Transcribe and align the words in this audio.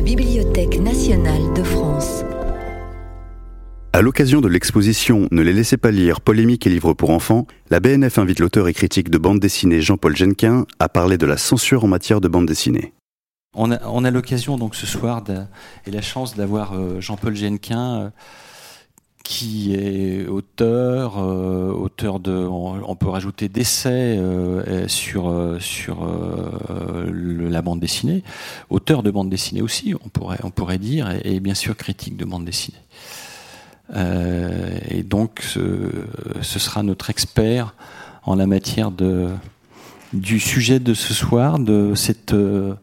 la 0.00 0.06
Bibliothèque 0.06 0.80
nationale 0.80 1.52
de 1.54 1.62
France. 1.62 2.24
À 3.92 4.00
l'occasion 4.00 4.40
de 4.40 4.48
l'exposition 4.48 5.28
Ne 5.30 5.42
les 5.42 5.52
laissez 5.52 5.76
pas 5.76 5.90
lire, 5.90 6.22
polémique 6.22 6.66
et 6.66 6.70
livres 6.70 6.94
pour 6.94 7.10
enfants, 7.10 7.46
la 7.68 7.80
BNF 7.80 8.16
invite 8.16 8.40
l'auteur 8.40 8.66
et 8.68 8.72
critique 8.72 9.10
de 9.10 9.18
bande 9.18 9.40
dessinée 9.40 9.82
Jean-Paul 9.82 10.16
Genquin 10.16 10.64
à 10.78 10.88
parler 10.88 11.18
de 11.18 11.26
la 11.26 11.36
censure 11.36 11.84
en 11.84 11.86
matière 11.86 12.22
de 12.22 12.28
bande 12.28 12.46
dessinée. 12.46 12.94
On 13.54 13.70
a, 13.70 14.10
l'occasion 14.10 14.56
donc 14.56 14.74
ce 14.74 14.86
soir 14.86 15.22
et 15.86 15.90
la 15.90 16.00
chance 16.00 16.34
d'avoir 16.34 16.72
euh, 16.72 16.98
Jean-Paul 17.02 17.36
Genquin 17.36 18.00
euh, 18.00 18.10
qui 19.22 19.74
est 19.74 20.26
auteur, 20.26 21.18
euh, 21.18 21.72
auteur 21.72 22.20
de, 22.20 22.32
on, 22.32 22.96
peut 22.96 23.08
rajouter 23.08 23.48
d'essais 23.48 24.18
sur 24.88 25.56
sur 25.60 26.06
la 27.06 27.62
bande 27.62 27.80
dessinée, 27.80 28.22
auteur 28.70 29.02
de 29.02 29.10
bande 29.10 29.30
dessinée 29.30 29.62
aussi, 29.62 29.94
on 30.04 30.08
pourrait 30.08 30.40
on 30.42 30.50
pourrait 30.50 30.78
dire, 30.78 31.08
et 31.24 31.40
bien 31.40 31.54
sûr 31.54 31.76
critique 31.76 32.16
de 32.16 32.24
bande 32.24 32.44
dessinée. 32.44 32.78
Euh, 33.96 34.78
et 34.88 35.02
donc, 35.02 35.40
ce, 35.42 35.60
ce, 36.42 36.58
sera 36.58 36.82
notre 36.82 37.10
expert 37.10 37.74
en 38.24 38.36
la 38.36 38.46
matière 38.46 38.90
de, 38.90 39.30
du 40.12 40.38
sujet 40.38 40.78
de 40.78 40.94
ce 40.94 41.14
soir, 41.14 41.58
de 41.58 41.94
cette 41.94 42.32
euh, 42.32 42.74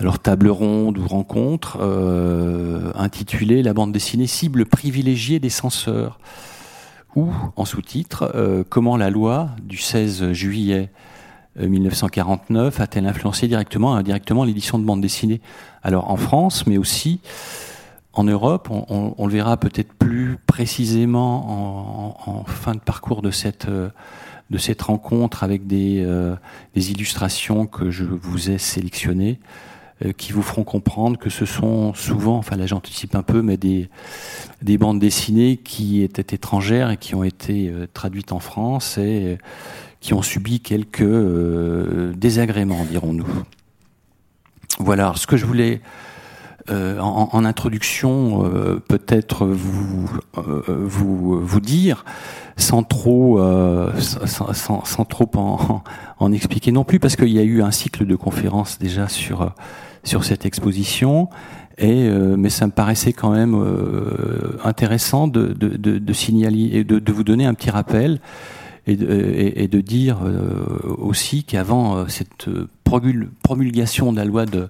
alors 0.00 0.18
table 0.18 0.48
ronde 0.48 0.96
ou 0.96 1.06
rencontre 1.06 1.76
euh, 1.82 2.90
intitulée 2.94 3.62
La 3.62 3.74
bande 3.74 3.92
dessinée 3.92 4.26
cible 4.26 4.64
privilégiée 4.64 5.40
des 5.40 5.50
censeurs, 5.50 6.18
ou 7.14 7.30
en 7.56 7.66
sous-titre 7.66 8.32
euh, 8.34 8.64
Comment 8.66 8.96
la 8.96 9.10
loi 9.10 9.50
du 9.62 9.76
16 9.76 10.32
juillet 10.32 10.90
1949 11.60 12.80
a-t-elle 12.80 13.06
influencé 13.06 13.46
directement 13.46 13.94
indirectement 13.94 14.44
l'édition 14.44 14.78
de 14.78 14.84
bande 14.84 15.02
dessinée? 15.02 15.42
Alors 15.82 16.10
en 16.10 16.16
France, 16.16 16.66
mais 16.66 16.78
aussi 16.78 17.20
en 18.14 18.24
Europe, 18.24 18.68
on, 18.70 19.26
le 19.26 19.32
verra 19.32 19.58
peut-être 19.58 19.92
plus 19.92 20.38
précisément 20.46 22.16
en, 22.26 22.44
fin 22.44 22.74
de 22.74 22.80
parcours 22.80 23.20
de 23.20 23.30
cette, 23.30 23.68
de 23.68 24.58
cette 24.58 24.82
rencontre 24.82 25.44
avec 25.44 25.66
des, 25.66 26.02
euh, 26.04 26.34
des 26.74 26.90
illustrations 26.90 27.66
que 27.66 27.90
je 27.90 28.04
vous 28.04 28.50
ai 28.50 28.58
sélectionnées, 28.58 29.38
euh, 29.42 29.69
qui 30.16 30.32
vous 30.32 30.42
feront 30.42 30.64
comprendre 30.64 31.18
que 31.18 31.30
ce 31.30 31.44
sont 31.44 31.92
souvent, 31.94 32.38
enfin 32.38 32.56
là 32.56 32.66
j'anticipe 32.66 33.14
un 33.14 33.22
peu, 33.22 33.42
mais 33.42 33.56
des, 33.56 33.88
des 34.62 34.78
bandes 34.78 34.98
dessinées 34.98 35.56
qui 35.58 36.02
étaient 36.02 36.34
étrangères 36.34 36.90
et 36.90 36.96
qui 36.96 37.14
ont 37.14 37.24
été 37.24 37.68
euh, 37.68 37.86
traduites 37.92 38.32
en 38.32 38.38
France 38.38 38.98
et 38.98 39.38
qui 40.00 40.14
ont 40.14 40.22
subi 40.22 40.60
quelques 40.60 41.04
désagréments, 42.16 42.86
dirons-nous. 42.90 43.26
Voilà, 44.78 45.12
ce 45.16 45.26
que 45.26 45.36
je 45.36 45.44
voulais 45.44 45.82
euh, 46.70 46.98
en, 47.00 47.44
introduction, 47.44 48.44
euh, 48.44 48.80
peut-être 48.86 49.46
vous, 49.46 50.10
euh, 50.38 50.62
vous, 50.66 51.40
vous 51.40 51.60
dire, 51.60 52.04
sans 52.56 52.82
trop, 52.82 53.40
sans, 53.98 54.52
sans, 54.52 55.04
trop 55.04 55.30
en, 55.34 55.82
en, 56.18 56.32
expliquer 56.32 56.70
non 56.70 56.84
plus, 56.84 57.00
parce 57.00 57.16
qu'il 57.16 57.30
y 57.30 57.38
a 57.38 57.42
eu 57.42 57.62
un 57.62 57.70
cycle 57.70 58.06
de 58.06 58.14
conférences 58.14 58.78
déjà 58.78 59.08
sur, 59.08 59.52
sur 60.04 60.24
cette 60.24 60.46
exposition. 60.46 61.28
Et, 61.78 62.10
mais 62.10 62.50
ça 62.50 62.66
me 62.66 62.72
paraissait 62.72 63.14
quand 63.14 63.30
même 63.30 63.56
intéressant 64.62 65.28
de, 65.28 66.12
signaler 66.12 66.70
et 66.72 66.84
de, 66.84 67.12
vous 67.12 67.24
donner 67.24 67.46
un 67.46 67.54
petit 67.54 67.70
rappel 67.70 68.20
et 68.86 68.96
de, 68.96 69.80
dire 69.80 70.18
aussi 70.98 71.44
qu'avant 71.44 72.06
cette 72.08 72.50
promulgation 72.84 74.12
de 74.12 74.18
la 74.18 74.24
loi 74.26 74.44
de 74.44 74.68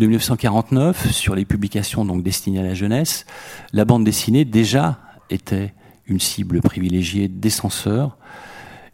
de 0.00 0.06
1949 0.06 1.12
sur 1.12 1.34
les 1.34 1.44
publications 1.44 2.06
donc 2.06 2.22
destinées 2.22 2.60
à 2.60 2.62
la 2.62 2.72
jeunesse, 2.72 3.26
la 3.74 3.84
bande 3.84 4.02
dessinée 4.02 4.46
déjà 4.46 4.98
était 5.28 5.74
une 6.06 6.20
cible 6.20 6.62
privilégiée 6.62 7.28
des 7.28 7.50
censeurs 7.50 8.16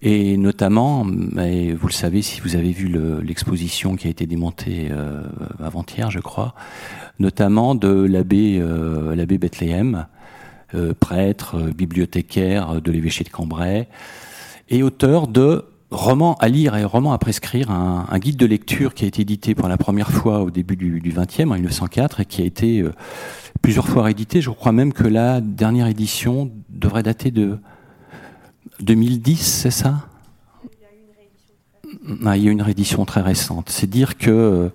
et 0.02 0.36
notamment, 0.36 1.04
mais 1.04 1.72
vous 1.72 1.86
le 1.86 1.92
savez 1.92 2.22
si 2.22 2.40
vous 2.40 2.56
avez 2.56 2.72
vu 2.72 2.94
l'exposition 3.22 3.96
qui 3.96 4.06
a 4.06 4.10
été 4.10 4.26
démontée 4.26 4.88
euh, 4.90 5.22
avant-hier, 5.58 6.10
je 6.10 6.20
crois, 6.20 6.54
notamment 7.18 7.74
de 7.74 7.88
l'abbé 7.88 8.58
euh, 8.60 9.14
l'abbé 9.14 9.38
Bethléem, 9.38 10.06
euh, 10.74 10.92
prêtre, 10.98 11.56
bibliothécaire 11.74 12.82
de 12.82 12.92
l'évêché 12.92 13.24
de 13.24 13.30
Cambrai, 13.30 13.88
et 14.68 14.82
auteur 14.82 15.28
de 15.28 15.64
roman 15.90 16.34
à 16.36 16.48
lire 16.48 16.76
et 16.76 16.84
roman 16.84 17.12
à 17.12 17.18
prescrire, 17.18 17.70
un, 17.70 18.18
guide 18.18 18.36
de 18.36 18.46
lecture 18.46 18.94
qui 18.94 19.04
a 19.04 19.08
été 19.08 19.22
édité 19.22 19.54
pour 19.54 19.68
la 19.68 19.76
première 19.76 20.10
fois 20.10 20.42
au 20.42 20.50
début 20.50 20.76
du, 20.76 21.00
20e, 21.00 21.50
en 21.50 21.54
1904, 21.54 22.20
et 22.20 22.24
qui 22.24 22.42
a 22.42 22.44
été 22.44 22.80
euh, 22.80 22.92
plusieurs 23.62 23.86
fois 23.86 24.02
réédité. 24.02 24.40
Je 24.40 24.50
crois 24.50 24.72
même 24.72 24.92
que 24.92 25.04
la 25.04 25.40
dernière 25.40 25.86
édition 25.86 26.50
devrait 26.68 27.02
dater 27.02 27.30
de 27.30 27.58
2010, 28.80 29.36
c'est 29.38 29.70
ça? 29.70 30.06
Ah, 32.24 32.36
Il 32.36 32.44
y 32.44 32.48
a 32.48 32.50
une 32.50 32.62
réédition 32.62 33.04
très 33.04 33.20
récente. 33.20 33.68
C'est 33.70 33.88
dire 33.88 34.18
que 34.18 34.70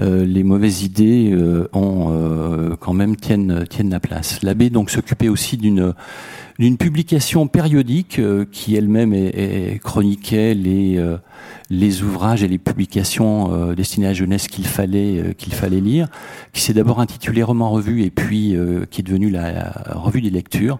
euh, 0.00 0.24
les 0.26 0.42
mauvaises 0.42 0.82
idées 0.82 1.30
euh, 1.32 1.68
ont 1.72 2.76
quand 2.78 2.92
même 2.92 3.16
tiennent 3.16 3.64
tiennent 3.68 3.90
la 3.90 4.00
place. 4.00 4.42
L'abbé 4.42 4.70
donc 4.70 4.90
s'occupait 4.90 5.28
aussi 5.28 5.56
d'une 5.56 5.94
d'une 6.58 6.76
publication 6.76 7.46
périodique 7.48 8.18
euh, 8.18 8.46
qui 8.50 8.76
elle-même 8.76 9.14
chroniquait 9.80 10.54
les 10.54 10.96
euh, 10.98 11.18
les 11.70 12.02
ouvrages 12.02 12.42
et 12.42 12.48
les 12.48 12.58
publications 12.58 13.52
euh, 13.52 13.74
destinées 13.74 14.06
à 14.06 14.10
la 14.10 14.14
jeunesse 14.14 14.48
qu'il 14.48 14.66
fallait 14.66 15.34
qu'il 15.36 15.52
fallait 15.52 15.80
lire, 15.80 16.08
qui 16.52 16.60
s'est 16.60 16.74
d'abord 16.74 17.00
intitulé 17.00 17.42
Roman 17.42 17.70
Revue 17.70 18.02
et 18.02 18.10
puis 18.10 18.56
qui 18.90 19.00
est 19.00 19.04
devenu 19.04 19.30
la, 19.30 19.72
revue 19.94 20.20
des 20.20 20.30
lectures. 20.30 20.78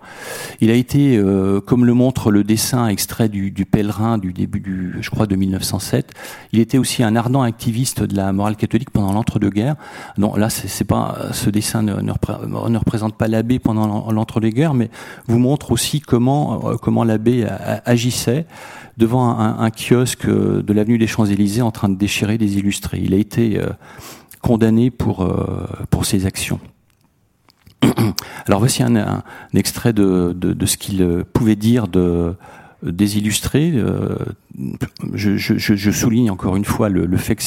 Il 0.60 0.70
a 0.70 0.74
été, 0.74 1.20
comme 1.66 1.84
le 1.84 1.94
montre 1.94 2.30
le 2.30 2.44
dessin 2.44 2.88
extrait 2.88 3.28
du, 3.28 3.50
du, 3.50 3.64
Pèlerin 3.64 4.18
du 4.18 4.32
début 4.32 4.60
du, 4.60 4.96
je 5.00 5.10
crois, 5.10 5.26
de 5.26 5.36
1907. 5.36 6.12
Il 6.52 6.60
était 6.60 6.78
aussi 6.78 7.02
un 7.02 7.16
ardent 7.16 7.42
activiste 7.42 8.02
de 8.02 8.16
la 8.16 8.32
morale 8.32 8.56
catholique 8.56 8.90
pendant 8.90 9.12
l'entre-deux-guerres. 9.12 9.76
Non, 10.18 10.36
là, 10.36 10.50
c'est 10.50 10.84
pas 10.84 11.16
ce 11.32 11.50
dessin 11.50 11.82
ne, 11.82 12.00
ne, 12.00 12.78
représente 12.78 13.16
pas 13.16 13.28
l'abbé 13.28 13.58
pendant 13.58 14.10
l'entre-deux-guerres, 14.10 14.74
mais 14.74 14.90
vous 15.26 15.38
montre 15.38 15.72
aussi 15.72 16.00
comment, 16.00 16.70
euh, 16.70 16.76
comment 16.76 17.04
l'abbé 17.04 17.46
agissait 17.84 18.46
devant 18.96 19.38
un, 19.38 19.70
kiosque 19.70 20.26
de 20.26 20.72
l'avenue 20.72 20.98
des 20.98 21.06
Champs-Élysées 21.06 21.62
en 21.62 21.70
train 21.70 21.88
de 21.88 21.96
déchirer 21.96 22.38
des 22.38 22.58
illustrés. 22.58 23.00
Il 23.02 23.12
a 23.14 23.18
été 23.18 23.58
euh, 23.58 23.66
condamné 24.40 24.90
pour, 24.90 25.22
euh, 25.22 25.66
pour 25.90 26.06
ses 26.06 26.24
actions. 26.24 26.60
Alors 28.46 28.60
voici 28.60 28.82
un, 28.82 29.22
extrait 29.54 29.92
de, 29.92 30.34
ce 30.64 30.76
qu'il 30.76 31.24
pouvait 31.32 31.56
dire 31.56 31.88
de, 31.88 32.34
des 32.82 33.18
illustrés. 33.18 33.74
Je, 35.12 35.90
souligne 35.90 36.30
encore 36.30 36.56
une 36.56 36.64
fois 36.64 36.88
le, 36.88 37.16
fait 37.18 37.36
que 37.36 37.42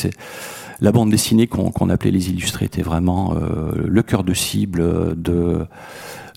la 0.81 0.91
bande 0.91 1.09
dessinée 1.09 1.47
qu'on 1.47 1.89
appelait 1.89 2.11
les 2.11 2.29
illustrés 2.29 2.65
était 2.65 2.83
vraiment 2.83 3.33
le 3.75 4.03
cœur 4.03 4.23
de 4.23 4.35
cible 4.35 5.15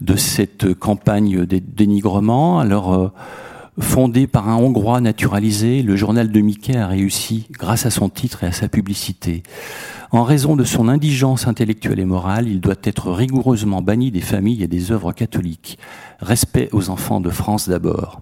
de 0.03 0.17
cette 0.17 0.75
campagne 0.75 1.44
dénigrement. 1.47 2.59
Alors, 2.59 2.94
euh, 2.94 3.09
fondé 3.81 4.27
par 4.27 4.49
un 4.49 4.56
Hongrois 4.56 5.00
naturalisé, 5.00 5.83
le 5.83 5.97
journal 5.97 6.31
de 6.31 6.41
Mickey 6.41 6.77
a 6.77 6.87
réussi 6.87 7.47
grâce 7.50 7.87
à 7.87 7.91
son 7.91 8.09
titre 8.09 8.44
et 8.44 8.49
à 8.49 8.53
sa 8.53 8.69
publicité. 8.69 9.43
En 10.10 10.25
raison 10.25 10.56
de 10.56 10.65
son 10.65 10.88
indigence 10.88 11.47
intellectuelle 11.47 11.99
et 11.99 12.05
morale, 12.05 12.49
il 12.49 12.61
doit 12.61 12.75
être 12.82 13.11
rigoureusement 13.11 13.81
banni 13.81 14.11
des 14.11 14.21
familles 14.21 14.62
et 14.62 14.69
des 14.69 14.93
œuvres 14.93 15.12
catholiques. 15.12 15.78
Respect 16.21 16.69
aux 16.72 16.91
enfants 16.91 17.21
de 17.21 17.31
France 17.31 17.69
d'abord. 17.69 18.21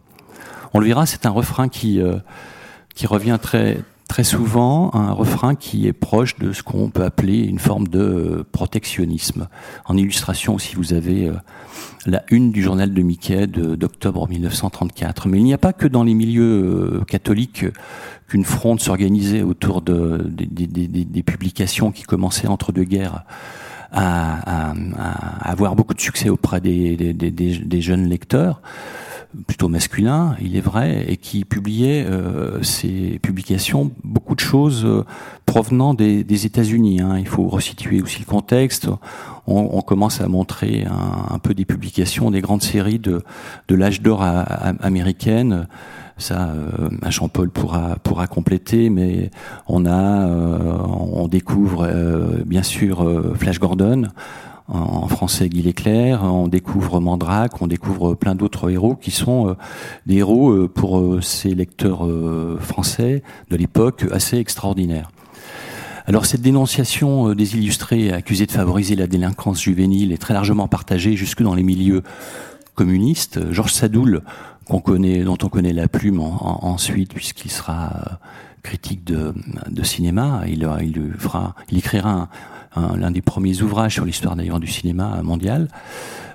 On 0.73 0.79
le 0.79 0.87
verra, 0.87 1.05
c'est 1.05 1.27
un 1.27 1.31
refrain 1.31 1.69
qui, 1.69 2.01
euh, 2.01 2.17
qui 2.95 3.09
revient 3.09 3.39
très, 3.43 3.79
très 4.11 4.25
souvent 4.25 4.91
un 4.93 5.13
refrain 5.13 5.55
qui 5.55 5.87
est 5.87 5.93
proche 5.93 6.37
de 6.37 6.53
ce 6.53 6.65
qu'on 6.65 6.91
peut 6.91 7.05
appeler 7.05 7.39
une 7.45 7.61
forme 7.61 7.87
de 7.87 8.01
euh, 8.01 8.45
protectionnisme. 8.51 9.47
En 9.85 9.97
illustration 9.97 10.57
aussi, 10.57 10.75
vous 10.75 10.95
avez 10.95 11.29
euh, 11.29 11.35
la 12.07 12.25
une 12.29 12.51
du 12.51 12.61
journal 12.61 12.93
de 12.93 13.03
Mickey 13.03 13.47
d'octobre 13.47 14.29
1934. 14.29 15.29
Mais 15.29 15.39
il 15.39 15.45
n'y 15.45 15.55
a 15.55 15.59
pas 15.59 15.73
que 15.73 15.87
dans 15.87 16.03
les 16.03 16.15
milieux 16.15 16.43
euh, 16.43 17.05
catholiques 17.05 17.65
qu'une 18.27 18.45
fronde 18.45 18.81
s'organisait 18.81 19.43
autour 19.43 19.81
de, 19.81 20.27
des 20.29 21.23
publications 21.23 21.93
qui 21.93 22.03
commençaient 22.03 22.49
entre 22.49 22.73
deux 22.73 22.85
guerres. 22.85 23.23
À, 23.93 24.73
avoir 25.41 25.75
beaucoup 25.75 25.95
de 25.95 26.01
succès 26.01 26.29
auprès 26.29 26.61
des 26.61 27.81
jeunes 27.81 28.09
lecteurs 28.09 28.61
plutôt 29.47 29.69
masculin, 29.69 30.37
il 30.41 30.57
est 30.57 30.61
vrai, 30.61 31.05
et 31.09 31.17
qui 31.17 31.45
publiait 31.45 32.05
euh, 32.05 32.63
ses 32.63 33.19
publications, 33.21 33.93
beaucoup 34.03 34.35
de 34.35 34.41
choses 34.41 34.85
euh, 34.85 35.05
provenant 35.47 35.95
des, 35.95 36.47
États-Unis. 36.47 37.01
Hein. 37.01 37.19
Il 37.19 37.29
faut 37.29 37.49
resituer 37.49 38.03
aussi 38.03 38.21
le 38.21 38.25
contexte. 38.25 38.89
On, 39.47 39.81
commence 39.83 40.21
à 40.21 40.29
montrer 40.29 40.87
un, 40.87 41.39
peu 41.41 41.55
des 41.55 41.65
publications 41.65 42.31
des 42.31 42.41
grandes 42.41 42.63
séries 42.63 43.01
de, 43.01 43.23
l'âge 43.69 44.01
d'or 44.01 44.23
américaine 44.23 45.67
ça, 46.19 46.53
Jean-Paul 47.09 47.51
pourra 47.51 48.27
compléter, 48.29 48.91
mais 48.91 49.31
on 49.67 51.29
découvre 51.29 51.89
bien 52.47 52.63
sûr 52.63 53.35
Flash 53.37 53.59
Gordon, 53.59 54.09
en 54.71 55.09
français 55.09 55.49
Guy 55.49 55.63
Leclerc, 55.63 56.23
on 56.23 56.47
découvre 56.47 57.01
Mandrake, 57.01 57.61
on 57.61 57.67
découvre 57.67 58.15
plein 58.15 58.37
d'autres 58.37 58.71
héros 58.71 58.95
qui 58.95 59.11
sont 59.11 59.49
euh, 59.49 59.55
des 60.07 60.17
héros 60.17 60.51
euh, 60.51 60.69
pour 60.69 60.99
euh, 60.99 61.21
ces 61.21 61.55
lecteurs 61.55 62.07
français 62.61 63.23
de 63.51 63.57
l'époque 63.57 64.07
assez 64.13 64.39
extraordinaires. 64.39 65.11
Alors 66.07 66.25
cette 66.25 66.41
dénonciation 66.41 67.35
des 67.35 67.57
illustrés 67.57 68.13
accusés 68.13 68.47
de 68.47 68.53
favoriser 68.53 68.97
la 68.97 69.07
délinquance 69.07 69.61
juvénile 69.61 70.13
est 70.13 70.19
très 70.19 70.35
largement 70.35 70.69
partagée 70.69 71.17
jusque 71.17 71.43
dans 71.43 71.55
les 71.55 71.63
milieux 71.63 72.03
communistes. 72.75 73.53
Georges 73.53 73.73
Sadoul, 73.73 74.23
qu'on 74.67 74.81
connaît, 74.81 75.23
dont 75.23 75.39
on 75.43 75.49
connaît 75.49 75.73
la 75.73 75.89
plume 75.89 76.21
ensuite 76.21 77.13
puisqu'il 77.13 77.51
sera 77.51 78.21
critique 78.63 79.05
de, 79.05 79.35
cinéma, 79.83 80.43
il, 80.47 80.69
il, 80.83 81.13
fera, 81.19 81.55
il 81.71 81.79
écrira 81.79 82.11
un, 82.11 82.29
l'un 82.77 83.11
des 83.11 83.23
premiers 83.23 83.63
ouvrages 83.63 83.95
sur 83.95 84.05
l'histoire 84.05 84.37
d'ailleurs 84.37 84.61
du 84.61 84.69
cinéma 84.69 85.23
mondial, 85.23 85.69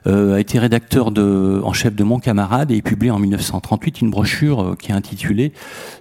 euh, 0.07 0.35
a 0.35 0.39
été 0.39 0.59
rédacteur 0.59 1.07
en 1.17 1.73
chef 1.73 1.95
de 1.95 2.03
Mon 2.03 2.19
Camarade 2.19 2.69
et 2.69 2.81
publié 2.83 3.11
en 3.11 3.17
1938 3.17 4.01
une 4.01 4.11
brochure 4.11 4.61
euh, 4.61 4.75
qui 4.75 4.91
est 4.91 4.93
intitulée 4.93 5.51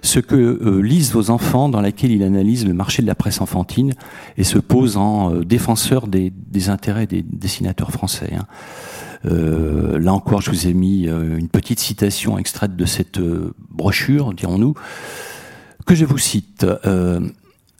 Ce 0.03 0.19
que 0.19 0.35
euh, 0.35 0.79
lisent 0.81 1.11
vos 1.11 1.31
enfants, 1.31 1.69
dans 1.69 1.81
laquelle 1.81 2.11
il 2.11 2.21
analyse 2.21 2.67
le 2.67 2.73
marché 2.73 3.01
de 3.01 3.07
la 3.07 3.15
presse 3.15 3.41
enfantine 3.41 3.93
et 4.37 4.43
se 4.43 4.59
pose 4.59 4.97
en 4.97 5.31
défenseur 5.39 6.07
des, 6.07 6.31
intérêts 6.67 7.07
des 7.07 7.23
dessinateurs 7.23 7.91
français. 7.91 8.33
Hein. 8.35 8.45
là 9.23 10.13
encore, 10.13 10.41
je 10.41 10.51
vous 10.51 10.67
ai 10.67 10.73
mis 10.73 11.05
une 11.05 11.49
petite 11.49 11.79
citation 11.79 12.37
extraite 12.37 12.75
de 12.75 12.85
cette 12.85 13.19
brochure, 13.69 14.33
dirons-nous, 14.33 14.75
que 15.85 15.95
je 15.95 16.05
vous 16.05 16.17
cite. 16.17 16.65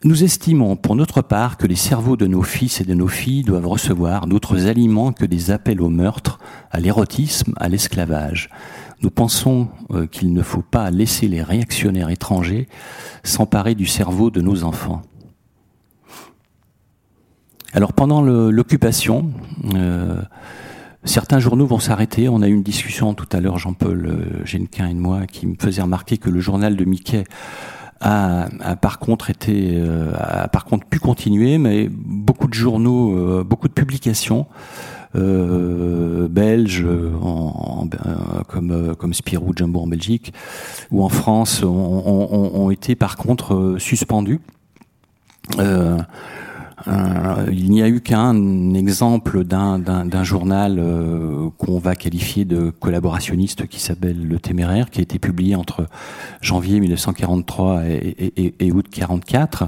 Nous 0.06 0.24
estimons 0.24 0.76
pour 0.76 0.96
notre 0.96 1.24
part 1.24 1.58
que 1.58 1.66
les 1.66 1.76
cerveaux 1.76 2.16
de 2.16 2.28
nos 2.28 2.44
fils 2.44 2.80
et 2.80 2.84
de 2.84 2.94
nos 2.94 3.08
filles 3.08 3.42
doivent 3.42 3.66
recevoir 3.66 4.28
d'autres 4.28 4.68
aliments 4.68 5.12
que 5.12 5.26
des 5.26 5.50
appels 5.50 5.82
au 5.82 5.90
meurtre, 5.90 6.38
à 6.70 6.80
l'érotisme, 6.80 7.54
à 7.58 7.70
l'esclavage. 7.70 8.52
Nous 9.02 9.10
pensons 9.10 9.68
euh, 9.90 10.06
qu'il 10.06 10.32
ne 10.32 10.44
faut 10.44 10.62
pas 10.62 10.92
laisser 10.92 11.28
les 11.28 11.42
réactionnaires 11.42 12.12
étrangers 12.12 12.68
s'emparer 13.24 13.74
du 13.74 13.88
cerveau 13.88 14.30
de 14.30 14.42
nos 14.42 14.64
enfants. 14.64 15.02
Alors 17.74 17.94
pendant 17.94 18.22
l'occupation, 18.22 19.32
euh, 19.74 20.22
certains 21.04 21.40
journaux 21.40 21.66
vont 21.66 21.80
s'arrêter. 21.80 22.30
On 22.30 22.44
a 22.44 22.48
eu 22.48 22.54
une 22.54 22.62
discussion 22.62 23.16
tout 23.16 23.28
à 23.32 23.40
l'heure, 23.40 23.58
Jean-Paul 23.58 24.06
euh, 24.06 24.46
Genquin 24.46 24.88
et 24.88 24.94
moi, 24.94 25.26
qui 25.26 25.48
me 25.48 25.56
faisait 25.60 25.82
remarquer 25.82 26.20
que 26.20 26.30
le 26.30 26.42
journal 26.42 26.76
de 26.76 26.86
Mickey 26.86 27.24
a, 28.02 28.76
par 28.82 29.00
contre 29.00 29.30
été, 29.30 29.72
euh, 29.76 30.12
a 30.18 30.48
par 30.48 30.66
contre 30.66 30.86
pu 30.86 31.00
continuer, 31.00 31.58
mais 31.58 31.88
beaucoup 31.90 32.48
de 32.48 32.54
journaux, 32.54 33.18
euh, 33.18 33.44
beaucoup 33.44 33.68
de 33.68 33.74
publications. 33.74 34.48
Euh, 35.16 36.28
belges 36.28 36.86
en, 37.22 37.88
comme 38.50 38.96
comme 38.98 39.14
Spirou 39.14 39.54
Jumbo 39.56 39.80
en 39.80 39.88
Belgique 39.88 40.34
ou 40.92 41.06
en 41.06 41.10
France 41.10 41.64
ont, 41.64 42.70
été 42.70 42.96
par 42.96 43.16
contre 43.16 43.78
suspendus. 43.80 44.42
Euh, 46.88 47.48
il 47.52 47.72
n'y 47.72 47.82
a 47.82 47.88
eu 47.88 48.02
qu'un 48.02 48.74
exemple 48.74 49.44
d'un 49.44 50.24
journal 50.24 50.78
euh, 50.78 51.50
qu'on 51.58 51.80
va 51.80 51.96
qualifier 51.96 52.46
de 52.46 52.70
collaborationniste 52.70 53.68
qui 53.68 53.80
s'appelle 53.80 54.28
Le 54.28 54.40
Téméraire, 54.40 54.90
qui 54.90 55.00
a 55.00 55.04
été 55.04 55.18
publié 55.18 55.56
entre 55.56 55.88
janvier 56.42 56.80
1943 56.80 57.86
et, 57.86 58.54
et, 58.60 58.72
août 58.72 58.86
1944 58.94 59.68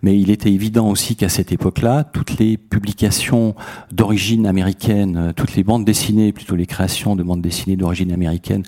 mais 0.00 0.16
il 0.16 0.30
était 0.30 0.52
évident 0.52 0.88
aussi 0.88 1.16
qu'à 1.16 1.28
cette 1.28 1.50
époque-là, 1.50 2.04
toutes 2.04 2.38
les 2.38 2.56
publications 2.56 3.56
d'origine 3.90 4.46
américaine, 4.46 5.16
euh, 5.16 5.32
toutes 5.32 5.56
les 5.56 5.64
bandes 5.64 5.84
dessinées, 5.84 6.30
plutôt 6.30 6.54
les 6.54 6.66
créations 6.66 7.16
de 7.16 7.24
bandes 7.24 7.42
dessinées 7.42 7.74
d'origine 7.74 8.12
américaine 8.12 8.62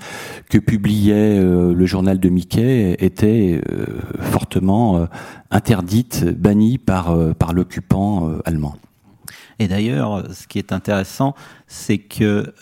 que 0.49 0.59
publiait 0.59 1.41
le 1.41 1.87
journal 1.87 2.19
de 2.19 2.29
Mickey 2.29 2.97
étaient 2.99 3.61
fortement 4.21 5.07
interdites, 5.51 6.25
bannies 6.25 6.79
par, 6.79 7.17
par 7.35 7.53
l'occupant 7.53 8.33
allemand. 8.45 8.77
Et 9.59 9.69
d'ailleurs, 9.69 10.25
ce 10.33 10.47
qui 10.47 10.59
est 10.59 10.73
intéressant, 10.73 11.35
c'est 11.67 11.99
que 11.99 12.55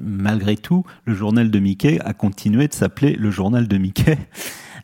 malgré 0.00 0.56
tout, 0.56 0.84
le 1.04 1.14
journal 1.14 1.50
de 1.50 1.58
Mickey 1.58 1.98
a 2.04 2.14
continué 2.14 2.68
de 2.68 2.72
s'appeler 2.72 3.14
le 3.14 3.30
journal 3.30 3.68
de 3.68 3.78
Mickey. 3.78 4.18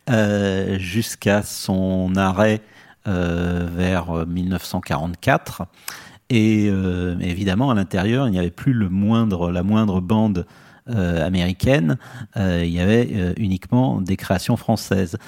Euh, 0.09 0.79
jusqu'à 0.79 1.43
son 1.43 2.15
arrêt 2.15 2.61
euh, 3.07 3.67
vers 3.71 4.25
1944. 4.25 5.67
Et 6.31 6.67
euh, 6.67 7.15
évidemment, 7.19 7.69
à 7.69 7.75
l'intérieur, 7.75 8.27
il 8.27 8.31
n'y 8.31 8.39
avait 8.39 8.49
plus 8.49 8.73
le 8.73 8.89
moindre, 8.89 9.51
la 9.51 9.61
moindre 9.61 10.01
bande 10.01 10.45
américaine. 10.87 11.99
il 12.35 12.65
y 12.65 12.79
avait 12.79 13.35
uniquement 13.37 14.01
des 14.01 14.17
créations 14.17 14.57
françaises. 14.57 15.19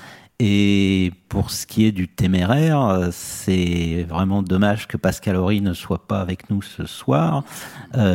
Et 0.43 1.11
pour 1.29 1.51
ce 1.51 1.67
qui 1.67 1.85
est 1.85 1.91
du 1.91 2.07
téméraire, 2.07 3.09
c'est 3.11 4.07
vraiment 4.09 4.41
dommage 4.41 4.88
que 4.88 4.97
Pascal 4.97 5.35
Horry 5.35 5.61
ne 5.61 5.73
soit 5.73 6.07
pas 6.07 6.19
avec 6.19 6.49
nous 6.49 6.63
ce 6.63 6.88
soir, 6.88 7.43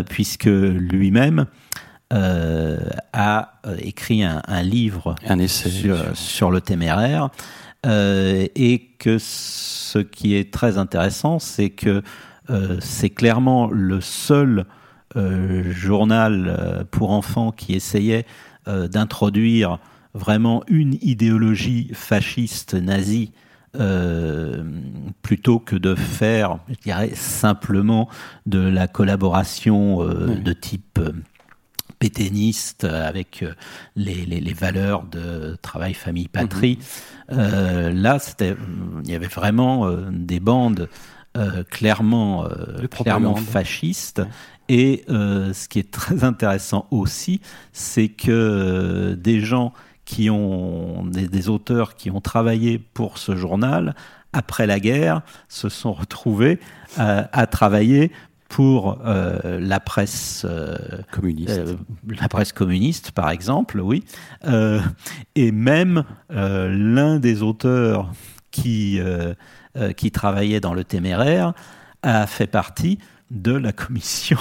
puisque 0.09 0.47
lui-même 0.47 1.47
euh, 2.13 2.79
a 3.13 3.55
euh, 3.67 3.77
écrit 3.81 4.23
un, 4.23 4.63
livre 4.63 5.17
un 5.27 5.41
essai, 5.41 5.71
sur, 6.15 6.53
le 6.53 6.61
téméraire. 6.61 7.31
Euh, 7.85 8.47
et 8.55 8.91
que 8.99 9.19
ce 9.19 9.99
qui 9.99 10.37
est 10.37 10.53
très 10.53 10.79
intéressant, 10.79 11.39
c'est 11.39 11.71
que 11.71 12.03
c'est 12.79 13.11
clairement 13.11 13.69
le 13.73 14.01
seul 14.01 14.67
journal 15.17 16.87
pour 16.93 17.11
enfants 17.11 17.51
qui 17.51 17.75
essayait 17.75 18.25
d'introduire 18.69 19.81
vraiment 20.17 20.63
une 20.69 20.99
idéologie 21.03 21.91
fasciste 21.93 22.75
nazie 22.75 23.33
plutôt 25.21 25.59
que 25.59 25.77
de 25.77 25.95
faire, 25.95 26.59
je 26.69 26.77
dirais, 26.83 27.11
simplement 27.15 28.09
de 28.47 28.59
la 28.59 28.89
collaboration 28.89 30.03
de 30.03 30.53
type 30.55 30.99
péténiste 31.99 32.85
avec 32.85 33.43
euh, 33.43 33.53
les, 33.95 34.27
les, 34.27 34.41
les, 34.41 34.53
valeurs 34.53 35.05
de 35.05 35.57
travail, 35.63 35.95
famille, 35.95 36.29
patrie. 36.29 36.79
Mhm. 37.31 37.39
Euh, 37.39 37.93
là, 37.93 38.19
c'était, 38.19 38.57
il 39.05 39.11
y 39.11 39.15
avait 39.15 39.27
vraiment 39.27 39.87
euh, 39.87 40.09
des 40.11 40.41
bandes 40.41 40.89
euh, 41.37 41.65
clairement, 41.65 42.45
euh, 42.45 42.87
clairement 42.89 43.37
fascistes. 43.37 44.23
Et 44.69 45.05
ce 45.09 45.69
qui 45.69 45.79
est 45.79 45.93
très 45.93 46.25
intéressant 46.25 46.89
aussi, 46.91 47.41
c'est 47.73 48.09
que 48.09 49.15
des 49.15 49.39
gens 49.39 49.73
qui 50.07 50.31
ont 50.31 51.05
des, 51.05 51.29
des, 51.29 51.49
auteurs 51.51 51.95
qui 51.95 52.11
ont 52.11 52.23
travaillé 52.23 52.79
pour 52.79 53.19
ce 53.19 53.37
journal 53.37 53.95
après 54.33 54.67
la 54.67 54.81
guerre 54.81 55.21
se 55.49 55.69
sont 55.69 55.93
retrouvés 55.93 56.59
à 56.97 57.47
travailler 57.47 58.11
pour 58.49 59.01
euh, 59.05 59.59
la 59.61 59.81
presse 59.81 60.47
euh, 60.49 60.77
communiste, 61.11 61.51
euh, 61.51 61.75
la 62.09 62.29
presse 62.29 62.53
communiste 62.53 63.11
par 63.11 63.31
exemple, 63.31 63.81
oui, 63.81 64.05
et 65.35 65.53
même 65.53 66.05
l'un 66.31 67.19
des 67.19 67.43
auteurs 67.43 68.13
qui 68.51 69.01
qui 69.97 70.11
travaillait 70.11 70.61
dans 70.61 70.73
le 70.73 70.85
téméraire 70.85 71.53
a 72.03 72.27
fait 72.27 72.47
partie 72.47 72.99
de 73.31 73.53
la 73.53 73.73
commission 73.73 74.39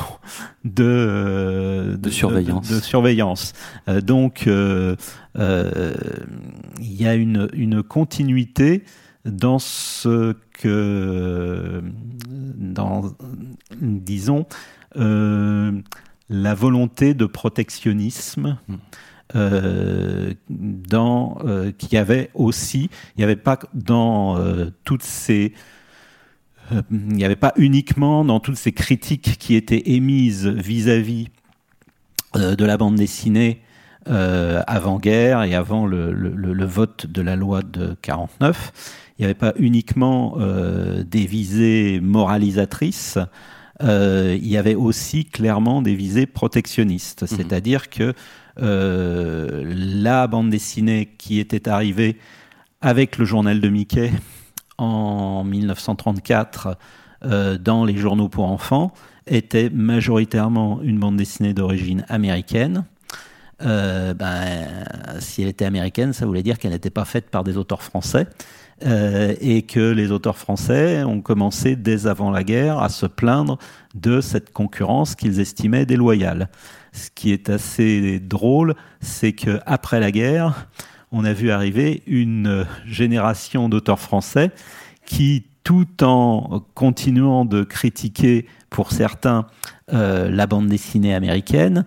de, 0.63 1.98
de, 2.00 2.10
surveillance. 2.10 2.70
De, 2.70 2.80
surveillance. 2.80 3.54
donc, 4.04 4.48
il 4.48 4.96
y 6.80 7.08
a 7.08 7.15
une, 7.15 7.50
une 7.54 7.82
continuité 7.84 8.84
dans 9.25 9.60
ce 9.60 10.36
que, 10.54 11.82
dans, 12.27 13.15
disons, 13.82 14.46
euh, 14.98 15.72
la 16.30 16.54
volonté 16.54 17.13
de 17.13 17.25
protectionnisme. 17.25 18.58
Hmm. 18.68 18.75
Euh, 19.36 20.34
dans 20.50 21.39
euh, 21.44 21.72
qui 21.72 21.98
avait 21.98 22.30
aussi, 22.36 22.92
il 23.15 23.18
n'y 23.18 23.24
avait 23.24 23.36
pas 23.36 23.58
dans 23.74 24.38
euh, 24.38 24.70
toutes 24.84 25.01
ces 25.01 25.51
il 26.72 26.98
n'y 27.07 27.24
avait 27.24 27.36
pas 27.36 27.53
uniquement 27.57 28.25
dans 28.25 28.39
toutes 28.39 28.57
ces 28.57 28.72
critiques 28.72 29.38
qui 29.38 29.55
étaient 29.55 29.91
émises 29.91 30.48
vis-à-vis 30.48 31.29
de 32.34 32.65
la 32.65 32.77
bande 32.77 32.95
dessinée 32.95 33.62
avant-guerre 34.05 35.43
et 35.43 35.55
avant 35.55 35.86
le, 35.86 36.12
le, 36.12 36.29
le, 36.31 36.65
vote 36.65 37.05
de 37.07 37.22
la 37.22 37.36
loi 37.36 37.62
de 37.62 37.95
49 38.01 38.74
il 39.17 39.22
n'y 39.22 39.25
avait 39.25 39.34
pas 39.34 39.53
uniquement 39.57 40.36
euh, 40.39 41.03
des 41.03 41.25
visées 41.25 42.00
moralisatrices, 42.01 43.17
euh, 43.81 44.38
il 44.39 44.48
y 44.48 44.57
avait 44.57 44.75
aussi 44.75 45.25
clairement 45.25 45.81
des 45.81 45.95
visées 45.95 46.25
protectionnistes, 46.25 47.22
mhm. 47.24 47.27
c'est-à-dire 47.27 47.89
que 47.89 48.13
la 48.57 50.27
bande 50.27 50.50
dessinée 50.50 51.10
qui 51.17 51.39
était 51.39 51.67
arrivée 51.67 52.15
avec 52.79 53.17
le 53.17 53.25
journal 53.25 53.60
de 53.60 53.67
Mickey 53.67 54.13
en 54.77 55.44
1934 55.44 56.77
dans 57.60 57.86
les 57.86 57.98
journaux 57.98 58.29
pour 58.29 58.46
enfants 58.46 58.94
était 59.27 59.70
majoritairement 59.70 60.82
une 60.82 61.00
bande 61.00 61.17
dessinée 61.17 61.53
d'origine 61.53 62.05
américaine. 62.10 62.86
Euh, 63.62 64.13
ben, 64.13 64.67
si 65.20 65.41
elle 65.41 65.48
était 65.48 65.65
américaine, 65.65 66.13
ça 66.13 66.25
voulait 66.25 66.44
dire 66.44 66.60
qu'elle 66.60 66.72
n'était 66.72 66.89
pas 66.89 67.05
faite 67.05 67.29
par 67.29 67.44
des 67.44 67.58
auteurs 67.58 67.82
français. 67.82 68.27
Euh, 68.86 69.34
et 69.39 69.62
que 69.62 69.79
les 69.79 70.12
auteurs 70.12 70.38
français 70.38 71.01
ont 71.05 71.22
commencé 71.22 71.77
dès 71.77 72.08
avant 72.08 72.29
la 72.29 72.44
guerre 72.44 72.79
à 72.79 72.89
se 72.89 73.05
plaindre 73.05 73.58
de 73.94 74.20
cette 74.20 74.51
concurrence 74.51 75.15
qu'ils 75.15 75.39
estimaient 75.39 75.86
déloyale. 75.86 76.50
Ce 76.91 77.10
qui 77.10 77.32
est 77.32 77.50
assez 77.50 78.20
drôle, 78.20 78.75
c'est 79.00 79.32
que 79.32 79.62
après 79.65 80.01
la 80.01 80.12
guerre, 80.12 80.67
on 81.15 81.24
a 81.24 81.31
vu 81.31 81.50
arriver 81.50 82.03
une 82.07 82.65
génération 82.86 83.69
d'auteurs 83.69 84.00
français 84.00 84.51
qui, 85.05 85.45
tout 85.63 86.03
en 86.03 86.62
continuant 86.74 87.45
de 87.45 87.63
critiquer 87.63 88.48
pour 88.69 88.91
certains 88.91 89.48
euh, 89.93 90.29
la 90.29 90.45
bande 90.45 90.67
dessinée 90.67 91.15
américaine, 91.15 91.86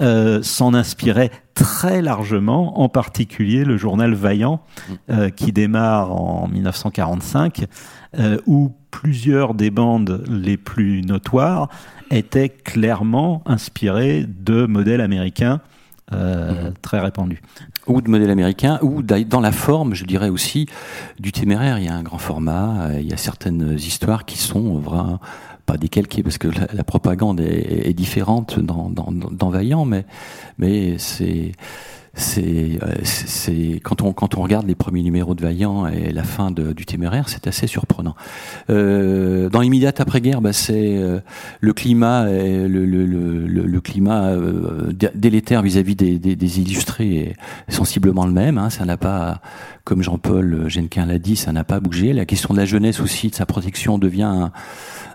euh, 0.00 0.42
s'en 0.42 0.72
inspirait 0.72 1.30
très 1.52 2.00
largement, 2.00 2.80
en 2.80 2.88
particulier 2.88 3.64
le 3.64 3.76
journal 3.76 4.14
Vaillant, 4.14 4.62
euh, 5.10 5.28
qui 5.28 5.52
démarre 5.52 6.12
en 6.12 6.48
1945, 6.48 7.66
où 8.46 8.72
plusieurs 8.90 9.52
des 9.52 9.70
bandes 9.70 10.24
les 10.26 10.56
plus 10.56 11.02
notoires 11.02 11.68
étaient 12.10 12.48
clairement 12.48 13.42
inspirées 13.44 14.24
de 14.26 14.64
modèles 14.64 15.02
américains 15.02 15.60
mhm. 16.10 16.72
très 16.82 16.98
répandus. 16.98 17.42
Ou 17.90 18.00
de 18.00 18.08
modèles 18.08 18.30
américains, 18.30 18.78
ou 18.82 19.02
dans 19.02 19.40
la 19.40 19.52
forme, 19.52 19.94
je 19.94 20.04
dirais 20.04 20.28
aussi, 20.28 20.66
du 21.18 21.32
téméraire. 21.32 21.78
Il 21.78 21.86
y 21.86 21.88
a 21.88 21.94
un 21.94 22.04
grand 22.04 22.18
format, 22.18 22.90
il 22.98 23.08
y 23.08 23.12
a 23.12 23.16
certaines 23.16 23.74
histoires 23.76 24.24
qui 24.24 24.38
sont 24.38 24.78
vraiment 24.78 25.18
pas 25.66 25.76
décalqué 25.76 26.22
parce 26.22 26.38
que 26.38 26.48
la, 26.48 26.84
propagande 26.84 27.40
est, 27.40 27.92
différente 27.92 28.60
dans, 28.60 28.90
dans, 28.90 29.10
dans, 29.10 29.50
Vaillant, 29.50 29.84
mais, 29.84 30.04
mais 30.58 30.98
c'est 30.98 31.52
c'est 32.14 32.78
c'est 33.04 33.80
quand 33.82 34.02
on 34.02 34.12
quand 34.12 34.36
on 34.36 34.42
regarde 34.42 34.66
les 34.66 34.74
premiers 34.74 35.02
numéros 35.02 35.34
de 35.34 35.42
Vaillant 35.42 35.86
et 35.86 36.12
la 36.12 36.24
fin 36.24 36.50
du 36.50 36.84
Téméraire, 36.86 37.28
c'est 37.28 37.46
assez 37.46 37.66
surprenant. 37.66 38.16
Euh, 38.68 39.48
dans 39.48 39.60
l'immédiate 39.60 40.00
après-guerre, 40.00 40.40
bah, 40.40 40.52
c'est 40.52 40.96
euh, 40.96 41.20
le 41.60 41.72
climat 41.72 42.24
le, 42.24 42.66
le, 42.66 43.06
le, 43.06 43.46
le 43.46 43.80
climat 43.80 44.30
euh, 44.30 44.92
délétère 45.14 45.62
vis-à-vis 45.62 45.94
des, 45.94 46.18
des, 46.18 46.36
des, 46.36 46.60
illustrés 46.60 47.36
est 47.68 47.72
sensiblement 47.72 48.26
le 48.26 48.32
même. 48.32 48.58
Hein, 48.58 48.70
ça 48.70 48.84
n'a 48.84 48.96
pas, 48.96 49.40
comme 49.90 50.04
Jean-Paul 50.04 50.68
Genquin 50.68 51.04
l'a 51.04 51.18
dit, 51.18 51.34
ça 51.34 51.50
n'a 51.50 51.64
pas 51.64 51.80
bougé. 51.80 52.12
La 52.12 52.24
question 52.24 52.54
de 52.54 52.58
la 52.60 52.64
jeunesse 52.64 53.00
aussi, 53.00 53.28
de 53.28 53.34
sa 53.34 53.44
protection 53.44 53.98
devient 53.98 54.50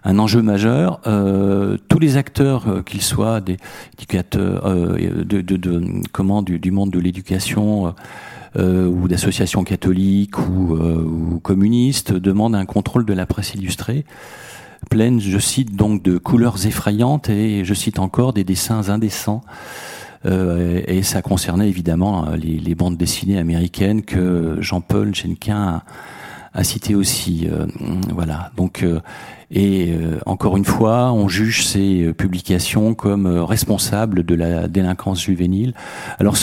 un, 0.04 0.20
enjeu 0.20 0.42
majeur. 0.42 1.00
Euh, 1.08 1.78
tous 1.88 1.98
les 1.98 2.18
acteurs, 2.18 2.68
euh, 2.68 2.82
qu'ils 2.82 3.02
soient 3.02 3.40
des 3.40 3.56
éducateurs, 3.94 4.66
euh, 4.66 5.24
de, 5.24 5.82
comment 6.12 6.42
du, 6.42 6.72
monde 6.72 6.92
de 6.92 7.00
l'éducation 7.00 7.96
ou 8.58 9.08
d'associations 9.08 9.64
catholiques 9.64 10.38
ou, 10.40 10.74
ou, 10.76 11.40
communistes, 11.40 12.12
demandent 12.12 12.56
un 12.56 12.66
contrôle 12.66 13.06
de 13.06 13.14
la 13.14 13.26
presse 13.26 13.54
illustrée 13.54 14.04
pleine, 14.90 15.20
je 15.22 15.40
cite 15.40 15.76
donc, 15.76 16.04
de 16.04 16.18
couleurs 16.18 16.68
effrayantes 16.68 17.30
et 17.30 17.66
je 17.66 17.74
cite 17.74 17.98
encore 17.98 18.34
des 18.34 18.44
dessins 18.44 18.90
indécents. 18.90 19.42
Euh, 20.26 20.82
et, 20.88 21.04
ça 21.04 21.22
concernait 21.22 21.70
évidemment 21.70 22.30
les, 22.32 22.58
les, 22.58 22.76
bandes 22.76 22.98
dessinées 22.98 23.38
américaines 23.38 24.02
que 24.02 24.58
Jean-Paul 24.60 25.14
Genquin 25.14 25.58
a, 25.58 25.84
a 26.54 26.64
cité 26.64 26.96
aussi. 26.96 27.48
Euh, 27.52 27.68
voilà. 28.12 28.52
Donc 28.58 28.84
et 29.52 29.94
euh, 29.94 30.20
encore 30.26 30.58
une 30.58 30.66
fois, 30.66 31.12
on 31.12 31.28
juge 31.28 31.66
ces 31.66 32.14
publications 32.14 32.94
comme 32.94 33.28
euh, 33.28 33.44
responsables 33.44 34.24
de 34.24 34.36
la 34.36 34.68
délinquance 34.68 35.22
juvénile. 35.22 35.74
Alors 36.20 36.36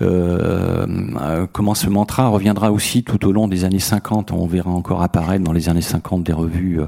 euh, 0.00 1.46
comment 1.52 1.74
ce 1.74 1.88
mantra 1.88 2.28
reviendra 2.28 2.72
aussi 2.72 3.04
tout 3.04 3.24
au 3.26 3.32
long 3.32 3.48
des 3.48 3.64
années 3.64 3.78
50. 3.78 4.32
On 4.32 4.46
verra 4.46 4.70
encore 4.70 5.02
apparaître 5.02 5.44
dans 5.44 5.52
les 5.52 5.68
années 5.68 5.82
50 5.82 6.24
des 6.24 6.32
revues 6.32 6.80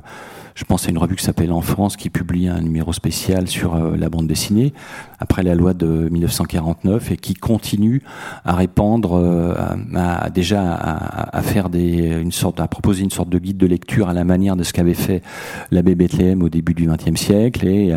je 0.55 0.65
pense 0.65 0.87
à 0.87 0.91
une 0.91 0.99
revue 0.99 1.17
qui 1.17 1.25
s'appelle 1.25 1.53
En 1.53 1.61
France, 1.61 1.97
qui 1.97 2.11
publie 2.11 2.49
un 2.49 2.61
numéro 2.61 2.93
spécial 2.93 3.49
sur 3.49 3.75
euh, 3.75 3.97
la 3.97 4.09
bande 4.09 4.29
dessinée, 4.29 4.73
après 5.19 5.43
la 5.43 5.55
loi 5.55 5.75
de 5.75 6.09
1949, 6.11 7.13
et 7.13 7.17
qui 7.17 7.35
continue 7.35 8.03
à 8.45 8.55
répandre, 8.55 9.15
euh, 9.15 9.55
à, 9.95 10.31
déjà 10.31 10.75
à, 10.75 11.37
à, 11.37 11.43
faire 11.43 11.71
des, 11.71 12.21
une 12.21 12.33
sorte, 12.33 12.61
à 12.61 12.67
proposer 12.67 13.03
une 13.03 13.11
sorte 13.11 13.29
de 13.29 13.39
guide 13.39 13.57
de 13.57 13.67
lecture 13.67 14.09
à 14.09 14.13
la 14.13 14.25
manière 14.25 14.57
de 14.57 14.63
ce 14.63 14.73
qu'avait 14.73 14.95
fait 14.95 15.23
l'abbé 15.71 15.95
Bethléem 15.95 16.43
au 16.43 16.49
début 16.49 16.75
du 16.75 16.87
XXe 16.87 17.21
siècle, 17.21 17.67
et 17.67 17.93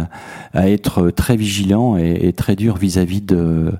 à, 0.53 0.69
être 0.69 1.09
très 1.11 1.35
vigilant 1.35 1.97
et, 1.97 2.33
très 2.33 2.55
dur 2.55 2.77
vis-à-vis 2.77 3.21
de 3.21 3.71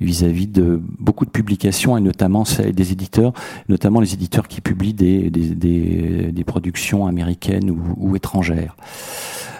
vis-à-vis 0.00 0.46
de 0.46 0.80
beaucoup 0.98 1.24
de 1.24 1.30
publications 1.30 1.96
et 1.96 2.00
notamment 2.00 2.44
des 2.72 2.92
éditeurs, 2.92 3.32
notamment 3.68 4.00
les 4.00 4.12
éditeurs 4.12 4.46
qui 4.46 4.60
publient 4.60 4.92
des, 4.92 5.30
des, 5.30 5.54
des, 5.54 6.32
des 6.32 6.44
productions 6.44 7.06
américaines 7.06 7.70
ou, 7.96 8.14
étrangères. 8.16 8.76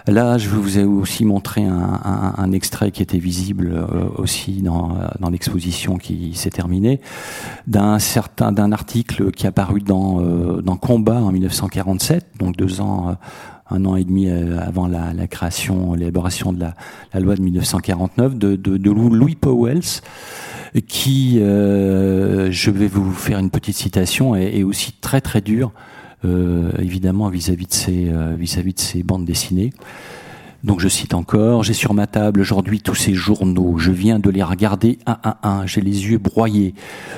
Là, 0.07 0.37
je 0.37 0.47
vous 0.47 0.79
ai 0.79 0.85
aussi 0.85 1.25
montré 1.25 1.65
un, 1.65 2.51
extrait 2.53 2.91
qui 2.91 3.03
était 3.03 3.17
visible 3.17 3.73
euh, 3.73 4.07
aussi 4.15 4.61
dans, 4.61 4.95
l'exposition 5.29 5.97
qui 5.97 6.33
s'est 6.33 6.49
terminée, 6.49 7.01
d'un 7.67 7.99
certain 7.99 8.53
d'un 8.53 8.71
article 8.71 9.31
qui 9.31 9.45
est 9.45 9.49
apparu 9.49 9.81
dans, 9.81 10.21
euh, 10.21 10.61
dans 10.61 10.77
Combat 10.77 11.21
en 11.21 11.33
1947, 11.33 12.25
donc 12.39 12.55
deux 12.55 12.79
ans 12.79 13.09
euh, 13.09 13.13
un 13.69 13.83
an 13.83 13.97
et 13.97 14.05
demi 14.05 14.29
avant 14.29 14.87
la, 14.87 15.27
création, 15.27 15.93
l'élaboration 15.93 16.53
de 16.53 16.61
la, 16.61 17.19
loi 17.19 17.35
de 17.35 17.41
1949 17.41 18.37
de, 18.37 18.89
Louis 18.89 19.35
Powells, 19.35 20.01
qui, 20.87 21.39
je 21.39 22.71
vais 22.71 22.87
vous 22.87 23.11
faire 23.11 23.39
une 23.39 23.49
petite 23.49 23.75
citation, 23.75 24.37
est, 24.37 24.59
est 24.59 24.63
aussi 24.63 24.93
très 24.93 25.19
très 25.19 25.41
dur, 25.41 25.73
évidemment 26.79 27.29
vis-à-vis 27.29 27.67
de 27.67 27.73
ces 27.73 28.09
euh, 28.09 28.35
de 28.37 28.73
ces 28.75 29.03
bandes 29.03 29.25
dessinées. 29.25 29.71
Donc 30.63 30.79
je 30.79 30.87
cite 30.87 31.13
encore, 31.13 31.63
j'ai 31.63 31.73
sur 31.73 31.93
ma 31.93 32.07
table 32.07 32.41
aujourd'hui 32.41 32.81
tous 32.81 32.95
ces 32.95 33.13
journaux, 33.13 33.77
je 33.77 33.91
viens 33.91 34.17
de 34.17 34.29
les 34.31 34.41
regarder 34.41 34.97
un 35.05 35.17
à 35.23 35.47
un, 35.47 35.67
j'ai 35.67 35.81
les 35.81 36.09
yeux 36.09 36.17
broyés, 36.17 36.73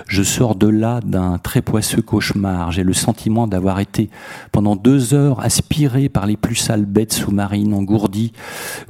je 0.08 0.24
sors 0.24 0.56
de 0.56 0.68
là 0.68 1.00
d'un 1.06 1.38
très 1.38 1.62
poisseux 1.62 2.02
cauchemar, 2.02 2.74
j'ai 2.74 2.84
le 2.84 2.92
sentiment 2.92 3.48
d'avoir 3.48 3.80
été 3.80 4.10
pendant 4.52 4.76
deux 4.76 5.14
heures 5.14 5.40
aspiré 5.40 6.10
par 6.10 6.28
les 6.28 6.36
plus 6.36 6.56
sales 6.56 6.86
bêtes 6.86 7.14
sous-marines 7.14 7.74
engourdies, 7.74 8.34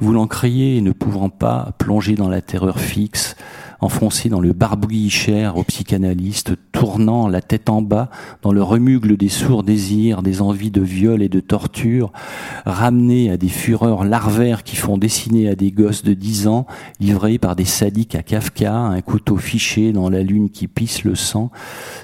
voulant 0.00 0.26
crier 0.26 0.76
et 0.76 0.80
ne 0.80 0.92
pouvant 0.92 1.30
pas 1.30 1.72
plonger 1.78 2.16
dans 2.16 2.28
la 2.28 2.42
terreur 2.42 2.80
fixe, 2.80 3.36
enfoncé 3.80 4.28
dans 4.28 4.40
le 4.40 4.52
barbouillis 4.52 5.10
cher 5.10 5.56
au 5.56 5.64
psychanalyste, 5.64 6.52
tournant 6.72 7.28
la 7.28 7.40
tête 7.40 7.68
en 7.68 7.82
bas 7.82 8.10
dans 8.42 8.52
le 8.52 8.62
remugle 8.62 9.16
des 9.16 9.28
sourds 9.28 9.62
désirs, 9.62 10.22
des 10.22 10.42
envies 10.42 10.70
de 10.70 10.82
viol 10.82 11.22
et 11.22 11.28
de 11.28 11.40
torture, 11.40 12.12
ramené 12.66 13.30
à 13.30 13.36
des 13.36 13.48
fureurs 13.48 14.04
larvaires 14.04 14.62
qui 14.62 14.76
font 14.76 14.98
dessiner 14.98 15.48
à 15.48 15.54
des 15.54 15.72
gosses 15.72 16.02
de 16.02 16.14
dix 16.14 16.46
ans, 16.46 16.66
livrés 17.00 17.38
par 17.38 17.56
des 17.56 17.64
sadiques 17.64 18.14
à 18.14 18.22
Kafka, 18.22 18.74
un 18.74 19.00
couteau 19.00 19.36
fiché 19.36 19.92
dans 19.92 20.10
la 20.10 20.22
lune 20.22 20.50
qui 20.50 20.68
pisse 20.68 21.04
le 21.04 21.14
sang, 21.14 21.50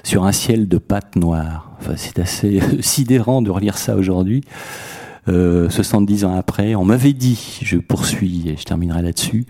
sur 0.03 0.25
un 0.25 0.31
ciel 0.31 0.67
de 0.67 0.77
pâte 0.77 1.15
noire. 1.15 1.71
Enfin, 1.79 1.93
c'est 1.95 2.19
assez 2.19 2.59
sidérant 2.81 3.41
de 3.41 3.51
relire 3.51 3.77
ça 3.77 3.95
aujourd'hui. 3.95 4.43
Euh, 5.29 5.69
70 5.69 6.25
ans 6.25 6.35
après, 6.35 6.75
on 6.75 6.85
m'avait 6.85 7.13
dit, 7.13 7.59
je 7.61 7.77
poursuis 7.77 8.43
et 8.47 8.57
je 8.57 8.63
terminerai 8.63 9.01
là-dessus, 9.01 9.45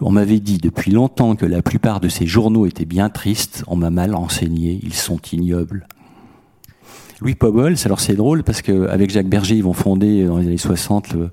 on 0.00 0.10
m'avait 0.10 0.40
dit 0.40 0.58
depuis 0.58 0.90
longtemps 0.90 1.36
que 1.36 1.46
la 1.46 1.62
plupart 1.62 2.00
de 2.00 2.08
ces 2.08 2.26
journaux 2.26 2.66
étaient 2.66 2.84
bien 2.84 3.10
tristes. 3.10 3.64
On 3.66 3.76
m'a 3.76 3.90
mal 3.90 4.14
enseigné. 4.14 4.80
Ils 4.82 4.94
sont 4.94 5.20
ignobles. 5.32 5.86
Louis 7.20 7.34
Powell, 7.34 7.76
alors 7.84 8.00
c'est 8.00 8.16
drôle 8.16 8.42
parce 8.42 8.60
qu'avec 8.60 9.10
Jacques 9.10 9.28
Berger, 9.28 9.54
ils 9.54 9.62
vont 9.62 9.72
fonder 9.72 10.24
dans 10.24 10.38
les 10.38 10.46
années 10.48 10.56
60 10.58 11.14
le, 11.14 11.30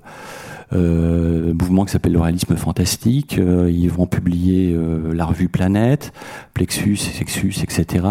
euh, 0.74 1.52
mouvement 1.52 1.84
qui 1.84 1.92
s'appelle 1.92 2.12
le 2.12 2.20
réalisme 2.20 2.56
fantastique. 2.56 3.36
Euh, 3.38 3.70
ils 3.70 3.90
vont 3.90 4.06
publier 4.06 4.72
euh, 4.72 5.12
la 5.12 5.26
revue 5.26 5.48
Planète, 5.48 6.12
Plexus, 6.54 6.96
Sexus, 6.96 7.54
etc. 7.62 8.06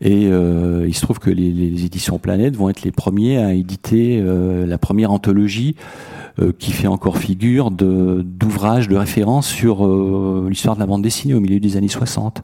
Et 0.00 0.24
il 0.24 0.94
se 0.94 1.00
trouve 1.00 1.18
que 1.18 1.30
les, 1.30 1.84
éditions 1.84 2.18
Planète 2.18 2.56
vont 2.56 2.68
être 2.68 2.82
les 2.82 2.92
premiers 2.92 3.38
à 3.38 3.54
éditer 3.54 4.22
la 4.22 4.78
première 4.78 5.12
anthologie 5.12 5.76
qui 6.58 6.72
fait 6.72 6.86
encore 6.86 7.18
figure 7.18 7.70
d'ouvrages 7.70 8.88
de, 8.88 8.96
référence 8.96 9.48
sur 9.48 9.86
euh, 9.86 10.46
l'histoire 10.48 10.74
de 10.74 10.80
la 10.80 10.86
bande 10.86 11.02
dessinée 11.02 11.34
au 11.34 11.40
milieu 11.40 11.60
des 11.60 11.76
années 11.76 11.88
60. 11.88 12.42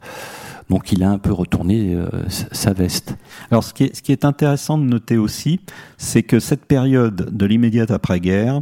Donc 0.69 0.91
il 0.91 1.03
a 1.03 1.09
un 1.09 1.17
peu 1.17 1.31
retourné 1.31 1.93
euh, 1.93 2.07
sa 2.29 2.73
veste. 2.73 3.15
Alors 3.51 3.63
ce 3.63 3.73
qui, 3.73 3.83
est, 3.85 3.95
ce 3.95 4.01
qui 4.01 4.11
est 4.11 4.25
intéressant 4.25 4.77
de 4.77 4.83
noter 4.83 5.17
aussi, 5.17 5.59
c'est 5.97 6.23
que 6.23 6.39
cette 6.39 6.65
période 6.65 7.29
de 7.35 7.45
l'immédiate 7.45 7.91
après-guerre 7.91 8.61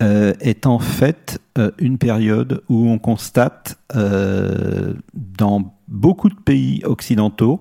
est 0.00 0.66
en 0.66 0.80
fait 0.80 1.40
une 1.78 1.96
période 1.96 2.62
où 2.68 2.90
on 2.90 2.98
constate 2.98 3.78
dans 3.94 5.74
beaucoup 5.88 6.28
de 6.28 6.34
pays 6.34 6.82
occidentaux 6.84 7.60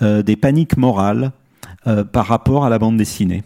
des 0.00 0.36
paniques 0.36 0.76
morales 0.78 1.30
par 2.12 2.26
rapport 2.26 2.64
à 2.64 2.70
la 2.70 2.78
bande 2.78 2.96
dessinée. 2.96 3.44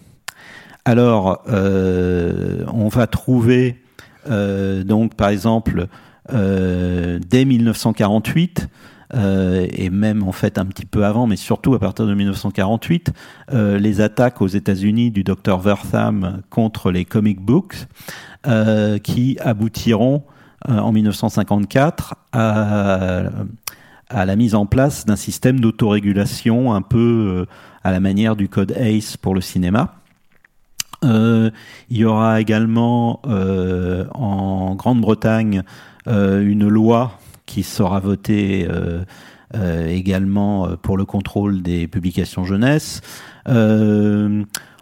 Alors, 0.84 1.42
on 1.46 2.88
va 2.88 3.06
trouver 3.06 3.82
donc 4.28 5.14
par 5.14 5.28
exemple 5.28 5.86
dès 6.30 7.44
1948 7.44 8.68
euh, 9.14 9.66
et 9.70 9.90
même 9.90 10.22
en 10.22 10.32
fait 10.32 10.58
un 10.58 10.64
petit 10.64 10.86
peu 10.86 11.04
avant, 11.04 11.26
mais 11.26 11.36
surtout 11.36 11.74
à 11.74 11.78
partir 11.78 12.06
de 12.06 12.14
1948, 12.14 13.12
euh, 13.52 13.78
les 13.78 14.00
attaques 14.00 14.40
aux 14.40 14.48
États-Unis 14.48 15.10
du 15.10 15.22
Dr 15.22 15.60
Wertham 15.62 16.42
contre 16.50 16.90
les 16.90 17.04
comic 17.04 17.40
books, 17.40 17.86
euh, 18.46 18.98
qui 18.98 19.38
aboutiront 19.40 20.22
en 20.66 20.92
1954 20.92 22.14
à, 22.32 23.28
à, 24.08 24.24
la 24.24 24.36
mise 24.36 24.54
en 24.54 24.64
place 24.64 25.04
d'un 25.04 25.16
système 25.16 25.60
d'autorégulation 25.60 26.72
un 26.72 26.80
peu 26.80 27.46
à 27.82 27.92
la 27.92 28.00
manière 28.00 28.34
du 28.34 28.48
code 28.48 28.72
ACE 28.72 29.18
pour 29.18 29.34
le 29.34 29.42
cinéma. 29.42 29.96
Il 31.04 31.96
y 31.96 32.04
aura 32.04 32.40
également 32.40 33.20
en 33.24 34.74
Grande-Bretagne 34.74 35.62
une 36.06 36.68
loi 36.68 37.18
qui 37.46 37.62
sera 37.62 38.00
voté 38.00 38.66
euh, 38.68 39.04
euh, 39.54 39.86
également 39.86 40.66
euh, 40.66 40.76
pour 40.76 40.96
le 40.96 41.04
contrôle 41.04 41.62
des 41.62 41.86
publications 41.86 42.44
jeunesse. 42.44 43.00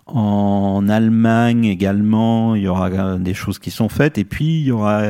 En 0.06 0.88
Allemagne 0.88 1.64
également, 1.64 2.54
il 2.54 2.62
y 2.62 2.68
aura 2.68 3.18
des 3.18 3.34
choses 3.34 3.58
qui 3.58 3.70
sont 3.70 3.88
faites. 3.88 4.18
Et 4.18 4.24
puis, 4.24 4.60
il 4.60 4.66
y 4.66 4.70
aura 4.70 5.02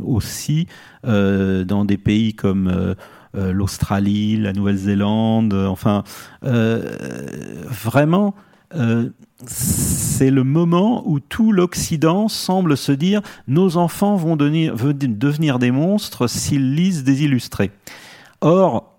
aussi 0.00 0.68
dans 1.02 1.84
des 1.84 1.96
pays 1.96 2.34
comme 2.34 2.94
l'Australie, 3.34 4.36
la 4.36 4.52
Nouvelle-Zélande, 4.52 5.54
enfin, 5.54 6.04
vraiment, 6.42 8.34
c'est 9.46 10.30
le 10.30 10.44
moment 10.44 11.02
où 11.06 11.18
tout 11.18 11.52
l'Occident 11.52 12.28
semble 12.28 12.76
se 12.76 12.92
dire 12.92 13.22
nos 13.48 13.76
enfants 13.76 14.16
vont 14.16 14.36
devenir, 14.36 15.58
des 15.58 15.70
monstres 15.70 16.28
s'ils 16.28 16.74
lisent 16.74 17.04
des 17.04 17.24
illustrés. 17.24 17.70
Or, 18.40 18.98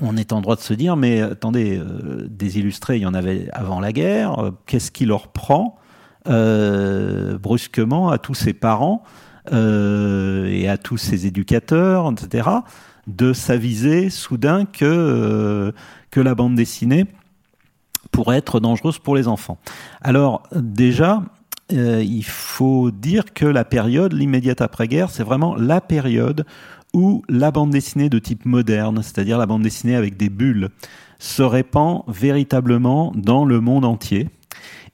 on 0.00 0.16
est 0.16 0.32
en 0.32 0.40
droit 0.40 0.56
de 0.56 0.60
se 0.60 0.74
dire, 0.74 0.96
mais 0.96 1.20
attendez, 1.20 1.78
euh, 1.78 2.26
des 2.28 2.58
illustrés, 2.58 2.96
il 2.96 3.02
y 3.02 3.06
en 3.06 3.14
avait 3.14 3.48
avant 3.52 3.80
la 3.80 3.92
guerre, 3.92 4.38
euh, 4.38 4.50
qu'est-ce 4.66 4.90
qui 4.90 5.04
leur 5.04 5.28
prend 5.28 5.76
euh, 6.28 7.36
brusquement 7.38 8.08
à 8.08 8.18
tous 8.18 8.34
ces 8.34 8.52
parents 8.52 9.02
et 9.50 10.68
à 10.68 10.78
tous 10.78 10.96
ces 10.98 11.26
éducateurs, 11.26 12.12
etc., 12.12 12.48
de 13.08 13.32
s'aviser 13.32 14.08
soudain 14.08 14.66
que, 14.66 15.74
que 16.12 16.20
la 16.20 16.36
bande 16.36 16.54
dessinée 16.54 17.06
pourrait 18.12 18.38
être 18.38 18.60
dangereuse 18.60 18.98
pour 18.98 19.16
les 19.16 19.26
enfants. 19.26 19.58
Alors 20.02 20.44
déjà, 20.54 21.22
euh, 21.72 22.02
il 22.04 22.24
faut 22.24 22.90
dire 22.90 23.32
que 23.34 23.46
la 23.46 23.64
période, 23.64 24.12
l'immédiate 24.12 24.60
après-guerre, 24.60 25.10
c'est 25.10 25.24
vraiment 25.24 25.56
la 25.56 25.80
période 25.80 26.44
où 26.94 27.22
la 27.28 27.50
bande 27.50 27.70
dessinée 27.70 28.10
de 28.10 28.18
type 28.18 28.44
moderne, 28.44 29.02
c'est-à-dire 29.02 29.38
la 29.38 29.46
bande 29.46 29.62
dessinée 29.62 29.96
avec 29.96 30.16
des 30.16 30.28
bulles, 30.28 30.68
se 31.18 31.42
répand 31.42 32.02
véritablement 32.08 33.12
dans 33.16 33.44
le 33.44 33.60
monde 33.60 33.84
entier. 33.84 34.28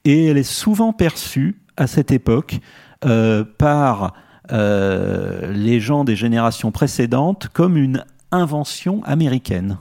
Et 0.05 0.27
elle 0.27 0.39
est 0.39 0.43
souvent 0.43 0.93
perçue 0.93 1.61
à 1.77 1.87
cette 1.87 2.13
époque 2.13 2.59
euh, 3.05 3.45
par 3.59 4.15
euh, 4.53 5.53
les 5.53 5.81
gens 5.81 6.05
des 6.05 6.17
générations 6.17 6.71
précédentes 6.71 7.49
comme 7.53 7.77
une 7.77 8.05
invention 8.31 9.03
américaine. 9.05 9.79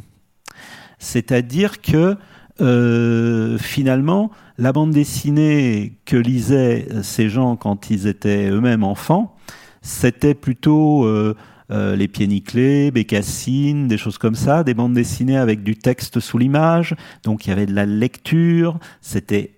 C'est-à-dire 1.00 1.82
que 1.82 2.18
euh, 2.62 3.58
finalement, 3.58 4.32
la 4.58 4.74
bande 4.74 4.92
dessinée 4.92 5.98
que 6.06 6.18
lisaient 6.18 6.88
ces 7.04 7.30
gens 7.30 7.56
quand 7.56 7.90
ils 7.90 8.08
étaient 8.08 8.50
eux-mêmes 8.50 8.84
enfants, 8.84 9.36
c'était 9.82 10.34
plutôt 10.34 11.06
euh, 11.06 11.36
euh, 11.72 11.96
les 11.96 12.08
pieds 12.08 12.28
nickelés, 12.28 12.92
Bécassine, 12.92 13.88
des 13.88 13.98
choses 13.98 14.18
comme 14.18 14.36
ça, 14.36 14.64
des 14.64 14.74
bandes 14.74 14.94
dessinées 14.94 15.38
avec 15.38 15.64
du 15.64 15.76
texte 15.76 16.20
sous 16.20 16.38
l'image. 16.38 16.96
Donc 17.24 17.46
il 17.46 17.50
y 17.50 17.54
avait 17.54 17.68
de 17.68 17.76
la 17.76 17.86
lecture, 17.86 18.80
c'était 19.02 19.54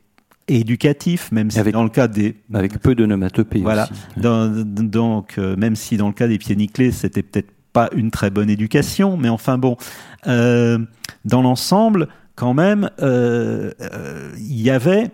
éducatif, 0.48 1.32
même 1.32 1.52
si 1.52 1.62
dans 1.72 1.84
le 1.84 1.90
cas 1.90 2.08
des 2.08 2.36
avec 2.54 2.80
peu 2.80 2.96
d'onomatopée. 2.96 3.62
Voilà. 3.62 3.88
donc 4.18 5.38
même 5.38 5.76
si 5.76 5.96
dans 5.96 6.08
le 6.08 6.14
cas 6.14 6.28
des 6.28 6.40
pieds 6.40 6.56
nickelés, 6.56 6.92
c'était 6.92 7.22
peut-être 7.22 7.52
pas 7.72 7.90
une 7.96 8.10
très 8.10 8.32
bonne 8.32 8.50
éducation, 8.50 9.16
mais 9.16 9.30
enfin 9.30 9.60
bon, 9.60 9.78
dans 10.26 11.42
l'ensemble, 11.44 12.08
quand 12.40 12.54
même, 12.54 12.90
euh, 13.02 13.74
euh, 13.82 14.32
il 14.38 14.62
y 14.62 14.70
avait 14.70 15.12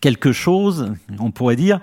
quelque 0.00 0.32
chose, 0.32 0.92
on 1.20 1.30
pourrait 1.30 1.54
dire, 1.54 1.78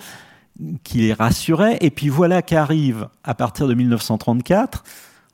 qui 0.84 0.98
les 0.98 1.13
rassurait. 1.13 1.78
Et 1.80 1.89
puis 1.89 2.10
voilà 2.10 2.41
qu'arrive, 2.41 3.08
à 3.24 3.36
partir 3.36 3.69
de 3.69 3.74
1934, 3.74 4.84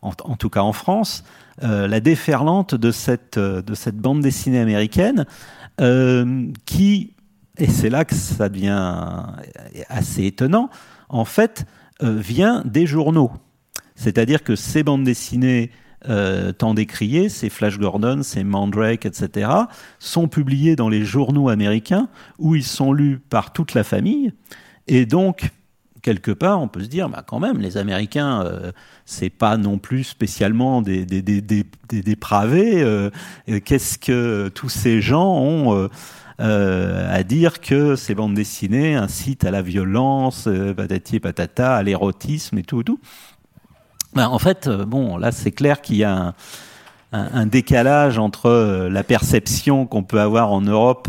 en, 0.03 0.13
tout 0.13 0.51
cas 0.51 0.61
en 0.61 0.73
France, 0.73 1.23
euh, 1.63 1.87
la 1.87 2.01
déferlante 2.01 2.75
de 2.75 2.91
cette, 2.91 3.39
de 3.39 3.73
cette 3.73 3.97
bande 3.97 4.21
dessinée 4.21 4.59
américaine 4.59 5.25
qui, 6.65 7.15
et 7.57 7.67
c'est 7.67 7.89
là 7.89 8.05
que 8.05 8.13
ça 8.13 8.47
devient 8.47 9.23
assez 9.89 10.25
étonnant, 10.25 10.69
en 11.09 11.25
fait, 11.25 11.65
vient 11.99 12.61
des 12.63 12.85
journaux. 12.85 13.31
C'est-à-dire 13.95 14.43
que 14.43 14.55
ces 14.55 14.83
bandes 14.83 15.03
dessinées 15.03 15.71
euh, 16.09 16.51
tant 16.51 16.73
décriés, 16.73 17.29
ces 17.29 17.49
Flash 17.49 17.79
Gordon, 17.79 18.21
ces 18.21 18.43
Mandrake, 18.43 19.05
etc., 19.05 19.49
sont 19.99 20.27
publiés 20.27 20.75
dans 20.75 20.89
les 20.89 21.03
journaux 21.03 21.49
américains 21.49 22.09
où 22.37 22.55
ils 22.55 22.63
sont 22.63 22.93
lus 22.93 23.19
par 23.29 23.53
toute 23.53 23.73
la 23.73 23.83
famille. 23.83 24.33
Et 24.87 25.05
donc, 25.05 25.49
quelque 26.03 26.31
part, 26.31 26.61
on 26.61 26.67
peut 26.67 26.83
se 26.83 26.89
dire, 26.89 27.09
bah, 27.09 27.23
quand 27.25 27.39
même, 27.39 27.59
les 27.59 27.77
Américains, 27.77 28.43
euh, 28.43 28.71
c'est 29.05 29.31
pas 29.31 29.57
non 29.57 29.79
plus 29.79 30.03
spécialement 30.03 30.83
des, 30.83 31.05
des, 31.05 31.21
des, 31.21 31.41
des 31.41 32.01
dépravés. 32.03 32.83
Euh, 32.83 33.09
qu'est-ce 33.63 33.97
que 33.97 34.49
tous 34.53 34.69
ces 34.69 35.01
gens 35.01 35.39
ont 35.39 35.89
à 36.37 37.23
dire 37.23 37.61
que 37.61 37.95
ces 37.95 38.13
bandes 38.13 38.33
dessinées 38.35 38.95
incitent 38.95 39.45
à 39.45 39.51
la 39.51 39.61
violence, 39.61 40.49
patati 40.75 41.21
patata, 41.21 41.77
à 41.77 41.81
l'érotisme 41.81 42.57
et 42.57 42.63
tout, 42.63 42.83
tout. 42.83 42.99
Ben, 44.15 44.29
en 44.29 44.39
fait, 44.39 44.67
euh, 44.67 44.85
bon, 44.85 45.17
là, 45.17 45.31
c'est 45.31 45.51
clair 45.51 45.81
qu'il 45.81 45.97
y 45.97 46.03
a 46.05 46.33
un, 47.11 47.45
décalage 47.45 48.17
entre 48.17 48.47
euh, 48.47 48.89
la 48.89 49.03
perception 49.03 49.85
qu'on 49.85 50.03
peut 50.03 50.19
avoir 50.19 50.51
en 50.51 50.61
Europe 50.61 51.07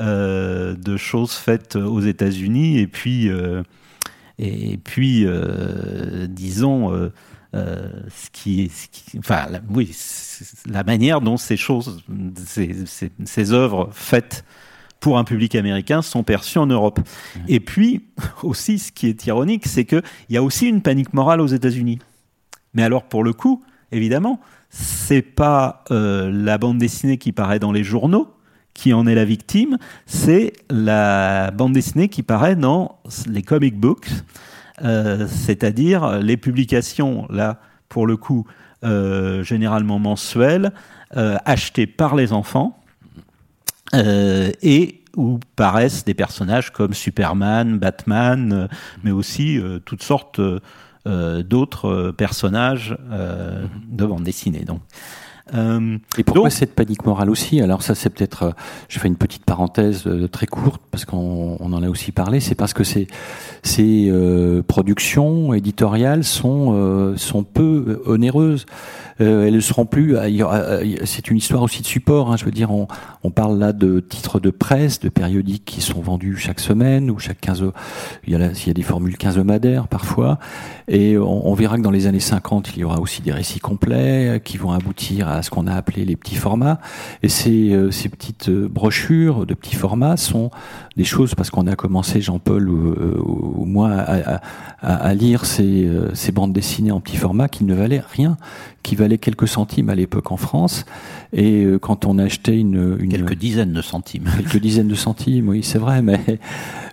euh, 0.00 0.74
de 0.74 0.96
choses 0.96 1.32
faites 1.32 1.76
aux 1.76 2.00
États-Unis 2.00 2.78
et 2.78 2.86
puis, 2.86 3.28
et 4.38 4.76
puis 4.78 5.26
disons, 6.28 7.10
ce 7.52 8.30
qui 8.32 8.62
est, 8.62 9.18
enfin, 9.18 9.46
la, 9.50 9.60
oui, 9.70 9.96
la 10.66 10.84
manière 10.84 11.20
dont 11.20 11.36
ces 11.36 11.56
choses, 11.56 12.02
ces, 12.46 12.86
ces, 12.86 13.10
ces, 13.24 13.52
œuvres 13.52 13.90
faites 13.92 14.44
pour 15.00 15.18
un 15.18 15.24
public 15.24 15.54
américain 15.54 16.02
sont 16.02 16.22
perçues 16.22 16.58
en 16.58 16.66
Europe. 16.66 16.98
Mmh. 17.00 17.40
Et 17.48 17.60
puis 17.60 18.06
aussi, 18.42 18.78
ce 18.78 18.92
qui 18.92 19.06
est 19.08 19.26
ironique, 19.26 19.66
c'est 19.66 19.84
qu'il 19.84 20.02
y 20.30 20.36
a 20.36 20.42
aussi 20.42 20.68
une 20.68 20.82
panique 20.82 21.12
morale 21.12 21.40
aux 21.40 21.46
États-Unis. 21.46 21.98
Mais 22.74 22.82
alors, 22.82 23.04
pour 23.04 23.24
le 23.24 23.32
coup, 23.32 23.62
évidemment, 23.92 24.40
c'est 24.70 25.22
pas 25.22 25.84
euh, 25.90 26.30
la 26.32 26.58
bande 26.58 26.78
dessinée 26.78 27.18
qui 27.18 27.32
paraît 27.32 27.58
dans 27.58 27.72
les 27.72 27.84
journaux 27.84 28.34
qui 28.74 28.92
en 28.92 29.08
est 29.08 29.16
la 29.16 29.24
victime, 29.24 29.76
c'est 30.06 30.52
la 30.70 31.50
bande 31.50 31.72
dessinée 31.72 32.08
qui 32.08 32.22
paraît 32.22 32.54
dans 32.54 33.00
les 33.26 33.42
comic 33.42 33.76
books, 33.76 34.08
euh, 34.84 35.26
c'est-à-dire 35.26 36.18
les 36.20 36.36
publications, 36.36 37.26
là, 37.28 37.60
pour 37.88 38.06
le 38.06 38.16
coup, 38.16 38.46
euh, 38.84 39.42
généralement 39.42 39.98
mensuelles, 39.98 40.70
achetées 41.10 41.88
par 41.88 42.14
les 42.14 42.32
enfants, 42.32 42.80
et 43.94 45.02
où 45.16 45.40
paraissent 45.56 46.04
des 46.04 46.14
personnages 46.14 46.70
comme 46.70 46.94
Superman, 46.94 47.78
Batman, 47.78 48.68
mais 49.02 49.10
aussi 49.10 49.58
toutes 49.86 50.04
sortes 50.04 50.40
d'autres 51.42 51.88
euh, 51.88 52.12
personnages 52.12 52.96
euh, 53.10 53.64
de 53.88 54.04
bande 54.04 54.24
dessinée. 54.24 54.64
Donc. 54.64 54.80
Euh, 55.54 55.98
et 56.16 56.24
pourquoi 56.24 56.50
cette 56.50 56.74
panique 56.74 57.04
morale 57.06 57.30
aussi? 57.30 57.60
Alors 57.60 57.82
ça, 57.82 57.94
c'est 57.94 58.10
peut-être, 58.10 58.42
euh, 58.42 58.50
je 58.88 58.98
fais 58.98 59.08
une 59.08 59.16
petite 59.16 59.44
parenthèse 59.44 60.06
euh, 60.06 60.28
très 60.28 60.46
courte 60.46 60.82
parce 60.90 61.04
qu'on 61.04 61.56
en 61.56 61.82
a 61.82 61.88
aussi 61.88 62.12
parlé. 62.12 62.40
C'est 62.40 62.54
parce 62.54 62.72
que 62.72 62.84
ces, 62.84 63.06
ces 63.62 64.12
productions 64.66 65.54
éditoriales 65.54 66.24
sont 66.24 67.14
sont 67.16 67.44
peu 67.44 68.02
onéreuses. 68.06 68.66
elles 69.18 69.54
ne 69.54 69.60
seront 69.60 69.86
plus. 69.86 70.16
C'est 71.04 71.30
une 71.30 71.36
histoire 71.36 71.62
aussi 71.62 71.82
de 71.82 71.86
support. 71.86 72.32
Hein, 72.32 72.36
je 72.36 72.44
veux 72.44 72.50
dire, 72.50 72.70
on, 72.70 72.88
on 73.22 73.30
parle 73.30 73.58
là 73.58 73.72
de 73.72 74.00
titres 74.00 74.40
de 74.40 74.50
presse, 74.50 75.00
de 75.00 75.08
périodiques 75.08 75.64
qui 75.64 75.80
sont 75.80 76.00
vendus 76.00 76.36
chaque 76.36 76.60
semaine 76.60 77.10
ou 77.10 77.18
chaque 77.18 77.40
15. 77.40 77.64
Il 78.26 78.32
y 78.32 78.36
a, 78.36 78.50
il 78.52 78.66
y 78.66 78.70
a 78.70 78.74
des 78.74 78.82
formules 78.82 79.16
quinzomadaires 79.16 79.88
parfois. 79.88 80.38
Et 80.88 81.18
on, 81.18 81.48
on 81.48 81.54
verra 81.54 81.76
que 81.76 81.82
dans 81.82 81.90
les 81.90 82.06
années 82.06 82.20
50, 82.20 82.76
il 82.76 82.80
y 82.80 82.84
aura 82.84 83.00
aussi 83.00 83.22
des 83.22 83.32
récits 83.32 83.60
complets 83.60 84.40
qui 84.44 84.56
vont 84.56 84.72
aboutir 84.72 85.28
à 85.28 85.37
ce 85.42 85.50
qu'on 85.50 85.66
a 85.66 85.74
appelé 85.74 86.04
les 86.04 86.16
petits 86.16 86.36
formats. 86.36 86.80
Et 87.22 87.28
ces, 87.28 87.70
euh, 87.70 87.90
ces 87.90 88.08
petites 88.08 88.48
euh, 88.48 88.68
brochures 88.68 89.46
de 89.46 89.54
petits 89.54 89.76
formats 89.76 90.16
sont 90.16 90.50
des 90.98 91.04
choses, 91.04 91.34
parce 91.34 91.48
qu'on 91.48 91.66
a 91.66 91.76
commencé, 91.76 92.20
Jean-Paul 92.20 92.68
ou, 92.68 92.88
euh, 92.88 93.18
ou, 93.24 93.64
moi, 93.64 93.90
à, 93.92 94.40
à, 94.82 94.94
à 94.94 95.14
lire 95.14 95.46
ces, 95.46 95.88
ces, 96.12 96.32
bandes 96.32 96.52
dessinées 96.52 96.90
en 96.90 97.00
petits 97.00 97.16
formats 97.16 97.48
qui 97.48 97.64
ne 97.64 97.72
valaient 97.72 98.02
rien, 98.12 98.36
qui 98.82 98.96
valaient 98.96 99.18
quelques 99.18 99.48
centimes 99.48 99.88
à 99.88 99.94
l'époque 99.94 100.30
en 100.30 100.36
France. 100.36 100.84
Et 101.32 101.66
quand 101.80 102.04
on 102.04 102.18
achetait 102.18 102.58
une, 102.58 102.98
une... 103.00 103.10
Quelques 103.10 103.34
dizaines 103.34 103.72
de 103.72 103.82
centimes. 103.82 104.28
Quelques 104.36 104.58
dizaines 104.58 104.88
de 104.88 104.94
centimes, 104.94 105.48
oui, 105.48 105.62
c'est 105.62 105.78
vrai, 105.78 106.02
mais 106.02 106.20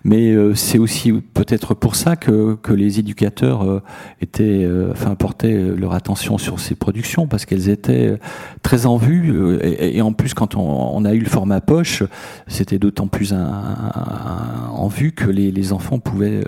mais 0.05 0.29
euh, 0.31 0.53
c'est 0.53 0.77
aussi 0.77 1.11
peut-être 1.11 1.73
pour 1.73 1.95
ça 1.95 2.15
que, 2.15 2.53
que 2.61 2.71
les 2.71 2.99
éducateurs 2.99 3.63
euh, 3.63 3.81
étaient, 4.21 4.63
euh, 4.63 4.91
enfin, 4.91 5.15
portaient 5.15 5.57
leur 5.75 5.93
attention 5.93 6.37
sur 6.37 6.59
ces 6.59 6.75
productions 6.75 7.25
parce 7.25 7.45
qu'elles 7.45 7.69
étaient 7.69 8.15
très 8.61 8.85
en 8.85 8.97
vue. 8.97 9.57
Et, 9.63 9.97
et, 9.97 10.01
en 10.03 10.13
plus, 10.13 10.35
quand 10.35 10.55
on, 10.55 10.95
on, 10.95 11.05
a 11.05 11.13
eu 11.15 11.21
le 11.21 11.29
format 11.29 11.59
poche, 11.59 12.03
c'était 12.47 12.77
d'autant 12.77 13.07
plus 13.07 13.33
un, 13.33 13.51
un, 13.94 13.94
en 13.95 14.87
vue 14.87 15.11
que 15.11 15.29
les, 15.29 15.51
les, 15.51 15.73
enfants 15.73 15.99
pouvaient 15.99 16.43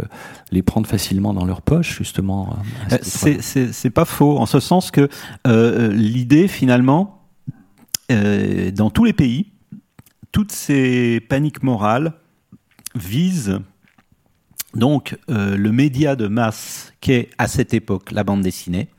les 0.51 0.61
prendre 0.61 0.87
facilement 0.87 1.33
dans 1.33 1.45
leur 1.45 1.61
poche, 1.61 1.97
justement. 1.97 2.57
C'est 3.01 3.89
pas 3.89 4.05
faux, 4.05 4.37
en 4.37 4.45
ce 4.45 4.59
sens 4.59 4.91
que 4.91 5.09
l'idée, 5.45 6.47
finalement, 6.47 7.23
dans 8.09 8.89
tous 8.89 9.03
les 9.03 9.13
pays, 9.13 9.47
toutes 10.31 10.51
ces 10.51 11.19
paniques 11.19 11.63
morales 11.63 12.13
vise 12.95 13.59
donc 14.75 15.17
euh, 15.29 15.57
le 15.57 15.71
média 15.71 16.15
de 16.15 16.27
masse 16.27 16.93
qu'est 17.01 17.29
à 17.37 17.47
cette 17.47 17.73
époque 17.73 18.11
la 18.11 18.23
bande 18.23 18.41
dessinée. 18.41 18.89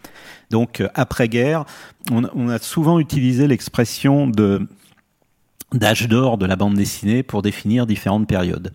Donc 0.51 0.81
euh, 0.81 0.89
après-guerre, 0.95 1.65
on, 2.11 2.25
on, 2.35 2.49
a 2.49 2.59
souvent 2.59 2.99
utilisé 2.99 3.47
l'expression 3.47 4.27
de 4.27 4.67
d'âge 5.73 6.09
d'or 6.09 6.39
de 6.39 6.47
la 6.47 6.57
bande 6.57 6.75
dessinée 6.75 7.23
pour 7.23 7.43
définir 7.43 7.87
différentes 7.87 8.27
périodes. 8.27 8.73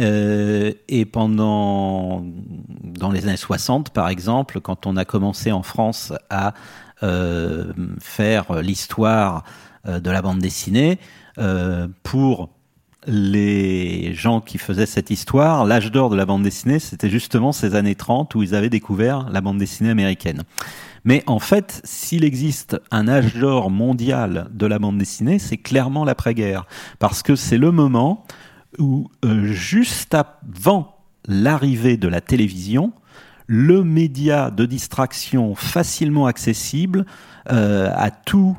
Euh, 0.00 0.72
et 0.88 1.04
pendant, 1.04 2.24
dans 2.24 3.10
les 3.10 3.26
années 3.26 3.36
60, 3.36 3.90
par 3.90 4.08
exemple, 4.08 4.60
quand 4.60 4.86
on 4.86 4.96
a 4.96 5.04
commencé 5.04 5.52
en 5.52 5.62
France 5.62 6.12
à 6.30 6.54
euh, 7.02 7.72
faire 8.00 8.62
l'histoire 8.62 9.44
euh, 9.86 10.00
de 10.00 10.10
la 10.10 10.22
bande 10.22 10.38
dessinée, 10.38 10.98
pour 12.02 12.50
les 13.06 14.14
gens 14.14 14.40
qui 14.40 14.58
faisaient 14.58 14.86
cette 14.86 15.10
histoire, 15.10 15.64
l'âge 15.64 15.90
d'or 15.90 16.10
de 16.10 16.16
la 16.16 16.24
bande 16.24 16.42
dessinée, 16.42 16.78
c'était 16.78 17.10
justement 17.10 17.52
ces 17.52 17.74
années 17.74 17.94
30 17.94 18.34
où 18.34 18.42
ils 18.42 18.54
avaient 18.54 18.70
découvert 18.70 19.28
la 19.30 19.40
bande 19.40 19.58
dessinée 19.58 19.90
américaine. 19.90 20.42
Mais 21.04 21.24
en 21.26 21.40
fait, 21.40 21.80
s'il 21.84 22.24
existe 22.24 22.80
un 22.90 23.08
âge 23.08 23.34
d'or 23.34 23.70
mondial 23.70 24.48
de 24.52 24.66
la 24.66 24.78
bande 24.78 24.98
dessinée, 24.98 25.38
c'est 25.38 25.56
clairement 25.56 26.04
l'après-guerre. 26.04 26.66
Parce 27.00 27.22
que 27.22 27.34
c'est 27.34 27.58
le 27.58 27.72
moment 27.72 28.24
où, 28.78 29.08
euh, 29.24 29.46
juste 29.46 30.14
avant 30.14 30.96
l'arrivée 31.26 31.96
de 31.96 32.08
la 32.08 32.20
télévision, 32.20 32.92
le 33.48 33.82
média 33.82 34.50
de 34.50 34.64
distraction 34.64 35.54
facilement 35.54 36.26
accessible 36.26 37.04
euh, 37.50 37.90
à 37.94 38.10
tous 38.10 38.56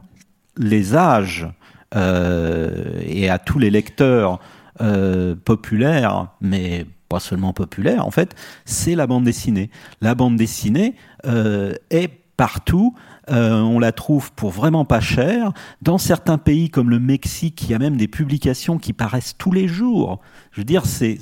les 0.58 0.96
âges 0.96 1.48
et 1.96 3.30
à 3.30 3.40
tous 3.40 3.60
les 3.60 3.70
lecteurs 3.70 4.40
euh, 4.82 5.36
populaires, 5.36 6.30
mais 6.42 6.88
pas 7.08 7.20
seulement 7.20 7.54
populaires, 7.54 8.08
en 8.08 8.10
fait, 8.10 8.34
c'est 8.66 8.96
la 8.96 9.06
bande 9.06 9.24
dessinée. 9.24 9.70
La 10.02 10.16
bande 10.16 10.36
dessinée 10.36 10.96
euh, 11.28 11.76
est 11.92 12.10
partout. 12.38 12.96
Euh, 13.30 13.60
on 13.60 13.78
la 13.78 13.92
trouve 13.92 14.32
pour 14.32 14.50
vraiment 14.50 14.84
pas 14.84 15.00
cher. 15.00 15.54
Dans 15.84 16.00
certains 16.00 16.40
pays 16.40 16.72
comme 16.72 16.90
le 16.90 16.98
Mexique, 16.98 17.62
il 17.62 17.70
y 17.70 17.76
a 17.76 17.78
même 17.78 17.98
des 17.98 18.08
publications 18.08 18.80
qui 18.80 18.94
paraissent 18.94 19.36
tous 19.38 19.52
les 19.52 19.68
jours. 19.68 20.22
Je 20.54 20.62
veux 20.62 20.66
dire, 20.66 20.88
c'est 20.88 21.20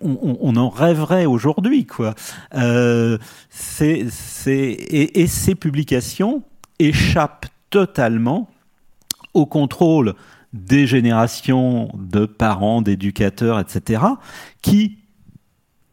on, 0.00 0.54
en 0.54 0.68
rêverait 0.68 1.26
aujourd'hui, 1.26 1.84
quoi. 1.84 2.14
Euh, 2.54 3.18
et 3.76 5.26
ces 5.26 5.54
publications 5.56 6.44
échappent 6.78 7.46
totalement 7.70 8.51
au 9.34 9.46
contrôle 9.46 10.14
des 10.52 10.86
générations 10.86 11.90
de 11.94 12.26
parents, 12.26 12.82
d'éducateurs, 12.82 13.58
etc., 13.58 14.02
qui, 14.60 14.98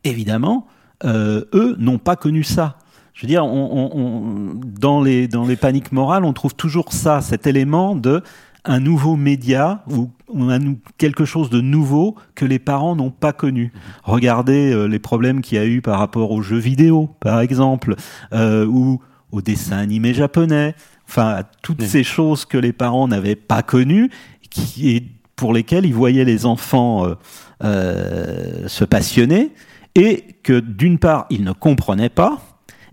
évidemment, 0.04 0.68
euh, 1.06 1.46
eux, 1.54 1.76
n'ont 1.80 1.98
pas 1.98 2.16
connu 2.16 2.44
ça. 2.44 2.78
Je 3.14 3.22
veux 3.22 3.28
dire, 3.28 3.46
on, 3.46 4.54
dans, 4.66 5.02
les, 5.02 5.28
dans 5.28 5.46
les 5.46 5.56
paniques 5.56 5.92
morales, 5.92 6.24
on 6.24 6.34
trouve 6.34 6.56
toujours 6.56 6.94
ça, 6.94 7.22
cet 7.22 7.48
élément 7.48 7.96
de 7.96 8.22
un 8.66 8.80
nouveau 8.80 9.16
média 9.16 9.84
ou 9.90 10.10
on 10.28 10.50
a 10.50 10.60
quelque 10.98 11.26
chose 11.26 11.50
de 11.50 11.62
nouveau 11.62 12.16
que 12.36 12.46
les 12.46 12.60
parents 12.60 12.96
n'ont 12.96 13.12
pas 13.12 13.34
connu. 13.34 13.72
Regardez 14.04 14.72
euh, 14.72 14.86
les 14.86 15.00
problèmes 15.00 15.42
qu'il 15.42 15.58
y 15.58 15.62
a 15.62 15.66
eu 15.66 15.82
par 15.82 16.00
rapport 16.00 16.32
aux 16.32 16.42
jeux 16.42 16.58
vidéo, 16.58 17.10
par 17.20 17.40
exemple, 17.40 17.96
euh, 18.34 18.66
ou 18.66 19.02
aux 19.32 19.42
dessins 19.42 19.78
animés 19.78 20.14
japonais 20.14 20.76
enfin 21.10 21.44
toutes 21.64 21.82
ces 21.84 22.04
choses 22.04 22.46
que 22.46 22.58
les 22.58 22.72
parents 22.72 23.08
n'avaient 23.08 23.36
pas 23.36 23.64
connues, 23.64 24.12
qui 24.50 24.96
et 24.96 25.04
pour 25.36 25.54
lesquelles 25.54 25.86
ils 25.86 25.94
voyaient 25.94 26.26
les 26.26 26.46
enfants 26.46 27.06
euh, 27.06 27.16
euh, 27.64 28.68
se 28.68 28.86
passionner, 28.86 29.52
et 29.96 30.36
que 30.44 30.60
d'une 30.60 31.00
part 31.00 31.26
ils 31.30 31.44
ne 31.44 31.52
comprenaient 31.52 32.10
pas, 32.10 32.40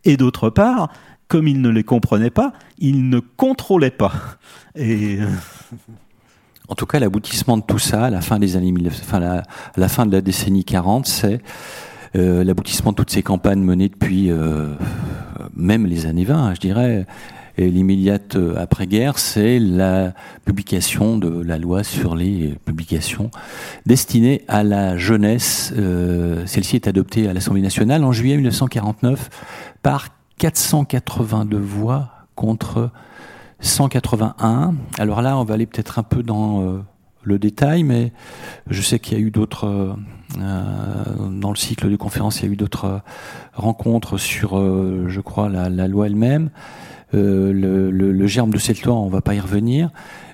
et 0.05 0.17
d'autre 0.17 0.49
part, 0.49 0.89
comme 1.29 1.47
ils 1.47 1.61
ne 1.61 1.69
les 1.69 1.85
comprenaient 1.85 2.31
pas, 2.31 2.53
ils 2.79 3.09
ne 3.09 3.21
contrôlaient 3.21 3.91
pas. 3.91 4.13
Et 4.77 5.19
euh, 5.21 5.27
en 6.69 6.75
tout 6.75 6.87
cas, 6.87 6.99
l'aboutissement 6.99 7.57
de 7.57 7.63
tout 7.63 7.79
ça, 7.79 8.07
à 8.07 8.11
la 8.11 8.21
fin 8.21 8.39
des 8.39 8.57
années 8.57 8.73
enfin 8.89 9.21
la, 9.21 9.43
la 9.77 9.89
fin 9.89 10.07
de 10.07 10.13
la 10.13 10.21
décennie 10.21 10.65
40, 10.65 11.07
c'est 11.07 11.41
euh, 12.17 12.45
l'aboutissement 12.45 12.93
de 12.93 12.97
toutes 12.97 13.11
ces 13.11 13.23
campagnes 13.23 13.63
menées 13.63 13.89
depuis 13.89 14.31
euh, 14.31 14.73
même 15.55 15.87
les 15.87 16.07
années 16.07 16.25
20, 16.25 16.55
je 16.55 16.61
dirais, 16.61 17.07
et 17.59 17.71
l'immédiate 17.71 18.37
euh, 18.37 18.55
après-guerre, 18.57 19.19
c'est 19.19 19.59
la 19.59 20.12
publication 20.45 21.16
de 21.16 21.42
la 21.42 21.59
loi 21.59 21.85
sur 21.85 22.14
les 22.14 22.55
publications 22.64 23.31
destinées 23.87 24.42
à 24.49 24.62
la 24.62 24.97
jeunesse. 24.97 25.73
Euh, 25.77 26.45
Celle-ci 26.47 26.77
est 26.77 26.87
adoptée 26.87 27.29
à 27.29 27.33
l'Assemblée 27.33 27.62
nationale 27.62 28.05
en 28.05 28.12
juillet 28.12 28.37
1949 28.37 29.31
par 29.83 30.09
482 30.38 31.57
voix 31.57 32.11
contre 32.35 32.90
181. 33.61 34.75
Alors 34.99 35.23
là, 35.23 35.38
on 35.38 35.45
va 35.45 35.55
aller 35.55 35.66
peut-être 35.66 35.99
un 35.99 36.03
peu 36.03 36.23
dans 36.23 36.61
euh, 36.61 36.79
le 37.23 37.38
détail, 37.38 37.85
mais 37.85 38.12
je 38.69 38.83
sais 38.83 38.99
qu'il 38.99 39.19
y 39.19 39.21
a 39.21 39.25
eu 39.25 39.31
d'autres, 39.31 39.97
dans 40.38 41.51
le 41.51 41.57
cycle 41.57 41.90
de 41.90 41.97
conférences, 41.97 42.40
il 42.40 42.47
y 42.47 42.49
a 42.49 42.53
eu 42.53 42.57
d'autres 42.57 43.01
rencontres 43.53 44.16
sur, 44.16 44.57
je 45.09 45.21
crois, 45.21 45.49
la 45.49 45.88
loi 45.88 46.07
elle-même. 46.07 46.51
Euh, 47.14 47.53
le, 47.53 47.90
le, 47.90 48.11
le, 48.11 48.27
germe 48.27 48.51
de 48.51 48.59
cette 48.59 48.83
loi, 48.83 48.97
on 48.97 49.09
va 49.09 49.21
pas 49.21 49.35
y 49.35 49.40
revenir, 49.40 49.90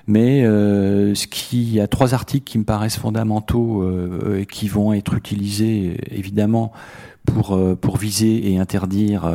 mais 0.07 0.43
euh, 0.43 1.13
ce 1.13 1.27
qui, 1.27 1.61
il 1.61 1.73
y 1.73 1.79
a 1.79 1.87
trois 1.87 2.15
articles 2.15 2.49
qui 2.49 2.57
me 2.57 2.63
paraissent 2.63 2.97
fondamentaux 2.97 3.83
euh, 3.83 4.39
et 4.39 4.47
qui 4.47 4.67
vont 4.67 4.91
être 4.91 5.13
utilisés 5.13 5.97
évidemment 6.09 6.71
pour 7.25 7.57
pour 7.79 7.97
viser 7.97 8.51
et 8.51 8.57
interdire 8.57 9.31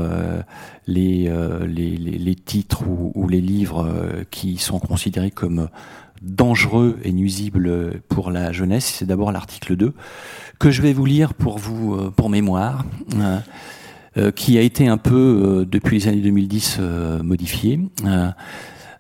les, 0.86 1.32
les, 1.66 1.96
les, 1.96 2.34
titres 2.34 2.86
ou, 2.86 3.12
ou, 3.14 3.28
les 3.28 3.40
livres 3.40 3.88
qui 4.30 4.58
sont 4.58 4.78
considérés 4.78 5.30
comme 5.30 5.70
dangereux 6.20 6.98
et 7.02 7.12
nuisibles 7.12 8.00
pour 8.10 8.30
la 8.30 8.52
jeunesse. 8.52 8.96
C'est 8.98 9.06
d'abord 9.06 9.32
l'article 9.32 9.74
2 9.74 9.94
que 10.58 10.70
je 10.70 10.82
vais 10.82 10.92
vous 10.92 11.06
lire 11.06 11.32
pour 11.32 11.56
vous 11.56 12.10
pour 12.10 12.28
mémoire. 12.28 12.84
Euh, 14.18 14.32
qui 14.32 14.58
a 14.58 14.62
été 14.62 14.88
un 14.88 14.96
peu, 14.96 15.14
euh, 15.14 15.64
depuis 15.64 15.98
les 15.98 16.08
années 16.08 16.20
2010, 16.20 16.78
euh, 16.80 17.22
modifié. 17.22 17.78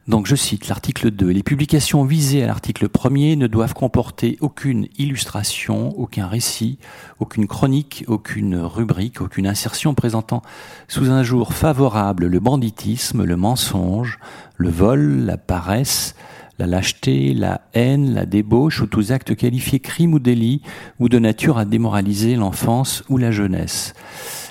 Donc 0.06 0.26
je 0.26 0.36
cite 0.36 0.68
l'article 0.68 1.10
2. 1.10 1.28
Les 1.28 1.42
publications 1.42 2.02
visées 2.02 2.42
à 2.42 2.46
l'article 2.46 2.88
1er 2.88 3.36
ne 3.36 3.46
doivent 3.46 3.74
comporter 3.74 4.38
aucune 4.40 4.86
illustration, 4.96 5.90
aucun 5.98 6.26
récit, 6.26 6.78
aucune 7.18 7.46
chronique, 7.46 8.04
aucune 8.06 8.56
rubrique, 8.56 9.20
aucune 9.20 9.46
insertion 9.46 9.92
présentant 9.92 10.40
sous 10.86 11.10
un 11.10 11.22
jour 11.22 11.52
favorable 11.52 12.26
le 12.26 12.40
banditisme, 12.40 13.24
le 13.24 13.36
mensonge, 13.36 14.18
le 14.56 14.70
vol, 14.70 15.26
la 15.26 15.36
paresse, 15.36 16.14
la 16.58 16.66
lâcheté, 16.66 17.34
la 17.34 17.60
haine, 17.74 18.14
la 18.14 18.24
débauche 18.24 18.80
ou 18.80 18.86
tous 18.86 19.12
actes 19.12 19.36
qualifiés 19.36 19.80
crimes 19.80 20.14
ou 20.14 20.20
délits 20.20 20.62
ou 20.98 21.10
de 21.10 21.18
nature 21.18 21.58
à 21.58 21.66
démoraliser 21.66 22.34
l'enfance 22.34 23.04
ou 23.10 23.18
la 23.18 23.30
jeunesse. 23.30 23.92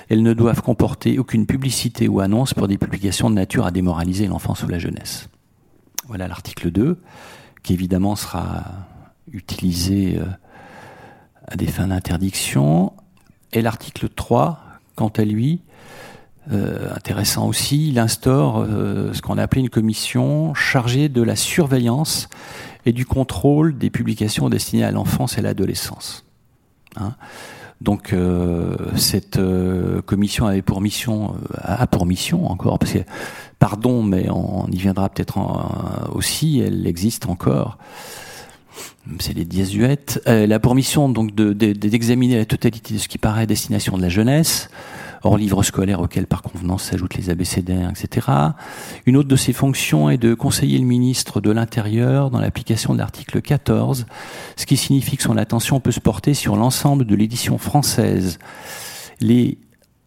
Elles 0.08 0.22
ne 0.22 0.32
doivent 0.32 0.62
comporter 0.62 1.18
aucune 1.18 1.46
publicité 1.46 2.08
ou 2.08 2.20
annonce 2.20 2.54
pour 2.54 2.68
des 2.68 2.78
publications 2.78 3.28
de 3.28 3.34
nature 3.34 3.66
à 3.66 3.70
démoraliser 3.70 4.26
l'enfance 4.26 4.62
ou 4.62 4.68
la 4.68 4.78
jeunesse. 4.78 5.28
Voilà 6.06 6.28
l'article 6.28 6.70
2, 6.70 6.98
qui 7.62 7.74
évidemment 7.74 8.16
sera 8.16 8.64
utilisé 9.30 10.16
euh, 10.18 10.24
à 11.46 11.56
des 11.56 11.66
fins 11.66 11.88
d'interdiction. 11.88 12.94
Et 13.52 13.60
l'article 13.60 14.08
3, 14.08 14.60
quant 14.96 15.08
à 15.08 15.24
lui, 15.24 15.60
euh, 16.50 16.94
intéressant 16.94 17.46
aussi, 17.46 17.88
il 17.88 17.98
instaure 17.98 18.58
euh, 18.60 19.12
ce 19.12 19.20
qu'on 19.20 19.36
a 19.36 19.42
appelé 19.42 19.60
une 19.60 19.68
commission 19.68 20.54
chargée 20.54 21.10
de 21.10 21.20
la 21.20 21.36
surveillance 21.36 22.28
et 22.86 22.92
du 22.92 23.04
contrôle 23.04 23.76
des 23.76 23.90
publications 23.90 24.48
destinées 24.48 24.84
à 24.84 24.90
l'enfance 24.90 25.36
et 25.36 25.40
à 25.40 25.42
l'adolescence. 25.42 26.24
Hein. 26.96 27.14
Donc 27.80 28.14
cette 28.96 29.38
commission 30.06 30.46
avait 30.46 30.62
pour 30.62 30.80
mission, 30.80 31.34
a 31.54 31.86
pour 31.86 32.06
mission 32.06 32.50
encore, 32.50 32.78
parce 32.78 32.92
que 32.92 32.98
pardon, 33.58 34.02
mais 34.02 34.28
on 34.30 34.66
y 34.66 34.76
viendra 34.76 35.08
peut-être 35.08 35.38
aussi, 36.12 36.60
elle 36.60 36.86
existe 36.86 37.26
encore. 37.26 37.78
C'est 39.20 39.32
les 39.32 39.44
diasuettes. 39.44 40.20
Elle 40.26 40.52
a 40.52 40.58
pour 40.58 40.74
mission 40.74 41.08
donc 41.08 41.34
d'examiner 41.34 42.36
la 42.36 42.44
totalité 42.44 42.94
de 42.94 42.98
ce 42.98 43.08
qui 43.08 43.18
paraît 43.18 43.46
destination 43.46 43.96
de 43.96 44.02
la 44.02 44.08
jeunesse, 44.08 44.68
hors 45.22 45.36
livres 45.36 45.62
scolaires 45.62 46.00
auxquels 46.00 46.26
par 46.26 46.42
convenance 46.42 46.84
s'ajoutent 46.84 47.14
les 47.14 47.30
abécédaires, 47.30 47.90
etc. 47.90 48.28
Une 49.06 49.16
autre 49.16 49.28
de 49.28 49.36
ses 49.36 49.52
fonctions 49.52 50.10
est 50.10 50.18
de 50.18 50.34
conseiller 50.34 50.78
le 50.78 50.84
ministre 50.84 51.40
de 51.40 51.50
l'Intérieur 51.50 52.30
dans 52.30 52.40
l'application 52.40 52.92
de 52.94 52.98
l'article 52.98 53.40
14, 53.40 54.06
ce 54.56 54.66
qui 54.66 54.76
signifie 54.76 55.16
que 55.16 55.22
son 55.22 55.36
attention 55.36 55.80
peut 55.80 55.92
se 55.92 56.00
porter 56.00 56.34
sur 56.34 56.56
l'ensemble 56.56 57.04
de 57.04 57.14
l'édition 57.14 57.58
française. 57.58 58.38
Les 59.20 59.58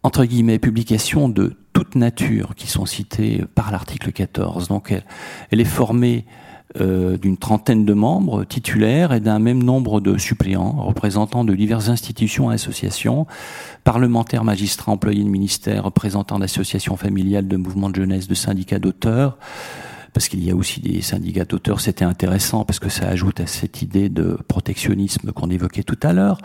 entre 0.02 0.24
guillemets, 0.24 0.58
publications 0.58 1.28
de 1.28 1.56
toute 1.72 1.94
nature 1.94 2.54
qui 2.56 2.66
sont 2.66 2.86
citées 2.86 3.44
par 3.54 3.70
l'article 3.70 4.12
14. 4.12 4.68
Donc 4.68 4.94
elle, 5.50 5.60
est 5.60 5.64
formée 5.64 6.26
euh, 6.80 7.18
d'une 7.18 7.36
trentaine 7.36 7.84
de 7.84 7.92
membres 7.92 8.44
titulaires 8.44 9.12
et 9.12 9.20
d'un 9.20 9.38
même 9.38 9.62
nombre 9.62 10.00
de 10.00 10.16
suppléants, 10.16 10.72
représentants 10.72 11.44
de 11.44 11.54
diverses 11.54 11.88
institutions 11.88 12.50
et 12.50 12.54
associations, 12.54 13.26
parlementaires, 13.84 14.44
magistrats, 14.44 14.92
employés 14.92 15.22
de 15.22 15.28
ministères, 15.28 15.84
représentants 15.84 16.38
d'associations 16.38 16.96
familiales, 16.96 17.46
de 17.46 17.56
mouvements 17.56 17.90
de 17.90 17.96
jeunesse, 17.96 18.26
de 18.26 18.34
syndicats 18.34 18.78
d'auteurs, 18.78 19.36
parce 20.12 20.28
qu'il 20.28 20.44
y 20.44 20.50
a 20.50 20.56
aussi 20.56 20.80
des 20.80 21.00
syndicats 21.00 21.44
d'auteurs, 21.44 21.80
c'était 21.80 22.04
intéressant 22.04 22.64
parce 22.64 22.78
que 22.78 22.88
ça 22.88 23.08
ajoute 23.08 23.40
à 23.40 23.46
cette 23.46 23.82
idée 23.82 24.08
de 24.08 24.38
protectionnisme 24.46 25.32
qu'on 25.32 25.48
évoquait 25.50 25.82
tout 25.82 25.98
à 26.02 26.12
l'heure, 26.12 26.38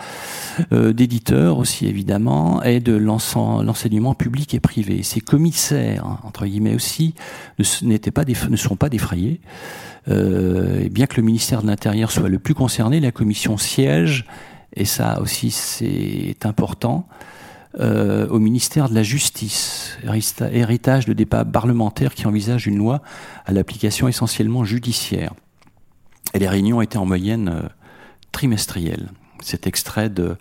euh, 0.72 0.94
d'éditeurs 0.94 1.58
aussi 1.58 1.86
évidemment, 1.86 2.64
et 2.64 2.80
de 2.80 2.96
l'enseignement 2.96 4.14
public 4.14 4.54
et 4.54 4.60
privé. 4.60 5.04
Ces 5.04 5.20
commissaires, 5.20 6.20
entre 6.24 6.46
guillemets 6.46 6.76
aussi, 6.76 7.14
ne, 7.60 7.98
pas 7.98 8.24
ne 8.26 8.56
sont 8.56 8.76
pas 8.76 8.90
défrayés. 8.90 9.42
Euh, 10.10 10.82
et 10.82 10.90
bien 10.90 11.06
que 11.06 11.18
le 11.18 11.24
ministère 11.24 11.62
de 11.62 11.68
l'Intérieur 11.68 12.12
soit 12.12 12.30
le 12.30 12.40
plus 12.40 12.54
concerné, 12.54 13.00
la 13.00 13.12
commission 13.12 13.58
siège, 13.58 14.26
et 14.76 14.86
ça 14.86 15.20
aussi 15.22 15.52
c'est 15.52 16.46
important, 16.46 17.08
euh, 17.80 18.28
au 18.30 18.40
ministère 18.40 18.90
de 18.90 18.96
la 18.96 19.04
Justice, 19.04 19.98
héritage 20.52 21.06
de 21.06 21.14
débats 21.14 21.46
parlementaires 21.46 22.16
qui 22.16 22.26
envisage 22.26 22.66
une 22.66 22.78
loi 22.78 23.02
à 23.46 23.52
l'application 23.52 24.08
essentiellement 24.08 24.64
judiciaire. 24.64 25.34
Et 26.34 26.40
les 26.40 26.48
réunions 26.48 26.82
étaient 26.82 26.98
en 26.98 27.06
moyenne 27.06 27.50
euh, 27.50 27.68
trimestrielles. 28.32 29.10
Cet 29.42 29.68
extrait 29.68 30.10
de, 30.10 30.36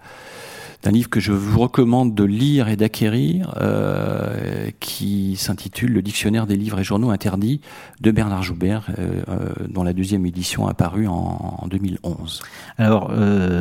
d'un 0.87 0.93
livre 0.93 1.11
que 1.11 1.19
je 1.19 1.33
vous 1.33 1.59
recommande 1.59 2.15
de 2.15 2.23
lire 2.23 2.69
et 2.69 2.77
d'acquérir, 2.77 3.53
euh, 3.61 4.71
qui 4.79 5.35
s'intitule 5.35 5.93
Le 5.93 6.01
dictionnaire 6.01 6.47
des 6.47 6.57
livres 6.57 6.79
et 6.79 6.85
journaux 6.85 7.11
interdits 7.11 7.61
de 8.01 8.13
Bernard 8.13 8.45
Joubert, 8.45 8.87
euh, 8.97 9.53
dont 9.69 9.83
la 9.83 9.93
deuxième 9.93 10.25
édition 10.27 10.69
a 10.69 10.75
paru 10.75 11.09
en, 11.09 11.59
en 11.61 11.67
2011. 11.67 12.41
Alors, 12.79 13.11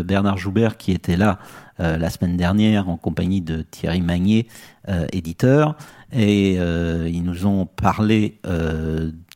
Bernard 0.04 0.38
Joubert, 0.38 0.78
qui 0.78 0.92
était 0.92 1.18
là 1.18 1.40
euh, 1.82 1.98
la 1.98 2.10
semaine 2.10 2.38
dernière 2.38 2.88
en 2.88 2.96
compagnie 2.96 3.42
de 3.42 3.62
Thierry 3.62 4.00
Magnier, 4.00 4.48
euh, 4.88 5.08
éditeur, 5.12 5.76
et 6.14 6.56
euh, 6.58 7.10
ils 7.12 7.24
nous 7.24 7.46
ont 7.46 7.66
parlé 7.66 8.40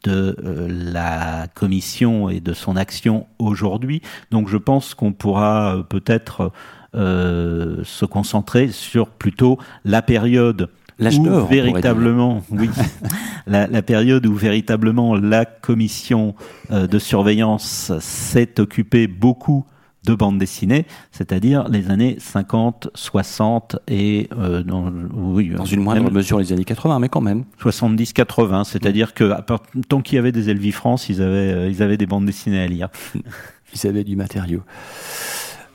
de 0.03 0.37
la 0.41 1.47
commission 1.53 2.29
et 2.29 2.39
de 2.39 2.53
son 2.53 2.77
action 2.77 3.27
aujourd'hui. 3.39 4.01
Donc 4.31 4.47
je 4.47 4.55
pense 4.55 4.93
qu'on 4.93 5.11
pourra 5.11 5.85
peut-être 5.89 6.53
se 6.93 8.05
concentrer 8.05 8.69
sur 8.69 9.09
plutôt 9.09 9.57
la 9.85 10.01
période 10.01 10.69
où 10.99 11.45
véritablement, 11.45 12.41
oui, 12.51 12.69
la, 13.47 13.67
la, 13.67 13.81
période 13.81 14.25
où 14.25 14.33
véritablement 14.33 15.15
la 15.15 15.45
commission 15.45 16.35
de 16.71 16.99
surveillance 16.99 17.93
s'est 17.99 18.59
occupée 18.59 19.07
beaucoup 19.07 19.65
de 20.05 20.15
bande 20.15 20.37
dessinée, 20.37 20.85
c'est-à-dire 21.11 21.67
les 21.67 21.91
années 21.91 22.17
50, 22.19 22.89
60 22.95 23.77
et 23.87 24.29
euh, 24.37 24.63
dans, 24.63 24.91
oui, 25.13 25.49
dans 25.49 25.65
une 25.65 25.81
moindre 25.81 26.09
mesure 26.09 26.39
les 26.39 26.53
années 26.53 26.63
80, 26.63 26.99
mais 26.99 27.09
quand 27.09 27.21
même 27.21 27.43
70, 27.59 28.13
80, 28.13 28.63
c'est-à-dire 28.63 29.13
que 29.13 29.33
tant 29.87 30.01
qu'il 30.01 30.15
y 30.15 30.19
avait 30.19 30.31
des 30.31 30.49
Elvis 30.49 30.71
France, 30.71 31.09
ils 31.09 31.21
avaient 31.21 31.53
euh, 31.53 31.69
ils 31.69 31.83
avaient 31.83 31.97
des 31.97 32.05
bandes 32.05 32.25
dessinées 32.25 32.61
à 32.61 32.67
lire. 32.67 32.89
Ils 33.73 33.87
avaient 33.87 34.03
du 34.03 34.15
matériau. 34.15 34.63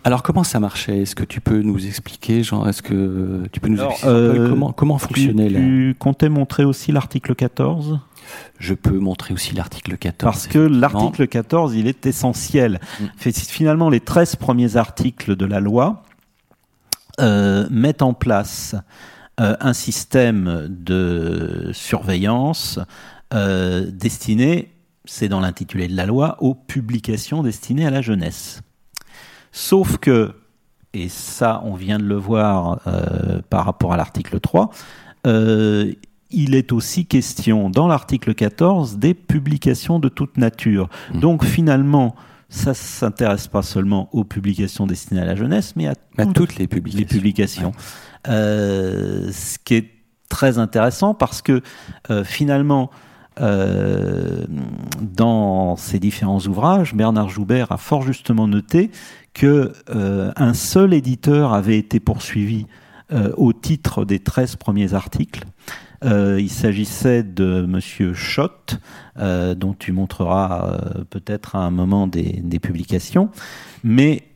Alors 0.04 0.22
comment 0.22 0.44
ça 0.44 0.60
marchait? 0.60 1.02
Est-ce 1.02 1.14
que 1.14 1.24
tu 1.24 1.40
peux 1.40 1.62
nous 1.62 1.86
expliquer, 1.86 2.42
Jean 2.42 2.66
Est-ce 2.66 2.82
que 2.82 3.44
tu 3.52 3.60
peux 3.60 3.68
nous 3.68 3.82
expliquer 3.82 4.06
euh, 4.06 4.50
comment 4.50 4.72
comment 4.72 4.98
fonctionnait 4.98 5.48
Tu, 5.48 5.54
tu 5.54 5.96
comptais 5.98 6.28
montrer 6.28 6.64
aussi 6.64 6.92
l'article 6.92 7.34
14 7.34 7.98
je 8.58 8.74
peux 8.74 8.98
montrer 8.98 9.34
aussi 9.34 9.54
l'article 9.54 9.96
14. 9.96 10.32
Parce 10.32 10.46
que 10.46 10.58
l'article 10.58 11.26
14, 11.26 11.74
il 11.74 11.86
est 11.86 12.06
essentiel. 12.06 12.80
Mm. 13.00 13.30
Finalement, 13.30 13.90
les 13.90 14.00
13 14.00 14.36
premiers 14.36 14.76
articles 14.76 15.36
de 15.36 15.46
la 15.46 15.60
loi 15.60 16.02
euh, 17.20 17.66
mettent 17.70 18.02
en 18.02 18.14
place 18.14 18.74
euh, 19.40 19.56
un 19.60 19.72
système 19.72 20.68
de 20.68 21.70
surveillance 21.72 22.78
euh, 23.32 23.90
destiné, 23.90 24.72
c'est 25.04 25.28
dans 25.28 25.40
l'intitulé 25.40 25.88
de 25.88 25.96
la 25.96 26.06
loi, 26.06 26.36
aux 26.40 26.54
publications 26.54 27.42
destinées 27.42 27.86
à 27.86 27.90
la 27.90 28.02
jeunesse. 28.02 28.62
Sauf 29.56 29.98
que, 29.98 30.32
et 30.92 31.08
ça 31.08 31.62
on 31.64 31.74
vient 31.74 31.98
de 31.98 32.04
le 32.04 32.16
voir 32.16 32.80
par 33.50 33.64
rapport 33.64 33.92
à 33.92 33.96
l'article 33.96 34.40
3, 34.40 34.70
il 36.30 36.54
est 36.54 36.72
aussi 36.72 37.06
question 37.06 37.70
dans 37.70 37.86
l'article 37.86 38.34
14 38.34 38.98
des 38.98 39.14
publications 39.14 40.00
de 40.00 40.08
toute 40.08 40.36
nature. 40.38 40.88
Mmh. 41.12 41.20
Donc 41.20 41.44
finalement, 41.44 42.16
ça 42.48 42.70
ne 42.70 42.74
s'intéresse 42.74 43.48
pas 43.48 43.62
seulement 43.62 44.08
aux 44.12 44.24
publications 44.24 44.86
destinées 44.86 45.20
à 45.20 45.24
la 45.24 45.34
jeunesse, 45.34 45.74
mais 45.76 45.88
à, 45.88 45.94
toutes, 46.26 46.56
les 46.56 46.66
publications. 46.68 47.72
Euh, 48.28 49.30
ce 49.32 49.58
qui 49.58 49.74
est 49.74 49.90
très 50.28 50.58
intéressant 50.58 51.14
parce 51.14 51.42
que 51.42 51.62
euh, 52.10 52.24
finalement, 52.24 52.90
euh, 53.40 54.46
dans 55.00 55.76
ses 55.76 55.98
différents 55.98 56.40
ouvrages, 56.40 56.94
Bernard 56.94 57.28
Joubert 57.28 57.72
a 57.72 57.76
fort 57.76 58.02
justement 58.02 58.46
noté 58.46 58.90
que 59.35 59.73
un 59.88 60.55
seul 60.55 60.94
éditeur 60.94 61.53
avait 61.53 61.79
été 61.79 62.01
poursuivi 62.01 62.66
au 63.37 63.53
titre 63.53 64.05
des 64.05 64.18
13 64.20 64.57
premiers 64.57 64.94
articles 64.94 65.44
euh, 66.05 66.38
il 66.40 66.51
s'agissait 66.51 67.23
de 67.23 67.64
Monsieur 67.66 68.12
Schott, 68.12 68.79
euh, 69.18 69.55
dont 69.55 69.75
tu 69.75 69.92
montreras 69.92 70.66
euh, 70.66 71.05
peut-être 71.09 71.57
à 71.57 71.61
un 71.61 71.70
moment 71.70 72.07
des, 72.07 72.42
publications. 72.61 73.31
Mais 73.83 74.29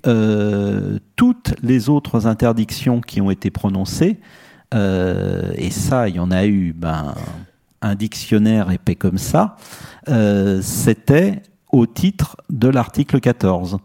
toutes 1.16 1.54
les 1.62 1.88
autres 1.88 2.26
interdictions 2.26 3.00
qui 3.00 3.20
ont 3.20 3.30
été 3.30 3.50
prononcées, 3.50 4.18
et 4.74 5.70
ça, 5.70 6.08
il 6.08 6.16
y 6.16 6.20
en 6.20 6.30
a 6.30 6.46
eu 6.46 6.74
ben, 6.76 7.14
un 7.80 7.94
dictionnaire 7.94 8.70
épais 8.70 8.96
comme 8.96 9.18
ça, 9.18 9.56
c'était 10.60 11.42
au 11.72 11.86
titre 11.86 12.36
de 12.50 12.68
l'article 12.68 13.20
14. 13.20 13.78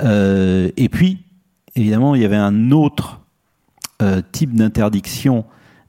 Et 0.00 0.88
puis, 0.90 1.24
évidemment, 1.74 2.14
il 2.14 2.22
y 2.22 2.24
avait 2.24 2.36
un 2.36 2.70
autre 2.70 3.20
type 4.32 4.54
d'interdiction 4.54 5.44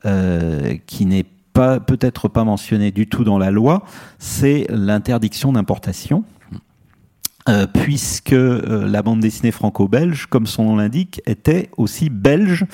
euh, 0.05 0.77
qui 0.87 1.05
n'est 1.05 1.25
pas 1.51 1.81
peut-être 1.81 2.29
pas 2.29 2.45
mentionné 2.45 2.91
du 2.91 3.07
tout 3.07 3.25
dans 3.25 3.37
la 3.37 3.51
loi, 3.51 3.83
c'est 4.17 4.65
l'interdiction 4.69 5.51
d'importation. 5.51 6.23
Euh, 7.49 7.65
puisque 7.67 8.33
euh, 8.33 8.87
la 8.87 9.01
bande 9.01 9.21
dessinée 9.21 9.51
franco-belge, 9.51 10.27
comme 10.27 10.45
son 10.45 10.65
nom 10.65 10.75
l'indique, 10.75 11.21
était 11.25 11.69
aussi 11.77 12.09
belge 12.09 12.65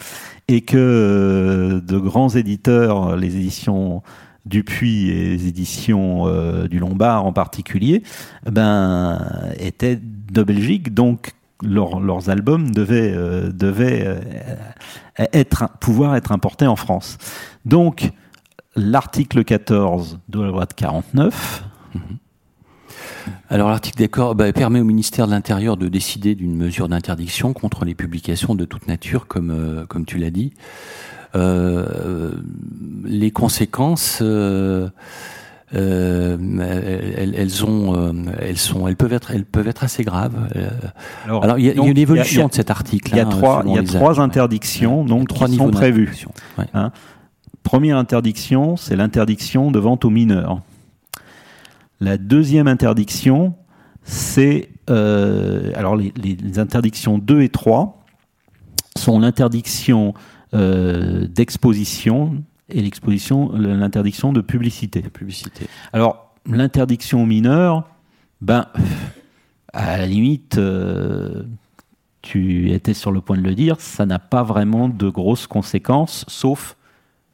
et 0.47 0.61
que 0.61 0.77
euh, 0.77 1.81
de 1.81 1.97
grands 1.97 2.29
éditeurs, 2.29 3.15
les 3.15 3.37
éditions 3.37 4.03
Dupuis 4.45 5.09
et 5.09 5.29
les 5.29 5.47
éditions 5.47 6.27
du 6.67 6.79
Lombard 6.79 7.25
en 7.25 7.33
particulier, 7.33 8.03
ben, 8.49 9.19
étaient 9.59 9.99
de 9.99 10.43
Belgique, 10.43 10.93
donc 10.93 11.31
leurs 11.63 12.29
albums 12.29 12.71
devaient, 12.71 13.11
devaient 13.51 14.21
être, 15.17 15.69
pouvoir 15.79 16.15
être 16.15 16.31
importés 16.31 16.67
en 16.67 16.75
France. 16.75 17.17
Donc, 17.65 18.11
l'article 18.75 19.43
14 19.43 20.19
de 20.29 20.41
la 20.41 20.47
loi 20.49 20.65
de 20.65 20.73
49, 20.73 21.63
alors 23.49 23.69
l'article 23.69 23.99
d'accord 23.99 24.35
bah, 24.35 24.51
permet 24.53 24.79
au 24.79 24.83
ministère 24.83 25.27
de 25.27 25.31
l'Intérieur 25.31 25.77
de 25.77 25.87
décider 25.87 26.35
d'une 26.35 26.55
mesure 26.55 26.87
d'interdiction 26.87 27.53
contre 27.53 27.85
les 27.85 27.95
publications 27.95 28.55
de 28.55 28.65
toute 28.65 28.87
nature, 28.87 29.27
comme, 29.27 29.51
euh, 29.51 29.85
comme 29.85 30.05
tu 30.05 30.17
l'as 30.17 30.31
dit. 30.31 30.53
Euh, 31.35 32.31
les 33.05 33.31
conséquences, 33.31 34.19
euh, 34.21 34.89
elles, 35.73 37.65
ont, 37.65 38.13
elles 38.39 38.57
sont, 38.57 38.87
elles 38.87 38.95
peuvent 38.95 39.13
être, 39.13 39.31
elles 39.31 39.45
peuvent 39.45 39.67
être 39.67 39.83
assez 39.83 40.03
graves. 40.03 40.35
Alors, 41.25 41.59
il 41.59 41.65
y, 41.65 41.69
a, 41.69 41.73
une 41.73 41.97
évolution 41.97 42.47
de 42.47 42.53
cet 42.53 42.71
article. 42.71 43.11
Il 43.11 43.17
y 43.17 43.19
a 43.19 43.25
hein, 43.25 43.29
trois, 43.29 43.63
il 43.65 43.73
y 43.73 43.77
a 43.77 43.83
trois 43.83 44.19
interdictions, 44.19 45.03
donc 45.03 45.27
trois 45.27 45.47
qui 45.47 45.57
sont 45.57 45.71
prévues. 45.71 46.25
Hein? 46.73 46.91
Première 47.63 47.97
interdiction, 47.97 48.77
c'est 48.77 48.95
l'interdiction 48.95 49.71
de 49.71 49.79
vente 49.79 50.05
aux 50.05 50.09
mineurs. 50.09 50.61
La 51.99 52.17
deuxième 52.17 52.67
interdiction, 52.67 53.55
c'est 54.03 54.69
euh, 54.89 55.71
alors 55.75 55.95
les, 55.95 56.59
interdictions 56.59 57.17
2 57.17 57.41
et 57.41 57.49
3 57.49 58.05
sont 58.97 59.19
l'interdiction 59.19 60.13
euh, 60.55 61.27
d'exposition 61.27 62.43
et 62.69 62.81
l'exposition, 62.81 63.51
l'interdiction 63.53 64.33
de 64.33 64.41
publicité. 64.41 65.01
publicité. 65.01 65.67
Alors 65.93 66.33
l'interdiction 66.49 67.23
aux 67.23 67.25
mineurs, 67.25 67.87
ben 68.41 68.67
à 69.73 69.97
la 69.97 70.05
limite, 70.05 70.57
euh, 70.57 71.43
tu 72.21 72.71
étais 72.71 72.93
sur 72.93 73.11
le 73.11 73.21
point 73.21 73.37
de 73.37 73.43
le 73.43 73.53
dire, 73.53 73.79
ça 73.81 74.05
n'a 74.05 74.19
pas 74.19 74.43
vraiment 74.43 74.89
de 74.89 75.09
grosses 75.09 75.47
conséquences, 75.47 76.25
sauf 76.27 76.77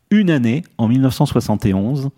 une 0.09 0.29
année 0.29 0.63
en 0.77 0.87
1971 0.87 2.09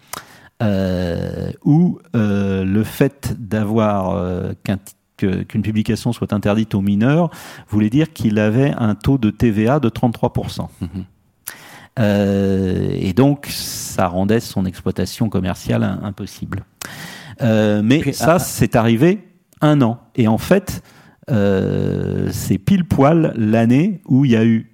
euh, 0.62 1.52
où 1.66 2.00
le 2.13 2.84
fait 2.84 3.36
d'avoir 3.38 4.12
euh, 4.12 4.54
qu'une 5.17 5.62
publication 5.62 6.13
soit 6.13 6.34
interdite 6.34 6.76
aux 6.76 6.82
mineurs 6.82 7.30
voulait 7.69 7.89
dire 7.89 8.13
qu'il 8.13 8.39
avait 8.39 8.73
un 8.78 8.95
taux 8.95 9.17
de 9.17 9.30
TVA 9.30 9.80
de 9.80 9.89
33%. 9.89 10.69
Mhm. 10.82 11.06
et 11.99 13.13
donc, 13.13 13.47
ça 13.49 14.08
rendait 14.08 14.39
son 14.39 14.65
exploitation 14.65 15.30
commerciale 15.30 15.84
impossible. 16.02 16.63
mais 17.39 18.12
ça, 18.13 18.26
ah, 18.26 18.34
ah. 18.36 18.39
c'est 18.39 18.76
arrivé 18.76 19.28
un 19.62 19.82
an. 19.82 19.99
Et 20.15 20.28
en 20.28 20.39
fait, 20.39 20.82
c'est 21.28 22.58
pile 22.58 22.86
poil 22.86 23.34
l'année 23.38 24.02
où 24.06 24.26
il 24.26 24.32
y 24.32 24.36
a 24.36 24.43
eu 24.43 24.71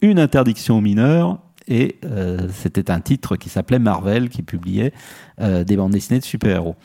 une 0.00 0.18
interdiction 0.18 0.78
aux 0.78 0.80
mineurs 0.80 1.38
et 1.68 1.96
euh, 2.04 2.48
c'était 2.52 2.90
un 2.90 3.00
titre 3.00 3.36
qui 3.36 3.48
s'appelait 3.48 3.78
Marvel, 3.78 4.28
qui 4.28 4.42
publiait 4.42 4.92
euh, 5.40 5.64
des 5.64 5.76
bandes 5.76 5.92
dessinées 5.92 6.18
de 6.18 6.24
super-héros. 6.24 6.76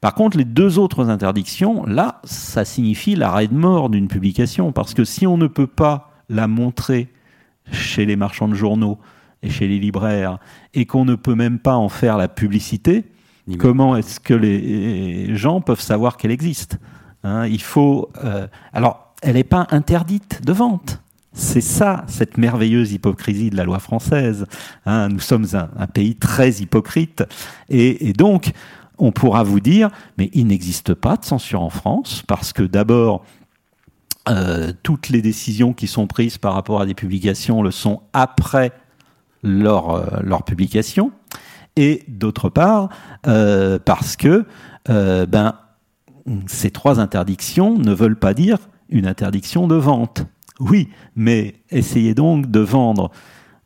Par 0.00 0.14
contre, 0.14 0.38
les 0.38 0.44
deux 0.44 0.78
autres 0.78 1.10
interdictions, 1.10 1.84
là, 1.84 2.20
ça 2.24 2.64
signifie 2.64 3.16
l'arrêt 3.16 3.48
de 3.48 3.54
mort 3.54 3.90
d'une 3.90 4.08
publication, 4.08 4.72
parce 4.72 4.94
que 4.94 5.04
si 5.04 5.26
on 5.26 5.36
ne 5.36 5.46
peut 5.46 5.66
pas 5.66 6.10
la 6.28 6.46
montrer 6.46 7.08
chez 7.70 8.06
les 8.06 8.16
marchands 8.16 8.48
de 8.48 8.54
journaux 8.54 8.98
et 9.42 9.50
chez 9.50 9.68
les 9.68 9.78
libraires, 9.78 10.38
et 10.74 10.86
qu'on 10.86 11.04
ne 11.04 11.14
peut 11.14 11.34
même 11.34 11.58
pas 11.58 11.74
en 11.74 11.88
faire 11.88 12.16
la 12.16 12.28
publicité, 12.28 13.04
comment 13.58 13.96
est-ce 13.96 14.20
que 14.20 14.34
les 14.34 15.34
gens 15.36 15.60
peuvent 15.60 15.80
savoir 15.80 16.16
qu'elle 16.16 16.30
existe 16.30 16.78
hein? 17.24 17.46
Il 17.46 17.60
faut... 17.60 18.10
Euh, 18.24 18.46
alors, 18.72 19.14
elle 19.22 19.34
n'est 19.34 19.44
pas 19.44 19.66
interdite 19.70 20.40
de 20.44 20.52
vente. 20.52 21.02
C'est 21.32 21.60
ça, 21.60 22.04
cette 22.08 22.38
merveilleuse 22.38 22.92
hypocrisie 22.92 23.50
de 23.50 23.56
la 23.56 23.64
loi 23.64 23.78
française. 23.78 24.46
Hein? 24.84 25.08
nous 25.08 25.20
sommes 25.20 25.46
un, 25.52 25.86
pays 25.86 26.16
très 26.16 26.50
hypocrite. 26.54 27.22
Et, 27.68 28.12
donc, 28.14 28.50
on 29.00 29.12
pourra 29.12 29.42
vous 29.42 29.60
dire, 29.60 29.90
mais 30.18 30.30
il 30.32 30.46
n'existe 30.46 30.94
pas 30.94 31.16
de 31.16 31.24
censure 31.24 31.62
en 31.62 31.70
France, 31.70 32.22
parce 32.26 32.52
que 32.52 32.62
d'abord, 32.62 33.24
euh, 34.28 34.72
toutes 34.82 35.08
les 35.08 35.22
décisions 35.22 35.72
qui 35.72 35.86
sont 35.86 36.06
prises 36.06 36.36
par 36.36 36.52
rapport 36.52 36.80
à 36.80 36.86
des 36.86 36.94
publications 36.94 37.62
le 37.62 37.70
sont 37.70 38.02
après 38.12 38.72
leur, 39.42 39.90
euh, 39.90 40.38
publication. 40.44 41.10
Et 41.76 42.04
d'autre 42.08 42.50
part, 42.50 42.90
euh, 43.26 43.78
parce 43.78 44.16
que 44.16 44.44
ben, 44.86 45.54
ces 46.46 46.70
trois 46.70 47.00
interdictions 47.00 47.78
ne 47.78 47.92
veulent 47.92 48.18
pas 48.18 48.34
dire 48.34 48.58
une 48.88 49.06
interdiction 49.06 49.68
de 49.68 49.76
vente. 49.76 50.24
Oui, 50.58 50.88
mais 51.14 51.54
essayez 51.70 52.14
donc 52.14 52.50
de 52.50 52.60
vendre 52.60 53.10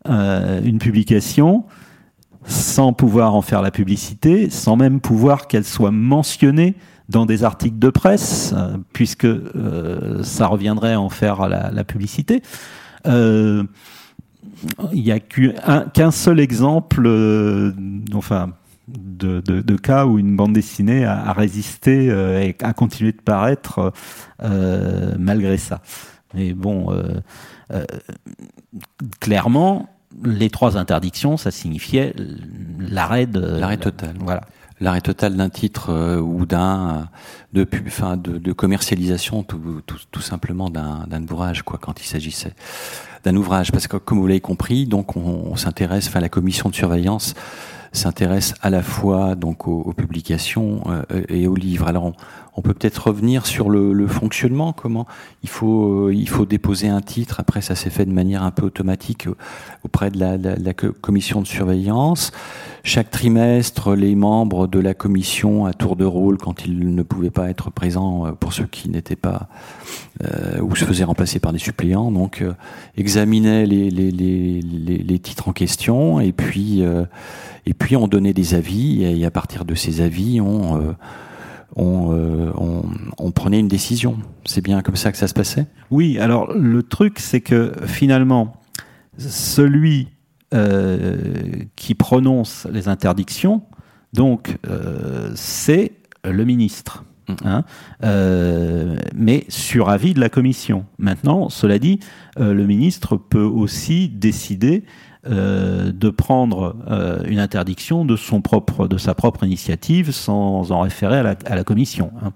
une 0.06 0.78
publication 0.78 1.64
sans 2.46 2.92
pouvoir 2.92 3.34
en 3.34 3.42
faire 3.42 3.62
la 3.62 3.70
publicité, 3.70 4.50
sans 4.50 4.76
même 4.76 5.00
pouvoir 5.00 5.46
qu'elle 5.46 5.64
soit 5.64 5.90
mentionnée 5.90 6.74
dans 7.08 7.26
des 7.26 7.44
articles 7.44 7.78
de 7.78 7.90
presse, 7.90 8.54
euh, 8.56 8.76
puisque 8.92 9.24
euh, 9.24 10.22
ça 10.22 10.46
reviendrait 10.46 10.94
à 10.94 11.00
en 11.00 11.10
faire 11.10 11.48
la, 11.48 11.84
publicité. 11.84 12.42
il 13.06 13.66
n'y 14.92 15.12
a 15.12 15.20
qu'un 15.20 16.10
seul 16.10 16.40
exemple, 16.40 17.06
enfin, 18.14 18.52
de, 18.88 19.76
cas 19.76 20.06
où 20.06 20.18
une 20.18 20.36
bande 20.36 20.54
dessinée 20.54 21.04
a, 21.04 21.32
résisté 21.32 22.06
et 22.06 22.56
a 22.62 22.72
continué 22.72 23.12
de 23.12 23.20
paraître 23.20 23.92
malgré 25.18 25.58
ça. 25.58 25.80
Mais 26.34 26.52
bon, 26.52 26.92
euh, 26.92 27.20
euh, 27.72 27.84
clairement, 29.20 29.88
les 30.22 30.50
trois 30.50 30.76
interdictions, 30.76 31.36
ça 31.36 31.50
signifiait 31.50 32.14
l'arrêt 32.78 33.26
de 33.26 33.40
l'arrêt 33.40 33.76
total. 33.76 34.14
Voilà. 34.20 34.42
L'arrêt 34.80 35.00
total 35.00 35.36
d'un 35.36 35.50
titre 35.50 35.90
euh, 35.90 36.18
ou 36.18 36.46
d'un 36.46 37.08
de, 37.52 37.66
enfin, 37.86 38.16
de, 38.16 38.52
commercialisation 38.52 39.44
tout, 39.44 39.80
tout, 39.86 40.20
simplement 40.20 40.68
d'un 40.68 41.22
ouvrage 41.30 41.62
quoi 41.62 41.78
quand 41.80 42.00
il 42.00 42.06
s'agissait 42.06 42.54
d'un 43.22 43.36
ouvrage 43.36 43.70
parce 43.70 43.86
que 43.86 43.96
comme 43.96 44.18
vous 44.18 44.26
l'avez 44.26 44.40
compris 44.40 44.86
donc 44.86 45.16
on, 45.16 45.54
s'intéresse 45.54 46.08
enfin 46.08 46.18
la 46.18 46.28
commission 46.28 46.68
de 46.68 46.74
surveillance 46.74 47.34
s'intéresse 47.92 48.54
à 48.62 48.70
la 48.70 48.82
fois 48.82 49.36
donc 49.36 49.68
aux, 49.68 49.92
publications 49.92 50.82
et 51.28 51.46
aux 51.46 51.54
livres 51.54 51.86
alors 51.86 52.06
on 52.06 52.14
peut 52.62 52.72
peut-être 52.72 53.08
revenir 53.08 53.46
sur 53.46 53.68
le, 53.68 54.06
fonctionnement, 54.06 54.72
comment 54.72 55.06
il 55.42 55.48
faut, 55.48 56.06
euh, 56.06 56.14
il 56.14 56.28
faut 56.28 56.46
déposer 56.46 56.88
un 56.88 57.00
titre. 57.00 57.40
Après, 57.40 57.60
ça 57.60 57.74
s'est 57.74 57.90
fait 57.90 58.04
de 58.04 58.12
manière 58.12 58.42
un 58.42 58.52
peu 58.52 58.64
automatique 58.64 59.26
euh, 59.26 59.34
auprès 59.84 60.10
de 60.10 60.18
la, 60.18 60.74
commission 60.74 61.40
de 61.40 61.46
surveillance. 61.46 62.30
Chaque 62.84 63.10
trimestre, 63.10 63.94
les 63.94 64.14
membres 64.14 64.68
de 64.68 64.78
la 64.78 64.94
commission, 64.94 65.66
à 65.66 65.72
tour 65.72 65.96
de 65.96 66.04
rôle, 66.04 66.38
quand 66.38 66.64
ils 66.64 66.94
ne 66.94 67.02
pouvaient 67.02 67.30
pas 67.30 67.50
être 67.50 67.70
présents, 67.70 68.26
euh, 68.26 68.32
pour 68.32 68.52
ceux 68.52 68.66
qui 68.66 68.88
n'étaient 68.88 69.16
pas 69.16 69.48
ou 70.62 70.76
se 70.76 70.84
faisaient 70.84 71.04
remplacer 71.04 71.40
par 71.40 71.52
des 71.52 71.58
suppléants, 71.58 72.12
donc 72.12 72.44
examinaient 72.96 73.66
les, 73.66 75.18
titres 75.18 75.48
en 75.48 75.52
question 75.52 76.20
et 76.20 76.30
puis 76.30 76.82
et 77.66 77.74
puis 77.74 77.96
on 77.96 78.06
donnait 78.06 78.32
des 78.32 78.54
avis 78.54 79.02
et 79.02 79.24
à 79.24 79.32
partir 79.32 79.64
de 79.64 79.74
ces 79.74 80.00
avis 80.00 80.40
on 80.40 80.94
euh, 81.76 82.52
on, 83.18 83.30
prenait 83.32 83.58
une 83.58 83.68
décision. 83.68 84.18
C'est 84.44 84.62
bien 84.62 84.82
comme 84.82 84.96
ça 84.96 85.10
que 85.10 85.18
ça 85.18 85.26
se 85.26 85.34
passait? 85.34 85.66
Oui, 85.90 86.18
alors 86.18 86.52
le 86.52 86.82
truc, 86.82 87.18
c'est 87.18 87.40
que 87.40 87.72
finalement, 87.86 88.60
celui 89.18 90.08
euh, 90.52 91.16
qui 91.74 91.94
prononce 91.94 92.66
les 92.70 92.88
interdictions, 92.88 93.62
donc, 94.12 94.56
euh, 94.68 95.32
c'est 95.34 95.92
le 96.24 96.44
ministre. 96.44 97.04
Mm. 97.28 97.34
Hein, 97.44 97.64
mais 99.14 99.44
sur 99.48 99.88
avis 99.88 100.14
de 100.14 100.20
la 100.20 100.28
commission. 100.28 100.84
Maintenant, 100.98 101.48
cela 101.48 101.78
dit, 101.78 101.98
le 102.36 102.66
ministre 102.66 103.16
peut 103.16 103.42
aussi 103.42 104.08
décider 104.08 104.84
euh, 105.26 105.90
de 105.90 106.10
prendre 106.10 106.76
euh, 106.90 107.22
une 107.24 107.38
interdiction 107.38 108.04
de 108.04 108.14
son 108.14 108.42
propre, 108.42 108.86
de 108.88 108.98
sa 108.98 109.14
propre 109.14 109.44
initiative, 109.44 110.10
sans 110.10 110.70
en 110.70 110.80
référer 110.80 111.18
à 111.18 111.54
la, 111.54 111.64
commission. 111.64 112.12
Hein. 112.22 112.32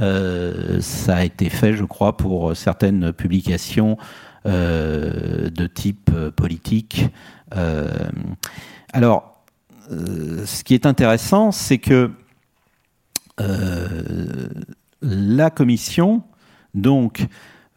Euh, 0.00 0.80
ça 0.80 1.16
a 1.16 1.24
été 1.24 1.50
fait, 1.50 1.74
je 1.74 1.84
crois, 1.84 2.16
pour 2.16 2.56
certaines 2.56 3.12
publications 3.12 3.98
de 4.44 5.66
type 5.68 6.10
politique. 6.30 7.06
alors, 8.92 9.44
ce 9.88 10.64
qui 10.64 10.74
est 10.74 10.84
intéressant, 10.84 11.52
c'est 11.52 11.78
que 11.78 12.10
la 15.02 15.50
commission, 15.50 16.22
donc, 16.74 17.26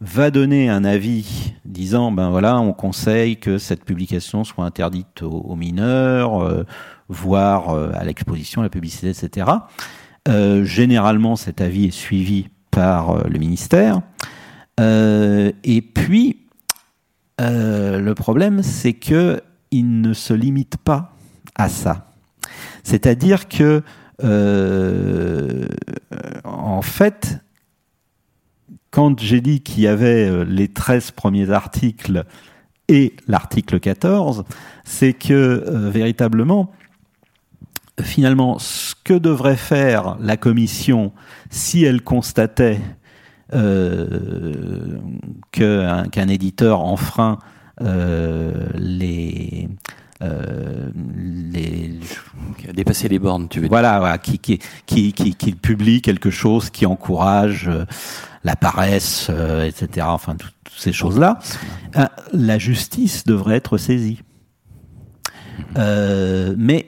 va 0.00 0.30
donner 0.30 0.68
un 0.68 0.84
avis 0.84 1.54
disant 1.64 2.12
ben 2.12 2.30
voilà 2.30 2.58
on 2.60 2.72
conseille 2.72 3.38
que 3.38 3.58
cette 3.58 3.84
publication 3.84 4.44
soit 4.44 4.64
interdite 4.64 5.22
aux, 5.22 5.56
mineurs 5.56 6.64
voire 7.08 7.70
à 7.94 8.04
l'exposition 8.04 8.60
à 8.60 8.64
la 8.64 8.70
publicité 8.70 9.08
etc 9.08 9.46
généralement 10.62 11.34
cet 11.34 11.62
avis 11.62 11.86
est 11.86 11.90
suivi 11.92 12.48
par 12.70 13.26
le 13.26 13.38
ministère 13.38 14.02
et 14.78 15.82
puis 15.94 16.46
euh, 17.40 18.00
le 18.00 18.14
problème, 18.14 18.62
c'est 18.62 18.94
que 18.94 19.40
il 19.70 20.00
ne 20.00 20.12
se 20.14 20.32
limite 20.32 20.76
pas 20.78 21.12
à 21.54 21.68
ça. 21.68 22.06
C'est-à-dire 22.82 23.48
que, 23.48 23.82
euh, 24.22 25.66
en 26.44 26.82
fait, 26.82 27.40
quand 28.96 29.20
j'ai 29.20 29.42
dit 29.42 29.60
qu'il 29.60 29.82
y 29.82 29.88
avait 29.88 30.26
euh, 30.26 30.42
les 30.44 30.68
13 30.68 31.10
premiers 31.10 31.50
articles 31.50 32.24
et 32.88 33.14
l'article 33.28 33.78
14, 33.78 34.44
c'est 34.84 35.12
que 35.12 35.62
véritablement, 35.90 36.72
finalement, 38.00 38.58
ce 38.58 38.94
que 39.04 39.12
devrait 39.12 39.56
faire 39.56 40.16
la 40.18 40.38
commission 40.38 41.12
si 41.50 41.84
elle 41.84 42.00
constatait 42.00 42.80
euh, 43.52 44.98
qu'un 45.52 46.28
éditeur 46.28 46.80
enfreint 46.80 47.38
euh, 47.82 48.66
les 48.76 49.68
euh, 50.22 50.90
les 51.14 51.98
dépasser 52.72 53.08
les 53.08 53.18
bornes, 53.18 53.48
tu 53.48 53.60
veux 53.60 53.68
voilà, 53.68 53.98
voilà 53.98 54.18
qui, 54.18 54.38
qui, 54.38 54.58
qui, 54.86 55.12
qui, 55.12 55.52
publie 55.52 56.00
quelque 56.00 56.30
chose 56.30 56.70
qui 56.70 56.86
encourage 56.86 57.68
euh, 57.68 57.84
la 58.44 58.56
paresse, 58.56 59.30
etc. 59.64 60.06
Enfin, 60.08 60.36
toutes 60.36 60.54
ces 60.76 60.92
choses-là. 60.92 61.38
la 62.32 62.58
justice 62.58 63.24
devrait 63.24 63.56
être 63.56 63.76
saisie. 63.76 64.20
Euh, 65.76 66.54
mais 66.56 66.86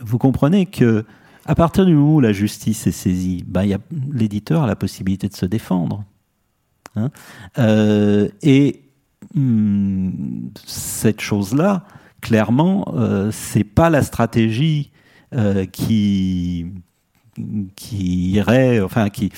vous 0.00 0.18
comprenez 0.18 0.66
que 0.66 1.04
à 1.44 1.54
partir 1.54 1.86
du 1.86 1.94
moment 1.94 2.16
où 2.16 2.20
la 2.20 2.32
justice 2.32 2.86
est 2.86 2.92
saisie, 2.92 3.44
bah, 3.46 3.62
l'éditeur 4.12 4.64
a 4.64 4.66
la 4.66 4.76
possibilité 4.76 5.28
de 5.28 5.36
se 5.36 5.46
défendre. 5.46 6.04
Hein. 6.96 7.10
Euh, 7.58 8.28
et 8.42 8.82
hmm, 9.34 10.10
cette 10.64 11.20
chose-là, 11.20 11.84
clairement, 12.26 12.92
euh, 12.96 13.30
c'est 13.30 13.62
pas 13.62 13.88
la 13.88 14.02
stratégie 14.02 14.90
euh, 15.32 15.64
qui 15.64 16.72
irait, 17.92 18.80
enfin 18.80 19.10
qui, 19.10 19.30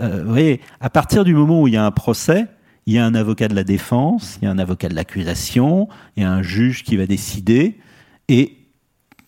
euh, 0.00 0.22
vous 0.22 0.30
voyez, 0.30 0.60
à 0.80 0.90
partir 0.90 1.24
du 1.24 1.34
moment 1.34 1.62
où 1.62 1.66
il 1.66 1.74
y 1.74 1.76
a 1.76 1.84
un 1.84 1.90
procès, 1.90 2.46
il 2.86 2.94
y 2.94 2.98
a 2.98 3.04
un 3.04 3.16
avocat 3.16 3.48
de 3.48 3.56
la 3.56 3.64
défense, 3.64 4.38
il 4.40 4.44
y 4.44 4.48
a 4.48 4.50
un 4.52 4.58
avocat 4.58 4.88
de 4.88 4.94
l'accusation, 4.94 5.88
il 6.16 6.22
y 6.22 6.26
a 6.26 6.30
un 6.30 6.42
juge 6.42 6.84
qui 6.84 6.96
va 6.96 7.06
décider, 7.06 7.78
et 8.28 8.58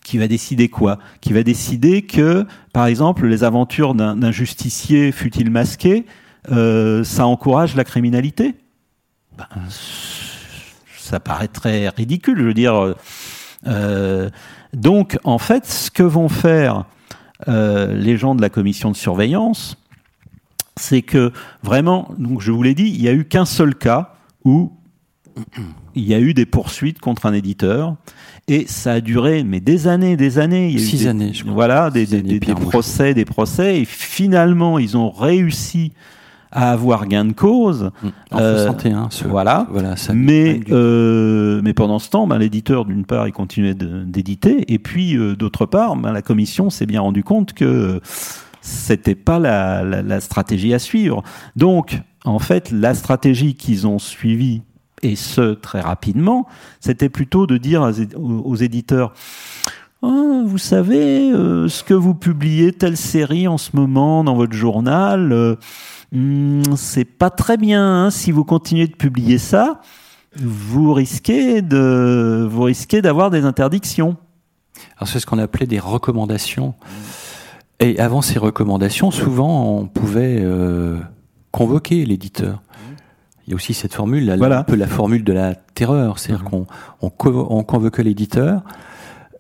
qui 0.05 0.19
va 0.19 0.29
décider 0.29 0.69
quoi? 0.69 1.01
Qui 1.21 1.33
va 1.33 1.43
décider 1.43 2.03
que, 2.03 2.47
par 2.73 2.87
exemple, 2.87 3.27
les 3.27 3.43
aventures 3.43 3.97
d'un 3.97 4.31
justicier, 4.31 5.11
fut-il 5.11 5.51
masqué, 5.51 6.07
euh, 6.53 7.03
ça 7.03 7.27
encourage 7.27 7.75
la 7.75 7.83
criminalité? 7.83 8.55
Ben, 9.37 9.49
Ça 11.13 11.21
paraît 11.21 11.49
très 11.49 11.91
ridicule, 11.91 12.39
je 12.39 12.45
veux 12.45 12.55
dire. 12.55 12.95
Euh, 13.67 14.31
donc, 14.73 15.19
en 15.25 15.37
fait, 15.37 15.67
ce 15.67 15.91
que 15.91 16.03
vont 16.03 16.31
faire 16.31 16.87
euh, 17.49 17.95
les 17.95 18.17
gens 18.17 18.35
de 18.35 18.41
la 18.41 18.49
commission 18.49 18.91
de 18.91 18.97
surveillance, 18.97 19.77
c'est 20.77 21.03
que 21.03 21.31
vraiment, 21.63 22.09
donc 22.17 22.41
je 22.41 22.51
vous 22.51 22.63
l'ai 22.63 22.73
dit, 22.73 22.89
il 22.89 23.03
n'y 23.03 23.09
a 23.09 23.13
eu 23.13 23.27
qu'un 23.27 23.45
seul 23.45 23.75
cas 23.75 24.15
où 24.47 24.73
il 25.95 26.05
y 26.05 26.15
a 26.15 26.19
eu 26.19 26.33
des 26.33 26.47
poursuites 26.47 26.99
contre 26.99 27.27
un 27.27 27.35
éditeur 27.35 27.97
et 28.49 28.67
ça 28.67 28.93
a 28.93 29.01
duré 29.03 29.45
mais 29.45 29.61
des 29.61 29.87
années, 29.87 30.17
des 30.17 30.39
années. 30.39 30.69
Il 30.69 30.81
y 30.81 30.83
a 30.83 30.87
Six 30.87 31.05
eu 31.05 31.09
années, 31.09 31.35
je 31.35 31.43
crois. 31.43 31.53
Voilà, 31.53 31.91
des, 31.91 32.07
des, 32.07 32.23
des, 32.23 32.41
des 32.41 32.55
procès, 32.55 33.13
des 33.13 33.27
procès 33.27 33.83
et 33.83 33.85
finalement 33.85 34.79
ils 34.79 34.97
ont 34.97 35.11
réussi 35.11 35.93
à 36.53 36.71
avoir 36.71 37.07
gain 37.07 37.25
de 37.25 37.33
cause. 37.33 37.91
Mm. 38.03 38.09
En 38.31 38.39
euh, 38.39 38.65
61, 38.65 39.11
ce, 39.11 39.27
voilà. 39.27 39.67
voilà 39.71 39.97
ça 39.97 40.13
mais 40.15 40.61
euh, 40.71 41.61
mais 41.65 41.75
pendant 41.75 41.99
ce 41.99 42.11
temps, 42.11 42.27
ben, 42.27 42.39
l'éditeur 42.39 42.85
d'une 42.85 43.05
part 43.05 43.27
il 43.27 43.33
continuait 43.33 43.75
d'éditer 43.75 44.73
et 44.73 44.79
puis 44.79 45.17
euh, 45.17 45.35
d'autre 45.35 45.67
part, 45.67 45.97
ben, 45.97 46.13
la 46.13 46.23
commission 46.23 46.71
s'est 46.71 46.87
bien 46.87 47.01
rendu 47.01 47.25
compte 47.25 47.53
que 47.53 48.01
c'était 48.61 49.17
pas 49.17 49.39
la, 49.39 49.83
la, 49.83 50.03
la 50.03 50.21
stratégie 50.21 50.73
à 50.75 50.79
suivre. 50.79 51.23
Donc 51.57 52.01
en 52.25 52.39
fait, 52.39 52.71
la 52.71 52.95
stratégie 52.95 53.55
qu'ils 53.55 53.87
ont 53.87 53.99
suivie 53.99 54.63
et 55.03 55.17
ce 55.17 55.55
très 55.55 55.81
rapidement, 55.81 56.47
c'était 56.81 57.09
plutôt 57.09 57.47
de 57.47 57.57
dire 57.57 57.91
aux 58.17 58.55
éditeurs 58.55 59.13
oh, 60.03 60.43
vous 60.45 60.59
savez, 60.59 61.31
euh, 61.33 61.69
ce 61.69 61.83
que 61.83 61.95
vous 61.95 62.15
publiez, 62.15 62.73
telle 62.73 62.97
série 62.97 63.49
en 63.49 63.59
ce 63.59 63.71
moment 63.75 64.25
dans 64.25 64.35
votre 64.35 64.53
journal, 64.53 65.33
euh, 65.33 65.57
hmm, 66.13 66.77
c'est 66.77 67.05
pas 67.05 67.31
très 67.31 67.57
bien. 67.57 68.05
Hein, 68.05 68.11
si 68.11 68.33
vous 68.33 68.45
continuez 68.45 68.87
de 68.87 68.97
publier 68.97 69.39
ça, 69.39 69.81
vous 70.37 70.93
risquez 70.93 71.63
de, 71.63 72.47
vous 72.51 72.63
risquez 72.63 73.03
d'avoir 73.03 73.31
des 73.31 73.45
interdictions. 73.45 74.17
Alors 74.97 75.09
c'est 75.09 75.21
ce 75.21 75.27
qu'on 75.27 75.39
appelait 75.39 75.67
des 75.67 75.79
recommandations. 75.79 76.75
Et 77.81 77.99
avant 77.99 78.23
ces 78.23 78.39
recommandations, 78.39 79.11
souvent 79.11 79.77
on 79.79 79.87
pouvait 79.87 80.39
euh, 80.41 80.99
convoquer 81.51 82.05
l'éditeur. 82.05 82.63
Il 83.47 83.51
y 83.51 83.53
a 83.55 83.57
aussi 83.57 83.75
cette 83.75 83.93
formule, 83.93 84.31
un 84.31 84.63
peu 84.63 84.77
la 84.77 84.87
formule 84.87 85.25
de 85.25 85.33
la 85.33 85.55
terreur, 85.55 86.19
c'est-à-dire 86.19 86.45
mhm. 86.45 86.51
qu'on 86.51 86.67
on, 87.01 87.65
convoquait 87.65 88.05
l'éditeur 88.05 88.63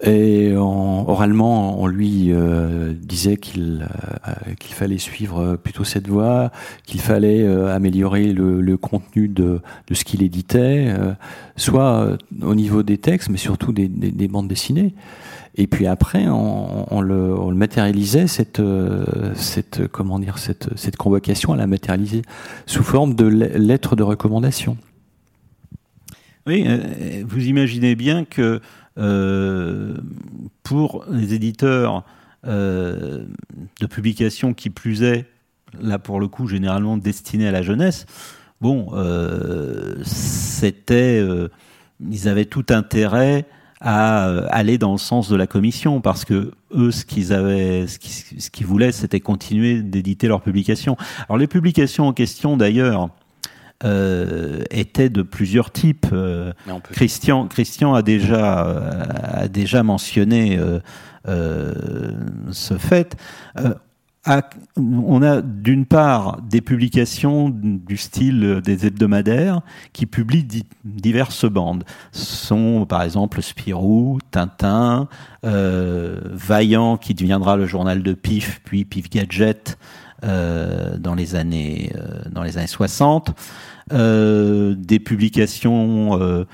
et 0.02 0.52
oralement 0.56 1.80
on 1.80 1.86
lui 1.86 2.32
euh, 2.32 2.92
disait 2.92 3.36
qu'il 3.36 3.86
euh, 4.26 4.54
qu'il 4.58 4.74
fallait 4.74 4.98
suivre 4.98 5.56
plutôt 5.56 5.84
cette 5.84 6.08
voie, 6.08 6.50
qu'il 6.84 7.00
fallait 7.00 7.42
euh, 7.42 7.74
améliorer 7.74 8.32
le, 8.32 8.60
le, 8.60 8.76
contenu 8.76 9.28
de, 9.28 9.60
de 9.86 9.94
ce 9.94 10.04
qu'il 10.04 10.22
éditait, 10.22 10.92
soit 11.56 12.16
au 12.40 12.54
niveau 12.54 12.82
des 12.82 12.98
textes, 12.98 13.28
mais 13.30 13.38
surtout 13.38 13.72
des, 13.72 13.88
des, 13.88 14.10
des 14.10 14.28
bandes 14.28 14.48
dessinées. 14.48 14.94
Et 15.54 15.66
puis 15.66 15.86
après, 15.86 16.28
on, 16.28 16.92
on, 16.94 17.00
le, 17.02 17.38
on 17.38 17.50
le, 17.50 17.56
matérialisait 17.56 18.26
cette, 18.26 18.60
euh, 18.60 19.04
cette, 19.34 19.86
comment 19.88 20.18
dire, 20.18 20.38
cette, 20.38 20.76
cette 20.78 20.96
convocation, 20.96 21.52
à 21.52 21.56
la 21.56 21.66
matérialiser 21.66 22.22
sous 22.66 22.82
forme 22.82 23.14
de 23.14 23.26
lettres 23.26 23.94
de 23.94 24.02
recommandation. 24.02 24.76
Oui, 26.46 26.64
euh, 26.66 27.22
vous 27.26 27.46
imaginez 27.46 27.94
bien 27.94 28.24
que 28.24 28.42
euh, 28.42 28.58
pour 28.96 31.04
les 31.10 31.34
éditeurs 31.34 32.04
euh, 32.46 33.24
de 33.80 33.86
publications 33.86 34.54
qui 34.54 34.70
plus 34.70 35.02
est, 35.02 35.26
là 35.80 35.98
pour 35.98 36.20
le 36.20 36.28
coup 36.28 36.46
généralement 36.46 36.96
destinées 36.96 37.48
à 37.48 37.52
la 37.52 37.62
jeunesse, 37.62 38.06
bon, 38.60 38.90
euh, 38.92 39.96
c'était, 40.04 41.26
ils 42.00 42.28
avaient 42.28 42.44
tout 42.44 42.66
intérêt 42.70 43.46
à 43.82 44.28
euh, 44.28 44.46
aller 44.50 44.78
dans 44.78 44.92
le 44.92 44.98
sens 44.98 45.28
de 45.28 45.36
la 45.36 45.46
commission 45.46 46.00
parce 46.00 46.24
que 46.24 46.52
eux 46.72 46.90
ce 46.92 47.04
qu'ils 47.04 47.32
avaient 47.32 47.86
ce 47.88 47.98
qu'ils, 47.98 48.40
ce 48.40 48.48
qu'ils 48.48 48.66
voulaient 48.66 48.92
c'était 48.92 49.20
continuer 49.20 49.82
d'éditer 49.82 50.28
leurs 50.28 50.40
publications. 50.40 50.96
Alors 51.28 51.36
les 51.36 51.48
publications 51.48 52.06
en 52.06 52.12
question 52.12 52.56
d'ailleurs 52.56 53.10
euh, 53.84 54.62
étaient 54.70 55.08
de 55.08 55.22
plusieurs 55.22 55.70
types. 55.70 56.06
Euh, 56.12 56.52
Christian 56.90 57.48
Christian 57.48 57.94
a 57.94 58.02
déjà 58.02 58.66
euh, 58.66 59.02
a 59.42 59.48
déjà 59.48 59.82
mentionné 59.82 60.58
ce 61.26 62.78
fait 62.78 63.16
on 64.76 65.22
a 65.22 65.40
d'une 65.40 65.84
part 65.84 66.40
des 66.42 66.60
publications 66.60 67.50
du 67.50 67.96
style 67.96 68.60
des 68.64 68.86
hebdomadaires 68.86 69.62
qui 69.92 70.06
publient 70.06 70.46
diverses 70.84 71.50
bandes. 71.50 71.84
Ce 72.12 72.46
sont 72.46 72.86
par 72.86 73.02
exemple 73.02 73.42
Spirou, 73.42 74.18
Tintin, 74.30 75.08
euh, 75.44 76.20
Vaillant 76.24 76.96
qui 76.98 77.14
deviendra 77.14 77.56
le 77.56 77.66
journal 77.66 78.02
de 78.02 78.12
Pif, 78.12 78.60
puis 78.64 78.84
Pif 78.84 79.10
Gadget 79.10 79.76
dans 80.22 81.14
les 81.14 81.34
années 81.34 81.92
euh, 81.96 82.22
dans 82.30 82.42
les 82.42 82.58
années 82.58 82.66
60. 82.66 83.32
des 83.90 84.98
publications 84.98 86.46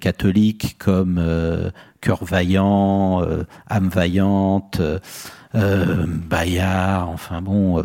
catholiques 0.00 0.76
comme 0.78 1.20
Cœur 2.00 2.24
Vaillant, 2.24 3.26
Âme 3.68 3.88
Vaillante 3.88 4.80
euh, 5.54 6.06
Bayard, 6.06 7.08
enfin 7.08 7.40
bon. 7.40 7.78
Euh, 7.78 7.82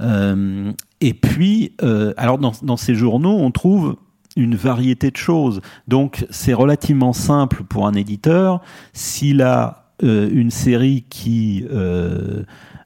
euh, 0.00 0.72
et 1.00 1.14
puis, 1.14 1.74
alors 2.16 2.38
dans 2.38 2.76
ces 2.76 2.94
journaux, 2.94 3.36
on 3.38 3.50
trouve 3.50 3.96
une 4.36 4.54
variété 4.54 5.10
de 5.10 5.16
choses. 5.16 5.60
Donc 5.88 6.26
c'est 6.30 6.52
relativement 6.52 7.12
simple 7.12 7.64
pour 7.64 7.86
un 7.86 7.94
éditeur 7.94 8.60
s'il 8.92 9.42
a 9.42 9.92
une 10.02 10.50
série 10.50 11.04
qui 11.08 11.64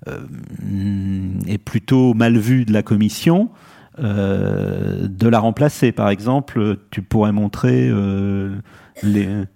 est 0.07 1.59
plutôt 1.59 2.15
mal 2.15 2.39
vue 2.39 2.65
de 2.65 2.73
la 2.73 2.83
commission, 2.83 3.51
de 3.99 5.29
la 5.29 5.39
remplacer. 5.39 5.93
Par 5.93 6.09
exemple, 6.09 6.79
tu 6.91 7.03
pourrais 7.03 7.33
montrer 7.33 7.93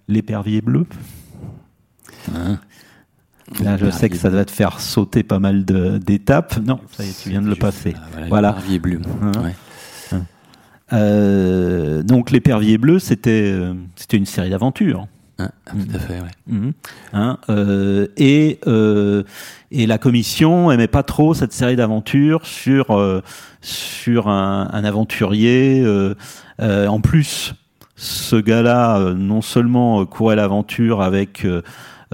l'épervier 0.08 0.60
bleu. 0.60 0.86
Hein 2.34 2.58
Là, 3.62 3.76
je 3.76 3.90
sais 3.90 4.08
que 4.08 4.16
ça 4.16 4.30
va 4.30 4.44
te 4.44 4.50
faire 4.50 4.80
sauter 4.80 5.22
pas 5.22 5.38
mal 5.38 5.64
d'étapes. 5.64 6.58
Non, 6.64 6.80
ça 6.92 7.04
y 7.04 7.10
est, 7.10 7.22
tu 7.22 7.28
viens 7.28 7.42
de 7.42 7.48
le 7.48 7.56
passer. 7.56 7.94
voilà. 8.28 8.48
L'épervier 8.48 8.78
bleu. 8.78 9.00
Hein 9.22 9.32
hein. 10.12 10.22
Euh, 10.92 12.02
donc 12.02 12.30
l'épervier 12.30 12.78
bleu, 12.78 12.96
euh, 12.96 13.74
c'était 13.96 14.16
une 14.16 14.26
série 14.26 14.50
d'aventures. 14.50 15.06
Tout 15.36 15.94
à 15.94 15.98
fait, 15.98 16.20
ouais. 16.20 16.30
Mhm. 16.46 16.72
Euh, 17.48 18.06
et 18.16 18.60
et 19.70 19.86
la 19.86 19.98
commission 19.98 20.70
aimait 20.70 20.86
pas 20.86 21.02
trop 21.02 21.34
cette 21.34 21.52
série 21.52 21.76
d'aventures 21.76 22.46
sur 22.46 23.22
sur 23.60 24.28
un, 24.28 24.68
un 24.72 24.84
aventurier. 24.84 25.84
en 26.60 27.00
plus, 27.00 27.54
ce 27.96 28.36
gars-là, 28.36 29.14
non 29.14 29.42
seulement 29.42 30.04
courait 30.06 30.36
l'aventure 30.36 31.02
avec 31.02 31.46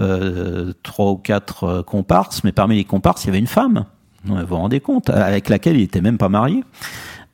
euh, 0.01 0.73
trois 0.81 1.11
ou 1.11 1.17
quatre 1.17 1.63
euh, 1.65 1.83
comparses, 1.83 2.43
mais 2.43 2.51
parmi 2.51 2.75
les 2.75 2.85
comparses, 2.85 3.23
il 3.23 3.27
y 3.27 3.29
avait 3.29 3.39
une 3.39 3.47
femme. 3.47 3.85
Vous 4.25 4.35
vous 4.35 4.55
rendez 4.55 4.79
compte 4.79 5.09
Avec 5.09 5.49
laquelle 5.49 5.77
il 5.77 5.83
était 5.83 6.01
même 6.01 6.17
pas 6.17 6.29
marié. 6.29 6.63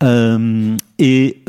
Euh, 0.03 0.75
et 0.99 1.43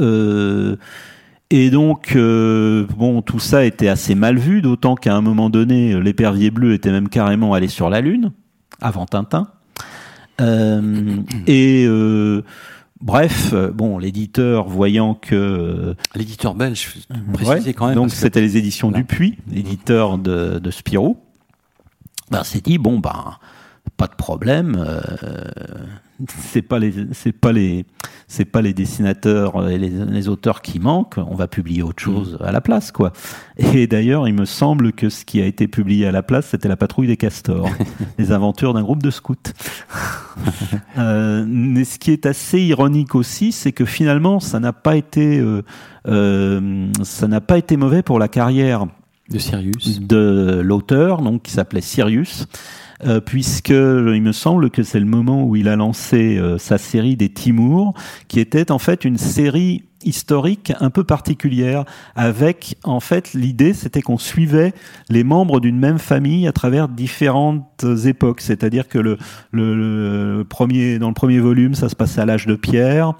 et 1.51 1.71
donc, 1.71 2.15
bon, 2.17 3.23
tout 3.23 3.39
ça 3.39 3.65
était 3.65 3.89
assez 3.89 4.15
mal 4.15 4.39
vu, 4.39 4.63
d'autant 4.63 4.95
qu'à 4.95 5.15
un 5.15 5.21
moment 5.21 5.51
donné, 5.51 6.01
l'épervier 6.01 6.51
bleu 6.51 6.75
était 6.75 6.91
même 6.91 7.09
carrément 7.09 7.55
allé 7.55 7.69
sur 7.69 7.89
la 7.91 8.01
Lune, 8.01 8.33
avant 8.81 9.07
Tintin. 9.07 9.49
et 11.47 11.87
Bref, 13.01 13.53
euh, 13.53 13.71
bon, 13.71 13.99
l'éditeur 13.99 14.69
voyant 14.69 15.15
que 15.15 15.35
euh, 15.35 15.95
l'éditeur 16.17 16.55
belge, 16.55 16.97
précisez 17.33 17.73
quand 17.73 17.87
même. 17.87 17.95
Donc 17.95 18.11
c'était 18.11 18.41
les 18.41 18.57
éditions 18.57 18.91
Dupuis, 18.91 19.39
l'éditeur 19.49 20.19
de, 20.19 20.59
de 20.59 20.71
Spirou. 20.71 21.19
Ben 22.31 22.43
s'est 22.45 22.61
dit 22.61 22.79
bon 22.79 22.99
ben 22.99 23.37
pas 23.97 24.07
de 24.07 24.15
problème. 24.15 24.85
C'est 26.27 26.63
pas 26.63 26.79
les 26.79 26.93
c'est 27.13 27.33
pas 27.33 27.53
les 27.53 27.85
c'est 28.27 28.45
pas 28.45 28.61
les 28.61 28.75
dessinateurs 28.75 29.69
et 29.71 29.79
les, 29.79 30.29
auteurs 30.29 30.61
qui 30.61 30.81
manquent. 30.81 31.17
On 31.19 31.35
va 31.35 31.47
publier 31.49 31.83
autre 31.83 32.03
chose 32.03 32.39
à 32.43 32.53
la 32.53 32.61
place, 32.61 32.93
quoi. 32.93 33.13
Et 33.57 33.87
d'ailleurs, 33.87 34.29
il 34.29 34.35
me 34.35 34.45
semble 34.45 34.93
que 34.93 35.09
ce 35.09 35.25
qui 35.25 35.41
a 35.41 35.47
été 35.47 35.67
publié 35.67 36.07
à 36.07 36.13
la 36.13 36.23
place, 36.23 36.49
c'était 36.49 36.69
la 36.69 36.77
patrouille 36.77 37.07
des 37.07 37.17
castors, 37.17 37.71
les 38.19 38.33
aventures 38.33 38.75
d'un 38.75 38.83
groupe 38.83 39.03
de 39.03 39.11
scouts. 39.11 39.35
euh, 40.99 41.45
mais 41.49 41.85
ce 41.85 41.99
qui 41.99 42.11
est 42.11 42.27
assez 42.27 42.61
ironique 42.61 43.15
aussi, 43.15 43.53
c'est 43.53 43.73
que 43.73 43.85
finalement, 43.85 44.41
ça 44.41 44.61
n'a 44.61 44.75
pas 44.75 44.97
été 44.97 45.39
euh, 45.39 45.63
euh, 46.07 46.89
ça 47.03 47.29
n'a 47.29 47.41
pas 47.41 47.59
été 47.59 47.77
mauvais 47.77 48.03
pour 48.03 48.19
la 48.19 48.29
carrière 48.29 48.87
de 49.31 49.39
Sirius 49.39 50.01
de 50.01 50.61
l'auteur, 50.63 51.23
donc 51.23 51.43
qui 51.43 51.53
s'appelait 51.53 51.81
Sirius. 51.81 52.47
Euh, 53.07 53.21
puisque 53.21 53.71
il 53.71 54.23
me 54.23 54.33
semble 54.33 54.71
que 54.71 54.83
c'est 54.83 54.99
le 54.99 55.07
moment 55.07 55.45
où 55.45 55.55
il 55.55 55.69
a 55.69 55.77
lancé 55.77 56.37
euh, 56.37 56.59
sa 56.59 56.79
série 56.79 57.17
des 57.17 57.29
Timur, 57.29 57.93
qui 58.27 58.41
était 58.41 58.73
en 58.73 58.79
fait 58.81 59.05
une 59.05 59.19
série 59.19 59.85
historique 60.05 60.73
un 60.81 60.91
peu 60.91 61.05
particulière 61.05 61.85
avec 62.15 62.77
en 62.85 63.01
fait 63.01 63.35
l'idée 63.35 63.73
c'était 63.73 64.03
qu'on 64.03 64.19
suivait 64.19 64.73
les 65.09 65.25
membres 65.25 65.61
d'une 65.61 65.79
même 65.79 65.99
famille 65.99 66.47
à 66.47 66.53
travers 66.53 66.89
différentes 66.89 67.85
époques. 68.05 68.41
C'est-à-dire 68.41 68.89
que 68.89 68.99
le, 68.99 69.19
le, 69.53 70.45
premier 70.49 70.99
dans 70.99 71.09
le 71.09 71.15
premier 71.15 71.39
volume 71.39 71.75
ça 71.75 71.89
se 71.89 71.97
passait 71.97 72.21
à 72.21 72.27
l'âge 72.27 72.47
de 72.47 72.55
pierre 72.55 73.15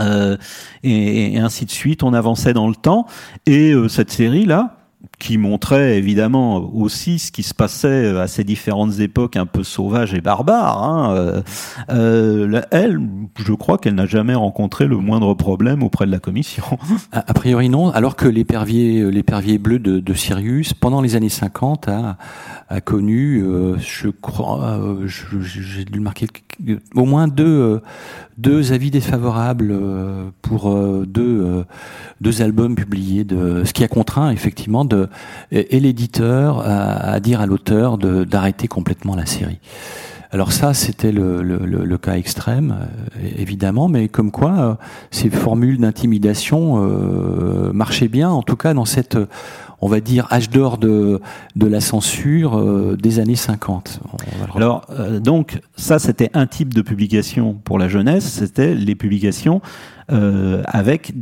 euh, 0.00 0.36
et, 0.82 1.34
et, 1.34 1.38
ainsi 1.38 1.64
de 1.64 1.70
suite. 1.70 2.02
On 2.02 2.12
avançait 2.12 2.52
dans 2.52 2.68
le 2.68 2.74
temps. 2.74 3.06
Et 3.46 3.72
euh, 3.72 3.88
cette 3.88 4.10
série 4.10 4.44
là 4.44 4.76
qui 5.18 5.36
montrait 5.36 5.98
évidemment 5.98 6.70
aussi 6.74 7.18
ce 7.18 7.32
qui 7.32 7.42
se 7.42 7.52
passait 7.52 8.16
à 8.16 8.28
ces 8.28 8.44
différentes 8.44 9.00
époques 9.00 9.36
un 9.36 9.46
peu 9.46 9.64
sauvages 9.64 10.14
et 10.14 10.20
barbares. 10.20 10.82
Hein. 10.82 11.14
Euh, 11.14 11.42
euh, 11.90 12.60
elle, 12.70 13.00
je 13.36 13.52
crois 13.52 13.78
qu'elle 13.78 13.96
n'a 13.96 14.06
jamais 14.06 14.34
rencontré 14.34 14.86
le 14.86 14.96
moindre 14.96 15.34
problème 15.34 15.82
auprès 15.82 16.06
de 16.06 16.12
la 16.12 16.20
commission. 16.20 16.64
A, 17.12 17.34
priori 17.34 17.68
non, 17.68 17.90
alors 17.90 18.14
que 18.14 18.28
l'épervier, 18.28 19.10
l'épervier 19.10 19.58
bleu 19.58 19.78
de, 19.78 19.98
de, 19.98 20.14
Sirius, 20.14 20.72
pendant 20.72 21.00
les 21.00 21.16
années 21.16 21.28
50, 21.28 21.88
a, 21.88 22.16
a 22.68 22.80
connu, 22.80 23.42
euh, 23.42 23.76
je 23.78 24.08
crois, 24.08 24.78
euh, 24.78 25.06
j'ai 25.06 25.84
dû 25.84 25.98
le 25.98 26.00
marquer, 26.00 26.28
au 26.94 27.04
moins 27.04 27.28
deux, 27.28 27.80
deux 28.36 28.72
avis 28.72 28.90
défavorables 28.90 29.74
pour 30.42 30.74
deux, 31.06 31.64
deux 32.20 32.42
albums 32.42 32.74
publiés, 32.74 33.24
de, 33.24 33.64
ce 33.64 33.72
qui 33.72 33.84
a 33.84 33.88
contraint 33.88 34.30
effectivement 34.30 34.84
de 34.84 35.07
et, 35.52 35.80
l'éditeur 35.80 36.62
à, 36.66 37.20
dire 37.20 37.40
à 37.40 37.46
l'auteur 37.46 37.98
d'arrêter 37.98 38.68
complètement 38.68 39.14
la 39.16 39.26
série. 39.26 39.58
Alors 40.30 40.52
ça, 40.52 40.74
c'était 40.74 41.12
le, 41.12 41.98
cas 42.00 42.16
extrême, 42.16 42.76
euh, 43.16 43.28
évidemment, 43.38 43.88
mais 43.88 44.08
comme 44.08 44.30
quoi 44.30 44.58
euh, 44.58 44.74
ces 45.10 45.30
formules 45.30 45.78
d'intimidation 45.78 46.84
euh, 46.84 47.72
marchaient 47.72 48.08
bien, 48.08 48.28
en 48.28 48.42
tout 48.42 48.56
cas 48.56 48.74
dans 48.74 48.84
cette, 48.84 49.16
on 49.80 49.88
va 49.88 50.00
dire, 50.00 50.28
âge 50.30 50.50
d'or 50.50 50.76
de, 50.76 51.20
la 51.56 51.80
censure 51.80 52.96
des 52.96 53.20
années 53.20 53.36
50. 53.36 54.00
Alors, 54.54 54.86
donc, 55.20 55.60
ça, 55.76 55.98
c'était 55.98 56.30
un 56.34 56.46
type 56.46 56.74
de 56.74 56.82
publication 56.82 57.54
pour 57.54 57.78
la 57.78 57.88
jeunesse, 57.88 58.24
c'était 58.24 58.74
les 58.74 58.94
publications 58.94 59.62
avec 60.08 61.12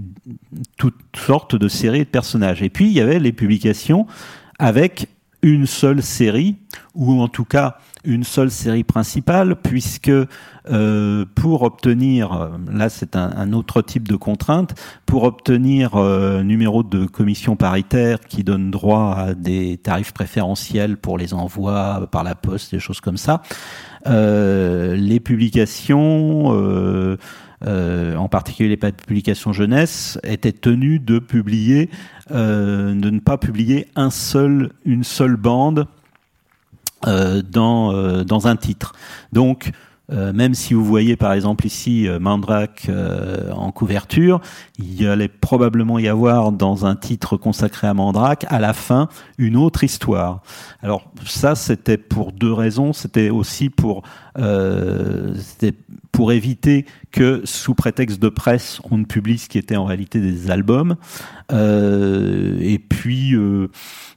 toutes 0.76 0.94
sortes 1.14 1.56
de 1.56 1.68
séries 1.68 2.00
de 2.00 2.04
personnages. 2.04 2.62
Et 2.62 2.70
puis 2.70 2.86
il 2.86 2.92
y 2.92 3.00
avait 3.00 3.18
les 3.18 3.32
publications 3.32 4.06
avec 4.58 5.08
une 5.42 5.66
seule 5.66 6.02
série, 6.02 6.56
ou 6.94 7.20
en 7.20 7.28
tout 7.28 7.44
cas 7.44 7.78
une 8.06 8.24
seule 8.24 8.50
série 8.50 8.84
principale, 8.84 9.56
puisque 9.56 10.10
euh, 10.10 11.24
pour 11.34 11.62
obtenir, 11.62 12.50
là 12.70 12.88
c'est 12.88 13.16
un, 13.16 13.52
autre 13.52 13.82
type 13.82 14.08
de 14.08 14.16
contrainte, 14.16 14.74
pour 15.04 15.24
obtenir 15.24 15.96
euh, 15.96 16.42
numéro 16.42 16.82
de 16.82 17.06
commission 17.06 17.56
paritaire 17.56 18.20
qui 18.20 18.44
donne 18.44 18.70
droit 18.70 19.14
à 19.16 19.34
des 19.34 19.76
tarifs 19.76 20.12
préférentiels 20.12 20.96
pour 20.96 21.18
les 21.18 21.34
envois 21.34 22.08
par 22.10 22.24
la 22.24 22.34
poste, 22.34 22.72
des 22.72 22.80
choses 22.80 23.00
comme 23.00 23.16
ça, 23.16 23.42
euh, 24.06 24.94
les 24.96 25.20
publications 25.20 26.52
euh, 26.52 27.16
euh, 27.64 28.16
en 28.16 28.28
particulier 28.28 28.68
les 28.68 28.92
publications 28.92 29.52
jeunesse, 29.52 30.18
étaient 30.22 30.52
tenus 30.52 31.00
de 31.00 31.18
publier, 31.18 31.88
euh, 32.30 32.94
de 32.94 33.08
ne 33.08 33.18
pas 33.18 33.38
publier 33.38 33.88
un 33.96 34.10
seul, 34.10 34.72
une 34.84 35.04
seule 35.04 35.36
bande 35.36 35.86
dans, 37.06 37.92
euh, 37.92 38.24
dans 38.24 38.46
un 38.46 38.56
titre. 38.56 38.92
Donc, 39.32 39.70
euh, 40.12 40.32
même 40.32 40.54
si 40.54 40.72
vous 40.72 40.84
voyez 40.84 41.16
par 41.16 41.32
exemple 41.32 41.66
ici 41.66 42.06
euh, 42.06 42.20
Mandrake 42.20 42.86
euh, 42.88 43.50
en 43.50 43.72
couverture, 43.72 44.40
il 44.78 45.06
allait 45.08 45.28
probablement 45.28 45.98
y 45.98 46.06
avoir 46.06 46.52
dans 46.52 46.86
un 46.86 46.94
titre 46.94 47.36
consacré 47.36 47.88
à 47.88 47.94
Mandrake 47.94 48.46
à 48.48 48.60
la 48.60 48.72
fin 48.72 49.08
une 49.36 49.56
autre 49.56 49.82
histoire. 49.82 50.42
Alors 50.80 51.10
ça 51.24 51.56
c'était 51.56 51.98
pour 51.98 52.32
deux 52.32 52.52
raisons. 52.52 52.92
C'était 52.92 53.30
aussi 53.30 53.70
pour 53.70 54.02
pour 56.12 56.32
éviter 56.32 56.84
que 57.10 57.40
sous 57.44 57.74
prétexte 57.74 58.20
de 58.20 58.28
presse 58.28 58.80
on 58.90 58.98
ne 58.98 59.04
publie 59.04 59.38
ce 59.38 59.48
qui 59.48 59.56
était 59.56 59.76
en 59.76 59.86
réalité 59.86 60.20
des 60.20 60.50
albums. 60.50 60.96
et 61.50 62.78
puis 62.78 63.34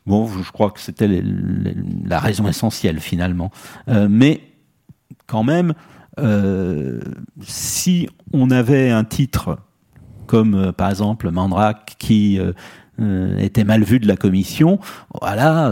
bon, 0.06 0.28
je 0.28 0.52
crois 0.52 0.72
que 0.72 0.82
c'était 0.82 1.24
la 2.06 2.20
raison 2.20 2.50
essentielle 2.50 3.00
finalement. 3.00 3.50
mais 3.88 4.42
quand 5.30 5.44
même, 5.44 5.74
euh, 6.20 7.00
si 7.42 8.10
on 8.34 8.50
avait 8.50 8.90
un 8.90 9.04
titre 9.04 9.58
comme 10.28 10.56
euh, 10.56 10.72
par 10.72 10.90
exemple 10.90 11.30
Mandrake 11.32 11.96
qui 11.98 12.40
euh, 12.40 13.38
était 13.38 13.64
mal 13.64 13.84
vu 13.84 14.00
de 14.00 14.08
la 14.08 14.18
commission, 14.18 14.80
voilà, 15.22 15.72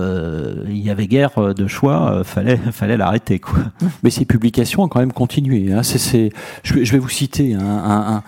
il 0.69 0.77
y 0.77 0.89
avait 0.89 1.07
guère 1.07 1.53
de 1.53 1.67
choix, 1.67 2.23
fallait 2.23 2.57
fallait 2.71 2.95
l'arrêter 2.95 3.39
quoi. 3.39 3.59
Mais 4.03 4.09
ces 4.09 4.23
publications 4.23 4.83
ont 4.83 4.87
quand 4.87 4.99
même 4.99 5.11
continué. 5.11 5.73
Hein. 5.73 5.83
C'est, 5.83 6.31
je, 6.63 6.73
vais 6.73 6.99
vous 6.99 7.09
citer 7.09 7.55
un, 7.55 7.61
un, 7.61 8.23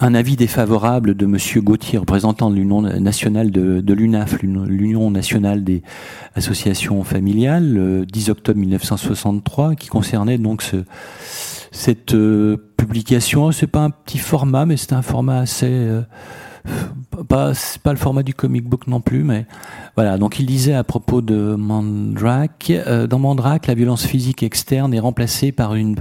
un 0.00 0.14
avis 0.14 0.36
défavorable 0.36 1.14
de 1.14 1.26
Monsieur 1.26 1.60
Gauthier, 1.60 1.98
représentant 1.98 2.50
de 2.50 2.56
l'Union 2.56 2.80
nationale 2.80 3.50
de, 3.50 3.80
de 3.80 3.94
l'UNAF, 3.94 4.40
l'Union 4.42 5.10
nationale 5.10 5.62
des 5.62 5.82
associations 6.34 7.04
familiales, 7.04 7.72
le 7.72 8.06
10 8.06 8.30
octobre 8.30 8.58
1963, 8.58 9.74
qui 9.74 9.88
concernait 9.88 10.38
donc 10.38 10.62
ce, 10.62 10.84
cette 11.70 12.14
euh, 12.14 12.56
publication. 12.78 13.52
C'est 13.52 13.66
pas 13.66 13.80
un 13.80 13.90
petit 13.90 14.18
format, 14.18 14.64
mais 14.64 14.78
c'est 14.78 14.94
un 14.94 15.02
format 15.02 15.40
assez 15.40 15.68
euh, 15.68 16.00
pas, 17.28 17.52
pas 17.82 17.92
le 17.92 17.98
format 17.98 18.22
du 18.22 18.34
comic 18.34 18.64
book 18.64 18.86
non 18.86 19.00
plus, 19.00 19.24
mais 19.24 19.46
voilà. 19.96 20.18
Donc 20.18 20.38
il 20.38 20.46
disait 20.46 20.74
à 20.74 20.84
propos 20.84 21.20
de 21.20 21.54
Mandrake, 21.54 22.70
euh, 22.70 23.06
dans 23.06 23.18
Mandrake, 23.18 23.66
la 23.66 23.74
violence 23.74 24.04
physique 24.04 24.42
externe 24.42 24.94
est 24.94 25.00
remplacée 25.00 25.52
par 25.52 25.74
une 25.74 25.96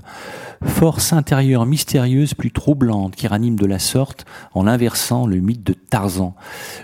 force 0.64 1.14
intérieure 1.14 1.66
mystérieuse 1.66 2.34
plus 2.34 2.52
troublante 2.52 3.16
qui 3.16 3.28
ranime 3.28 3.56
de 3.56 3.66
la 3.66 3.80
sorte 3.80 4.26
en 4.54 4.68
inversant 4.68 5.26
le 5.26 5.38
mythe 5.38 5.64
de 5.64 5.74
Tarzan. 5.74 6.36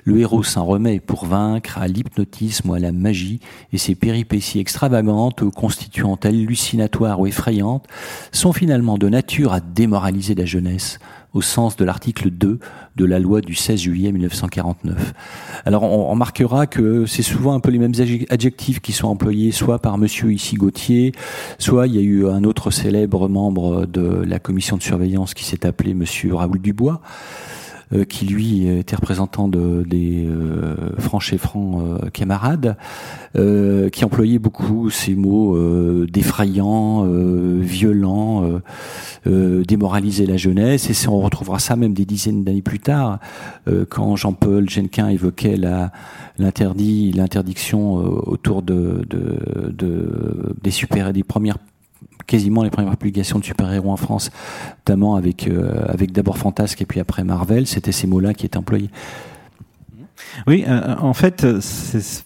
Le 0.04 0.20
héros 0.20 0.44
s'en 0.44 0.66
remet 0.66 1.00
pour 1.00 1.26
vaincre 1.26 1.78
à 1.78 1.88
l'hypnotisme 1.88 2.70
ou 2.70 2.74
à 2.74 2.80
la 2.80 2.92
magie 2.92 3.40
et 3.74 3.78
ses 3.78 3.96
péripéties 3.96 4.60
extravagantes 4.60 5.42
ou 5.42 5.52
constituant 5.52 6.16
hallucinatoires 6.24 7.20
ou 7.20 7.28
effrayantes 7.28 7.86
sont 8.32 8.54
finalement 8.54 8.98
de 8.98 9.10
nature 9.10 9.54
à 9.54 9.60
démoraliser 9.60 10.36
la 10.36 10.46
jeunesse 10.46 11.00
au 11.36 11.42
sens 11.42 11.76
de 11.76 11.86
l'article 11.86 12.32
2 12.32 12.60
de 12.96 13.06
la 13.06 13.20
loi 13.20 13.42
du 13.42 13.54
16 13.54 13.80
juillet 13.80 14.12
1949. 14.12 15.14
Alors 15.66 15.84
on 15.84 16.10
remarquera 16.10 16.66
que 16.66 17.06
c'est 17.06 17.22
souvent 17.22 17.54
un 17.54 17.60
peu 17.60 17.70
les 17.70 17.78
mêmes 17.78 17.94
adjectifs 18.30 18.80
qui 18.80 18.94
sont 18.94 19.10
employés 19.10 19.52
soit 19.52 19.80
par 19.80 19.98
monsieur 19.98 20.32
ici 20.32 20.56
Gauthier, 20.56 21.12
soit 21.60 21.88
il 21.88 21.96
y 21.96 22.00
a 22.00 22.02
eu 22.02 22.28
un 22.28 22.46
autre 22.46 22.72
célèbre 22.72 23.28
membre 23.28 23.86
de 23.86 24.24
la 24.26 24.40
commission 24.40 24.78
de 24.78 24.82
surveillance 24.82 25.34
qui 25.34 25.44
s'est 25.44 25.66
appelé 25.66 25.94
monsieur 25.94 26.34
Raoul 26.34 26.60
Dubois. 26.60 27.02
Euh, 27.94 28.04
qui 28.04 28.26
lui 28.26 28.68
était 28.68 28.96
représentant 28.96 29.48
de, 29.48 29.84
des 29.88 30.26
euh, 30.28 30.76
francs 30.98 31.32
et 31.32 31.38
francs 31.38 31.84
euh, 31.84 32.10
camarades, 32.10 32.78
qui 33.92 34.06
employait 34.06 34.40
beaucoup 34.40 34.90
ces 34.90 35.14
mots 35.14 35.58
défrayants, 36.06 37.06
violents, 37.60 38.62
démoraliser 39.26 40.26
la 40.26 40.38
jeunesse. 40.38 40.90
Et 40.90 41.08
on 41.10 41.20
retrouvera 41.20 41.60
ça 41.60 41.76
même 41.76 41.94
des 41.94 42.06
dizaines 42.06 42.46
d'années 42.46 42.62
plus 42.62 42.80
tard, 42.80 43.20
quand 43.90 44.16
Jean-Paul 44.16 44.70
Genquin 44.70 45.10
évoquait 45.10 45.58
la 45.58 45.92
l'interdit, 46.38 47.12
l'interdiction 47.12 47.96
autour 47.96 48.62
de, 48.62 49.06
de, 49.10 49.70
de, 49.70 50.56
des 50.62 50.72
super, 50.72 51.12
des 51.12 51.24
premières 51.24 51.58
quasiment 52.28 52.64
les 52.64 52.70
premières 52.70 52.98
publications 52.98 53.40
de 53.40 53.44
super-héros 53.44 53.92
en 53.92 53.98
France, 53.98 54.32
notamment 54.80 55.16
avec, 55.16 55.48
euh, 55.48 55.86
avec 55.88 56.12
d'abord 56.12 56.38
Fantasque 56.38 56.82
et 56.82 56.86
puis 56.86 57.00
après 57.00 57.24
Marvel, 57.24 57.68
c'était 57.68 57.92
ces 57.92 58.08
mots-là 58.08 58.34
qui 58.34 58.46
étaient 58.46 58.58
employés. 58.58 58.90
Oui, 60.48 60.64
euh, 60.68 60.96
en 61.00 61.14
fait, 61.14 61.46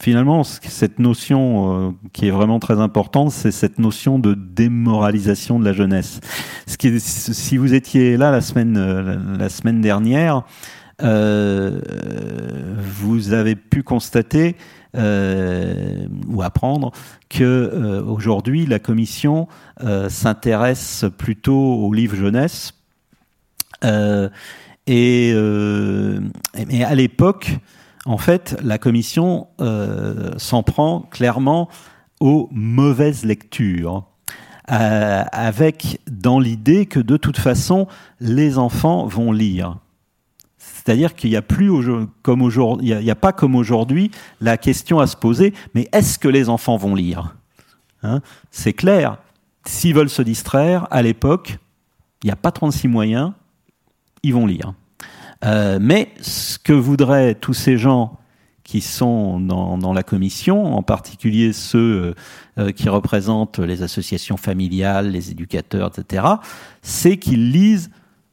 finalement, 0.02 0.43
cette 0.43 1.00
notion 1.00 1.88
euh, 1.88 1.91
qui 2.14 2.28
est 2.28 2.32
vraiment 2.32 2.60
très 2.60 2.80
importante, 2.80 3.32
c'est 3.32 3.52
cette 3.52 3.80
notion 3.80 4.20
de 4.20 4.36
démoralisation 4.36 5.60
de 5.60 5.66
la 5.66 5.74
jeunesse. 5.74 6.20
Ce 6.68 6.78
qui 6.78 7.00
si 7.00 7.58
vous 7.58 7.74
étiez 7.74 8.16
là 8.16 8.32
la 8.32 8.41
semaine, 8.41 9.38
la 9.38 9.50
semaine 9.50 9.82
dernière, 9.82 10.43
vous 11.02 11.08
avez 13.34 13.56
pu 13.56 13.84
constater 13.84 14.56
euh, 14.97 16.07
ou 16.27 16.41
apprendre 16.41 16.91
que 17.29 17.43
euh, 17.43 18.01
aujourd'hui 18.03 18.65
la 18.65 18.79
commission 18.79 19.47
euh, 19.83 20.09
s'intéresse 20.09 21.05
plutôt 21.15 21.75
aux 21.75 21.93
livres 21.93 22.15
jeunesse 22.15 22.73
et 24.87 25.33
à 26.83 26.95
l'époque 26.95 27.55
en 28.07 28.17
fait 28.17 28.57
la 28.63 28.79
commission 28.79 29.45
s'en 30.37 30.63
prend 30.63 31.01
clairement 31.01 31.69
aux 32.19 32.49
mauvaises 32.51 33.25
lectures 33.25 34.05
avec 34.65 36.01
dans 36.09 36.39
l'idée 36.39 36.87
que 36.87 36.99
de 36.99 37.15
toute 37.15 37.37
façon 37.37 37.87
les 38.19 38.57
enfants 38.57 39.05
vont 39.05 39.31
lire 39.31 39.77
c'est-à-dire 40.86 41.13
qu'il 41.13 41.30
n'y 41.30 41.36
a 41.36 41.41
pas 43.15 43.34
comme 43.34 43.55
aujourd'hui 43.55 44.11
la 44.39 44.57
question 44.57 44.99
à 44.99 45.07
se 45.07 45.17
poser, 45.17 45.53
mais 45.75 45.89
est-ce 45.91 46.17
que 46.17 46.30
les 46.30 46.47
enfants 46.47 46.77
vont 46.77 46.95
lire? 46.95 47.36
Hein? 48.01 48.21
C'est 48.49 48.71
clair. 48.71 49.17
S'ils 49.65 49.93
veulent 49.93 50.09
se 50.09 50.21
distraire, 50.21 50.88
à 50.89 51.01
l'époque, 51.01 51.57
il 52.23 52.27
n'y 52.27 52.32
a 52.32 52.38
pas 52.38 52.51
36 52.51 52.88
moyens, 52.88 53.34
ils 54.23 54.34
vont 54.34 54.45
lire. 54.45 54.73
Euh, 55.43 55.80
mais 55.82 56.13
ce 56.21 56.57
que 56.57 56.71
voudraient 56.71 57.36
tous 57.36 57.53
ces 57.53 57.77
gens 57.77 58.17
qui 58.63 58.80
sont 58.80 59.41
dans, 59.41 59.93
la 59.93 60.03
commission, 60.03 60.75
en 60.75 60.84
particulier 60.84 61.51
ceux 61.51 62.13
euh, 62.57 62.71
qui 62.71 62.88
représentent 62.88 63.59
les 63.59 63.84
associations 63.84 64.38
familiales, 64.38 65.11
les 65.11 65.32
éducateurs, 65.32 65.91
etc., 65.97 66.25
c'est 66.82 67.17
qu'ils 67.17 67.51
lisent 67.51 67.89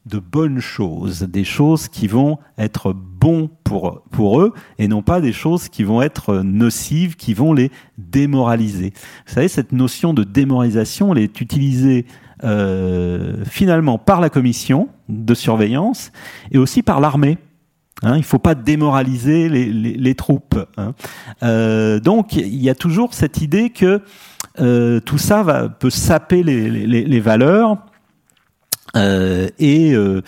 de 0.06 0.18
bonnes 0.20 0.60
choses, 0.60 1.22
des 1.22 1.44
choses 1.44 1.88
qui 1.88 2.06
vont 2.06 2.38
être 2.58 2.92
bons 2.92 3.50
pour, 3.64 4.40
eux 4.40 4.54
et 4.78 4.86
non 4.86 5.02
pas 5.02 5.20
des 5.20 5.32
choses 5.32 5.68
qui 5.68 5.82
vont 5.82 6.00
être 6.00 6.42
nocives, 6.42 7.16
qui 7.16 7.34
vont 7.34 7.52
les 7.52 7.72
démoraliser. 7.98 8.92
Vous 9.26 9.34
savez, 9.34 9.48
cette 9.48 9.72
notion 9.72 10.14
de 10.14 10.22
démoralisation, 10.22 11.12
elle 11.12 11.22
est 11.22 11.40
utilisée 11.40 12.06
euh, 12.44 13.44
finalement 13.44 13.98
par 13.98 14.20
la 14.20 14.30
commission 14.30 14.88
de 15.08 15.34
surveillance 15.34 16.12
et 16.52 16.58
aussi 16.58 16.82
par 16.82 17.00
l'armée. 17.00 17.38
Hein, 18.02 18.14
il 18.14 18.20
ne 18.20 18.24
faut 18.24 18.38
pas 18.38 18.54
démoraliser 18.54 19.48
les, 19.48 20.14
troupes. 20.14 20.58
Hein. 20.76 20.92
Euh, 21.42 21.98
donc 21.98 22.36
il 22.36 22.62
y 22.62 22.68
a 22.68 22.74
toujours 22.74 23.14
cette 23.14 23.40
idée 23.40 23.70
que 23.70 24.02
euh, 24.60 25.00
tout 25.00 25.18
ça 25.18 25.68
peut 25.68 25.90
saper 25.90 26.42
les, 26.42 27.20
valeurs 27.20 27.78
et, 28.96 29.92
euh, 29.92 30.22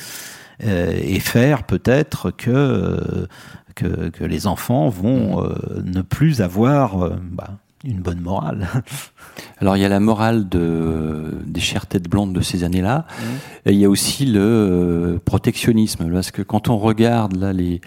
euh, 0.64 1.00
et 1.00 1.20
faire 1.20 1.64
peut-être 1.64 2.30
que, 2.30 3.26
que, 3.74 4.08
que, 4.08 4.24
les 4.24 4.46
enfants 4.46 4.88
vont 4.88 5.48
ne 5.84 6.02
plus 6.02 6.40
avoir 6.40 7.10
bah, 7.20 7.50
une 7.84 8.00
bonne 8.00 8.20
morale. 8.20 8.68
Alors 9.60 9.76
il 9.76 9.80
y 9.80 9.84
a 9.84 9.88
la 9.88 10.00
morale 10.00 10.48
de, 10.48 11.38
des 11.46 11.60
chères 11.60 11.86
têtes 11.86 12.08
blondes 12.08 12.32
de 12.32 12.40
ces 12.40 12.64
années-là, 12.64 13.06
mmh. 13.08 13.24
et 13.66 13.72
il 13.72 13.78
y 13.78 13.84
a 13.84 13.88
aussi 13.88 14.26
le 14.26 15.20
protectionnisme, 15.24 16.10
parce 16.10 16.32
que 16.32 16.42
quand 16.42 16.68
on 16.68 16.76
regarde 16.76 17.36
là 17.36 17.52
les, 17.52 17.80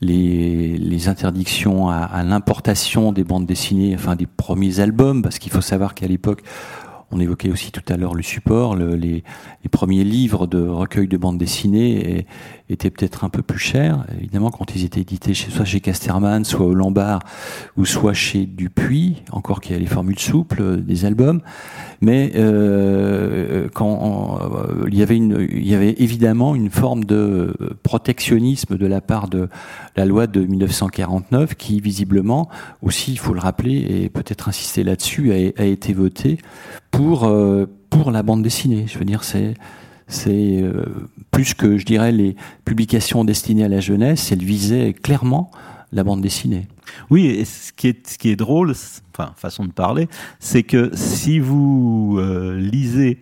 les, 0.00 0.76
les 0.76 1.08
interdictions 1.08 1.88
à, 1.88 1.98
à 1.98 2.24
l'importation 2.24 3.12
des 3.12 3.22
bandes 3.22 3.46
dessinées, 3.46 3.94
enfin 3.94 4.16
des 4.16 4.26
premiers 4.26 4.80
albums, 4.80 5.22
parce 5.22 5.38
qu'il 5.38 5.52
faut 5.52 5.60
savoir 5.60 5.94
qu'à 5.94 6.08
l'époque 6.08 6.42
on 7.10 7.20
évoquait 7.20 7.50
aussi 7.50 7.70
tout 7.70 7.82
à 7.88 7.96
l'heure 7.96 8.14
le 8.14 8.22
support, 8.22 8.76
les, 8.76 9.22
premiers 9.70 10.04
livres 10.04 10.46
de 10.46 10.66
recueil 10.66 11.06
de 11.06 11.16
bandes 11.16 11.38
dessinées 11.38 12.26
étaient 12.70 12.90
peut-être 12.90 13.24
un 13.24 13.28
peu 13.28 13.42
plus 13.42 13.58
chers, 13.58 14.04
évidemment 14.18 14.50
quand 14.50 14.74
ils 14.74 14.84
étaient 14.84 15.00
édités 15.00 15.34
chez, 15.34 15.50
soit 15.50 15.64
chez 15.64 15.80
Casterman, 15.80 16.44
soit 16.44 16.66
au 16.66 16.74
Lombard, 16.74 17.20
ou 17.76 17.84
soit 17.84 18.14
chez 18.14 18.46
Dupuis, 18.46 19.22
encore 19.32 19.60
qu'il 19.60 19.72
y 19.72 19.74
a 19.76 19.78
les 19.78 19.86
formules 19.86 20.18
souples 20.18 20.78
des 20.80 21.04
albums. 21.04 21.42
Mais 22.00 22.32
euh, 22.36 23.68
quand 23.72 24.38
euh, 24.40 24.86
il 24.88 24.94
y 24.96 25.74
avait 25.74 25.94
évidemment 25.98 26.54
une 26.54 26.70
forme 26.70 27.04
de 27.04 27.54
protectionnisme 27.82 28.76
de 28.76 28.86
la 28.86 29.00
part 29.00 29.28
de 29.28 29.48
la 29.96 30.04
loi 30.04 30.26
de 30.26 30.40
1949, 30.40 31.54
qui 31.54 31.80
visiblement 31.80 32.48
aussi, 32.82 33.12
il 33.12 33.18
faut 33.18 33.34
le 33.34 33.40
rappeler 33.40 33.76
et 33.88 34.08
peut-être 34.08 34.48
insister 34.48 34.84
là-dessus, 34.84 35.32
a, 35.32 35.64
été 35.64 35.92
votée 35.92 36.38
pour 36.96 37.24
euh, 37.24 37.66
pour 37.90 38.10
la 38.10 38.22
bande 38.22 38.42
dessinée. 38.42 38.86
Je 38.88 38.98
veux 38.98 39.04
dire, 39.04 39.22
c'est 39.22 39.54
c'est 40.08 40.62
euh, 40.62 40.84
plus 41.30 41.52
que 41.52 41.76
je 41.76 41.84
dirais 41.84 42.10
les 42.10 42.36
publications 42.64 43.24
destinées 43.24 43.64
à 43.64 43.68
la 43.68 43.80
jeunesse, 43.80 44.32
elle 44.32 44.42
visait 44.42 44.94
clairement 44.94 45.50
la 45.92 46.04
bande 46.04 46.22
dessinée. 46.22 46.68
Oui, 47.10 47.26
et 47.26 47.44
ce 47.44 47.72
qui 47.72 47.88
est, 47.88 48.06
ce 48.08 48.18
qui 48.18 48.30
est 48.30 48.36
drôle, 48.36 48.72
enfin, 49.12 49.32
façon 49.36 49.64
de 49.64 49.72
parler, 49.72 50.08
c'est 50.38 50.62
que 50.62 50.90
si 50.94 51.38
vous 51.38 52.16
euh, 52.18 52.58
lisez 52.58 53.20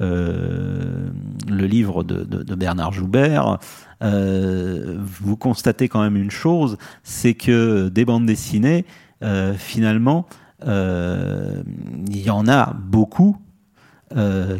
le 0.00 1.12
livre 1.48 2.02
de, 2.02 2.54
Bernard 2.56 2.92
Joubert, 2.92 3.60
vous 4.00 5.36
constatez 5.36 5.86
quand 5.86 6.02
même 6.02 6.16
une 6.16 6.32
chose, 6.32 6.76
c'est 7.04 7.34
que 7.34 7.88
des 7.88 8.04
bandes 8.04 8.26
dessinées, 8.26 8.84
finalement, 9.58 10.26
il 10.66 12.22
y 12.22 12.30
en 12.30 12.48
a 12.48 12.74
beaucoup 12.74 13.36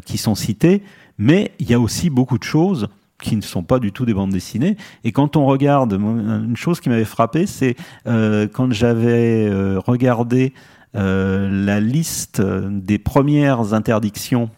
qui 0.04 0.18
sont 0.18 0.34
citées, 0.34 0.82
mais 1.18 1.52
il 1.58 1.70
y 1.70 1.74
a 1.74 1.80
aussi 1.80 2.10
beaucoup 2.10 2.38
de 2.38 2.44
choses 2.44 2.88
qui 3.22 3.36
ne 3.36 3.40
sont 3.40 3.62
pas 3.62 3.78
du 3.78 3.92
tout 3.92 4.04
des 4.04 4.12
bandes 4.12 4.32
dessinées. 4.32 4.76
Et 5.04 5.12
quand 5.12 5.36
on 5.36 5.46
regarde, 5.46 5.94
une 5.94 6.56
chose 6.56 6.80
qui 6.80 6.90
m'avait 6.90 7.06
frappé, 7.06 7.46
c'est 7.46 7.76
euh, 8.06 8.46
quand 8.52 8.72
j'avais 8.72 9.48
euh, 9.48 9.78
regardé 9.78 10.52
euh, 10.94 11.48
la 11.50 11.80
liste 11.80 12.42
des 12.42 12.98
premières 12.98 13.72
interdictions 13.72 14.50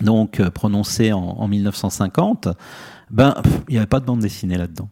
donc 0.00 0.40
euh, 0.40 0.50
prononcées 0.50 1.12
en, 1.12 1.20
en 1.20 1.48
1950, 1.48 2.48
ben 3.10 3.34
il 3.68 3.72
n'y 3.72 3.78
avait 3.78 3.86
pas 3.86 4.00
de 4.00 4.04
bande 4.04 4.20
dessinée 4.20 4.58
là-dedans. 4.58 4.88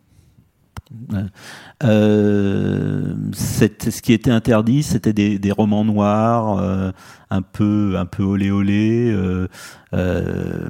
Euh, 1.85 3.15
ce 3.33 4.03
qui 4.03 4.13
était 4.13 4.31
interdit, 4.31 4.83
c'était 4.83 5.13
des, 5.13 5.39
des, 5.39 5.53
romans 5.53 5.85
noirs, 5.85 6.59
euh, 6.59 6.91
un 7.31 7.43
peu 7.43 7.95
un 7.97 8.07
peu 8.07 8.25
olé 8.25 8.51
olé. 8.51 9.13
Euh, 9.13 9.49
euh 9.95 10.69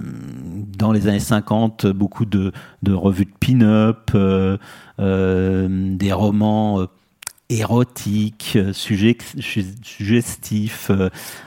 dans 0.79 0.93
les 0.93 1.09
années 1.09 1.21
50, 1.21 1.87
beaucoup 1.87 2.25
de, 2.25 2.53
de 2.83 2.93
revues 2.93 3.27
de 3.27 3.33
pin-up, 3.39 4.11
des 4.99 6.13
romans 6.13 6.87
érotiques, 7.51 8.59
suggestifs, 8.73 10.91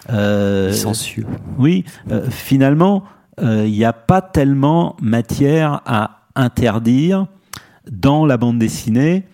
sensueux. 0.07 1.25
Oui, 1.57 1.83
finalement, 2.29 3.03
il 3.41 3.71
n'y 3.71 3.85
a 3.85 3.93
pas 3.93 4.21
tellement 4.21 4.95
matière 5.01 5.81
à 5.85 6.27
interdire 6.35 7.27
dans 7.89 8.25
la 8.25 8.37
bande 8.37 8.59
dessinée 8.59 9.25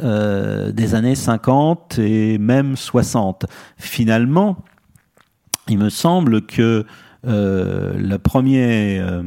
euh, 0.00 0.70
des 0.70 0.94
années 0.94 1.16
50 1.16 1.98
et 1.98 2.38
même 2.38 2.76
60. 2.76 3.46
Finalement, 3.78 4.58
il 5.66 5.78
me 5.78 5.88
semble 5.90 6.42
que 6.42 6.86
euh, 7.26 7.94
le 7.98 8.16
premier, 8.18 9.00
euh, 9.00 9.22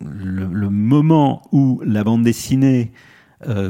le, 0.00 0.70
moment 0.70 1.42
où 1.50 1.82
la 1.84 2.04
bande 2.04 2.22
dessinée 2.22 2.92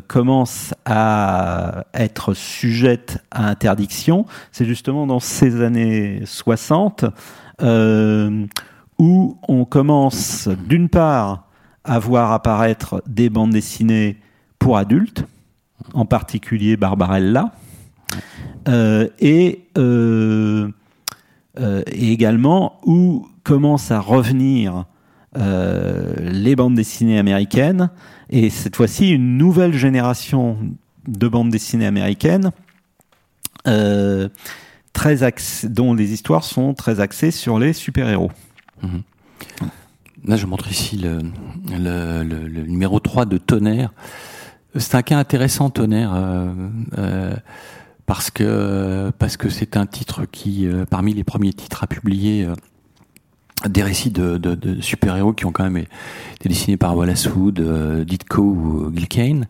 commence 0.07 0.75
à 0.85 1.87
être 1.95 2.35
sujette 2.35 3.25
à 3.31 3.49
interdiction, 3.49 4.27
c'est 4.53 4.67
justement 4.67 5.07
dans 5.07 5.21
ces 5.21 5.63
années 5.63 6.23
60 6.27 7.07
où 8.99 9.39
on 9.49 9.65
commence 9.65 10.49
d'une 10.49 10.89
part 10.91 11.48
à 11.89 11.99
voir 11.99 12.33
apparaître 12.33 13.03
des 13.07 13.31
bandes 13.31 13.51
dessinées 13.51 14.19
pour 14.59 14.77
adultes, 14.77 15.25
en 15.95 16.05
particulier 16.05 16.77
Barbarella, 16.77 17.53
euh, 18.69 19.09
et, 19.19 19.65
euh, 19.79 20.69
euh, 21.59 21.83
et, 21.91 22.13
également 22.13 22.79
où 22.85 23.27
commencent 23.43 23.91
à 23.91 24.01
revenir 24.01 24.85
les 25.37 26.57
bandes 26.57 26.75
dessinées 26.75 27.19
américaines, 27.19 27.91
et 28.29 28.51
cette 28.51 28.75
fois-ci 28.75 29.11
une 29.11 29.39
nouvelle 29.39 29.75
génération 29.75 30.59
de 31.07 31.29
bandes 31.29 31.51
dessinées 31.51 31.87
américaines. 31.87 32.51
Très 33.65 35.17
dont 35.65 35.95
les 35.95 36.13
histoires 36.13 36.43
sont 36.43 36.75
très 36.75 36.99
axées 36.99 37.31
sur 37.31 37.61
les 37.61 37.73
super-héros. 37.73 38.33
Mhm. 38.83 39.03
Là, 40.25 40.37
je 40.37 40.47
montre 40.47 40.71
ici 40.71 40.97
le, 40.97 41.21
le, 41.71 42.23
le, 42.23 42.63
numéro 42.63 43.01
3 43.01 43.25
de 43.25 43.39
Tonnerre. 43.39 43.93
C'est 44.75 44.95
un 44.95 45.03
cas 45.03 45.19
intéressant, 45.19 45.71
Tonnerre, 45.71 46.13
euh, 46.15 46.53
euh, 46.99 47.35
parce 48.07 48.31
que 48.31 49.11
parce 49.19 49.37
que 49.37 49.49
c'est 49.49 49.77
un 49.77 49.87
titre 49.87 50.25
qui, 50.31 50.67
euh, 50.67 50.85
parmi 50.85 51.15
les 51.15 51.25
premiers 51.25 51.53
titres 51.53 51.85
à 51.85 51.87
publier 51.87 52.45
euh, 52.45 52.55
des 53.69 53.83
récits 53.83 54.11
de, 54.11 54.39
de, 54.39 54.55
de 54.55 54.81
super-héros 54.81 55.33
qui 55.33 55.47
ont 55.47 55.53
quand 55.53 55.65
même 55.65 55.85
été 56.35 56.49
dessinés 56.49 56.77
par 56.77 56.97
Wallace 56.97 57.27
Wood, 57.27 57.61
Ditko 58.07 58.43
ou 58.43 58.93
Gil 58.95 59.09
Kane. 59.09 59.47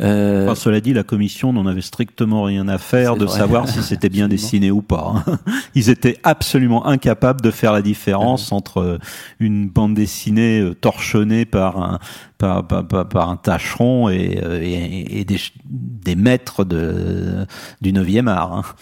Euh, 0.00 0.54
cela 0.54 0.80
dit, 0.80 0.92
la 0.92 1.02
commission 1.02 1.52
n'en 1.52 1.66
avait 1.66 1.82
strictement 1.82 2.44
rien 2.44 2.68
à 2.68 2.78
faire 2.78 3.16
de 3.16 3.26
savoir 3.26 3.68
si 3.68 3.82
c'était 3.82 4.08
bien 4.08 4.28
dessiné 4.28 4.70
ou 4.70 4.82
pas. 4.82 5.24
Hein. 5.26 5.38
Ils 5.74 5.90
étaient 5.90 6.18
absolument 6.22 6.86
incapables 6.86 7.40
de 7.40 7.50
faire 7.50 7.72
la 7.72 7.82
différence 7.82 8.52
entre 8.52 8.78
euh, 8.78 8.98
une 9.40 9.68
bande 9.68 9.94
dessinée 9.94 10.60
euh, 10.60 10.74
torchonnée 10.74 11.44
par 11.44 11.82
un 11.82 11.98
par, 12.38 12.64
par, 12.68 12.86
par, 12.86 13.30
un 13.30 13.36
tâcheron 13.36 14.08
et, 14.10 14.40
et, 14.62 15.20
et 15.20 15.24
des, 15.24 15.38
des, 15.64 16.14
maîtres 16.14 16.64
de, 16.64 17.44
du 17.80 17.92
9e 17.92 18.28
art. 18.28 18.76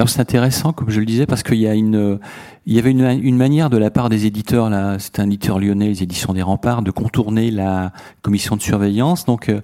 Alors 0.00 0.08
c'est 0.08 0.20
intéressant, 0.22 0.72
comme 0.72 0.88
je 0.88 0.98
le 0.98 1.04
disais, 1.04 1.26
parce 1.26 1.42
qu'il 1.42 1.58
y 1.58 1.66
a 1.66 1.74
une, 1.74 2.18
il 2.64 2.72
y 2.74 2.78
avait 2.78 2.90
une, 2.90 3.36
manière 3.36 3.68
de 3.68 3.76
la 3.76 3.90
part 3.90 4.08
des 4.08 4.24
éditeurs, 4.24 4.70
là, 4.70 4.96
c'est 4.98 5.20
un 5.20 5.26
éditeur 5.26 5.58
lyonnais, 5.58 5.88
les 5.88 6.02
éditions 6.02 6.32
des 6.32 6.40
Remparts, 6.40 6.80
de 6.80 6.90
contourner 6.90 7.50
la 7.50 7.92
commission 8.22 8.56
de 8.56 8.62
surveillance. 8.62 9.26
Donc, 9.26 9.50
euh, 9.50 9.60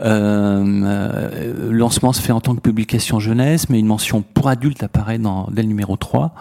euh, 0.00 1.70
lancement 1.70 2.14
se 2.14 2.22
fait 2.22 2.32
en 2.32 2.40
tant 2.40 2.54
que 2.54 2.62
publication 2.62 3.20
jeunesse, 3.20 3.68
mais 3.68 3.78
une 3.78 3.86
mention 3.86 4.22
pour 4.22 4.48
adultes 4.48 4.82
apparaît 4.82 5.18
dans, 5.18 5.48
dès 5.52 5.60
le 5.60 5.68
numéro 5.68 5.98
3. 5.98 6.32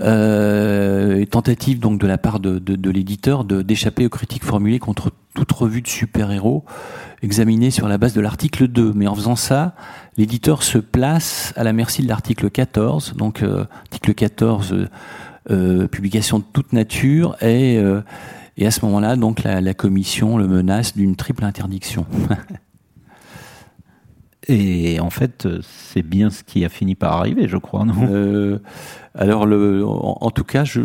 Euh, 0.00 1.26
tentative 1.26 1.80
donc 1.80 2.00
de 2.00 2.06
la 2.06 2.16
part 2.16 2.40
de, 2.40 2.58
de, 2.60 2.76
de 2.76 2.90
l'éditeur 2.90 3.44
d'échapper 3.44 4.06
aux 4.06 4.10
critiques 4.10 4.44
formulées 4.44 4.78
contre 4.78 5.10
toute 5.34 5.50
revue 5.50 5.82
de 5.82 5.88
super-héros 5.88 6.64
examinée 7.22 7.70
sur 7.70 7.88
la 7.88 7.98
base 7.98 8.14
de 8.14 8.20
l'article 8.20 8.68
2. 8.68 8.92
Mais 8.94 9.06
en 9.06 9.14
faisant 9.14 9.36
ça, 9.36 9.74
l'éditeur 10.18 10.62
se 10.64 10.76
place 10.78 11.54
à 11.56 11.64
la 11.64 11.72
merci 11.72 12.02
de 12.02 12.08
l'article 12.08 12.50
14. 12.50 13.14
Donc, 13.16 13.42
euh, 13.42 13.64
article 13.84 14.12
14, 14.12 14.72
euh, 14.72 14.88
euh, 15.50 15.86
publication 15.86 16.40
de 16.40 16.44
toute 16.52 16.74
nature, 16.74 17.36
et, 17.40 17.78
euh, 17.78 18.02
et 18.58 18.66
à 18.66 18.70
ce 18.70 18.84
moment-là, 18.84 19.16
donc 19.16 19.44
la, 19.44 19.62
la 19.62 19.72
commission 19.72 20.36
le 20.36 20.48
menace 20.48 20.94
d'une 20.94 21.16
triple 21.16 21.44
interdiction. 21.44 22.04
Et 24.50 24.98
en 24.98 25.10
fait, 25.10 25.46
c'est 25.60 26.00
bien 26.00 26.30
ce 26.30 26.42
qui 26.42 26.64
a 26.64 26.70
fini 26.70 26.94
par 26.94 27.12
arriver, 27.12 27.48
je 27.48 27.58
crois, 27.58 27.84
non? 27.84 28.58
Alors, 29.14 29.44
le, 29.44 29.84
en, 29.84 30.30
tout 30.30 30.44
cas, 30.44 30.64
je 30.64 30.80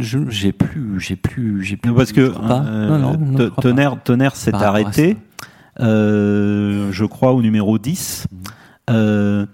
j'ai 0.00 0.52
plus, 0.52 0.98
j'ai 0.98 1.16
plus, 1.16 1.62
j'ai 1.62 1.76
plus. 1.76 1.92
Parce 1.92 2.12
que 2.12 2.32
non, 2.40 3.18
non, 3.18 3.50
tonnerre, 3.50 4.02
tonnerre 4.02 4.34
s'est 4.34 4.54
arrêté, 4.54 5.18
euh, 5.80 6.90
je 6.90 7.04
crois, 7.04 7.32
au 7.32 7.42
numéro 7.42 7.78
10. 7.78 8.26
Euh, 8.90 9.46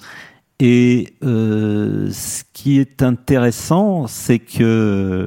et 0.59 1.15
euh, 1.25 2.11
ce 2.11 2.45
qui 2.53 2.79
est 2.79 3.03
intéressant, 3.03 4.07
c'est 4.07 4.39
que 4.39 5.27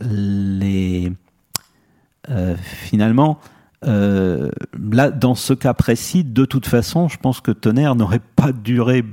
les 0.00 1.12
finalement 2.64 3.38
euh, 3.84 4.50
là, 4.92 5.10
dans 5.10 5.34
ce 5.34 5.54
cas 5.54 5.74
précis, 5.74 6.24
de 6.24 6.44
toute 6.44 6.66
façon, 6.66 7.08
je 7.08 7.18
pense 7.18 7.40
que 7.40 7.50
Tonnerre 7.50 7.94
n'aurait 7.94 8.20
pas 8.36 8.52
duré 8.52 9.04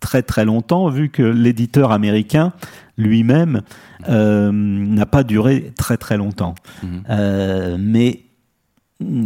très 0.00 0.22
très 0.22 0.44
longtemps, 0.44 0.88
vu 0.88 1.08
que 1.08 1.22
l'éditeur 1.22 1.92
américain 1.92 2.52
lui-même 2.98 3.62
euh, 4.08 4.50
n'a 4.52 5.06
pas 5.06 5.24
duré 5.24 5.72
très 5.76 5.96
très 5.96 6.16
longtemps. 6.16 6.54
Euh, 7.10 7.76
mais 7.80 8.20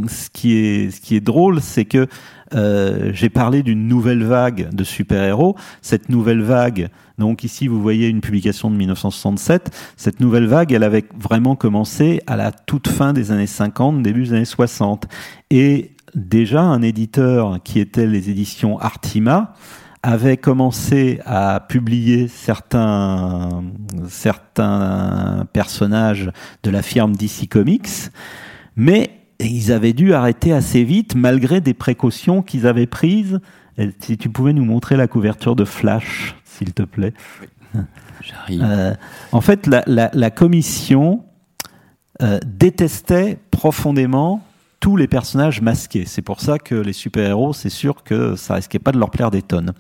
ce 0.09 0.31
qui 0.31 0.57
est, 0.57 0.91
ce 0.91 1.01
qui 1.01 1.17
est 1.17 1.21
drôle, 1.21 1.61
c'est 1.61 1.85
que 1.85 2.07
euh, 2.55 3.11
j'ai 3.13 3.29
parlé 3.29 3.63
d'une 3.63 3.89
nouvelle 3.89 4.23
vague 4.23 4.75
de 4.75 4.85
super-héros. 4.85 5.57
Cette 5.83 6.09
nouvelle 6.09 6.43
vague, 6.43 6.89
donc 7.19 7.45
ici 7.45 7.67
vous 7.67 7.81
voyez 7.81 8.09
une 8.09 8.21
publication 8.21 8.71
de 8.71 8.77
1967, 8.77 9.71
cette 9.97 10.21
nouvelle 10.21 10.47
vague, 10.47 10.73
elle 10.73 10.85
avait 10.85 11.05
vraiment 11.19 11.57
commencé 11.57 12.21
à 12.27 12.37
la 12.37 12.53
toute 12.53 12.89
fin 12.89 13.13
des 13.13 13.33
années 13.33 13.47
50, 13.47 14.03
début 14.03 14.25
des 14.25 14.33
années 14.35 14.45
60. 14.45 15.07
Et 15.51 15.93
déjà 16.15 16.63
un 16.63 16.83
éditeur 16.83 17.59
qui 17.65 17.81
était 17.81 18.07
les 18.07 18.31
éditions 18.31 18.79
Artima, 18.79 19.55
avait 20.03 20.37
commencé 20.37 21.21
à 21.27 21.59
publier 21.69 22.29
certains, 22.29 23.65
certains 24.09 25.47
personnages 25.53 26.31
de 26.63 26.71
la 26.71 26.83
firme 26.83 27.17
DC 27.17 27.49
Comics, 27.51 28.11
mais 28.77 29.26
et 29.39 29.47
ils 29.47 29.73
avaient 29.73 29.93
dû 29.93 30.15
arrêter 30.15 30.53
assez 30.53 30.85
vite, 30.85 31.15
malgré 31.15 31.61
des 31.61 31.75
précautions 31.75 32.43
qu'ils 32.43 32.67
avaient 32.67 32.87
prises. 32.87 33.41
si 34.01 34.17
tu 34.17 34.29
pouvais 34.31 34.53
nous 34.53 34.65
montrer 34.65 34.97
la 34.97 35.07
couverture 35.07 35.57
de 35.57 35.65
Flash, 35.65 36.35
s'il 36.45 36.73
te 36.73 36.83
plaît. 36.83 37.13
J'arrive. 38.23 38.63
Euh, 38.65 38.95
en 39.33 39.41
fait, 39.41 39.67
la, 39.67 39.83
la, 39.87 40.11
la 40.13 40.31
commission 40.31 41.25
euh, 42.23 42.39
détestait 42.47 43.39
profondément 43.51 44.43
tous 44.81 44.97
les 44.97 45.09
personnages 45.09 45.61
masqués. 45.63 46.05
C'est 46.07 46.23
pour 46.23 46.41
ça 46.41 46.59
que 46.59 46.75
les 46.75 46.93
super-héros, 46.93 47.53
c'est 47.53 47.71
sûr 47.71 48.05
que 48.05 48.37
ça 48.37 48.55
risquait 48.55 48.79
pas 48.79 48.93
de 48.93 48.99
leur 48.99 49.11
plaire 49.11 49.31
des 49.31 49.43
tonnes. 49.43 49.73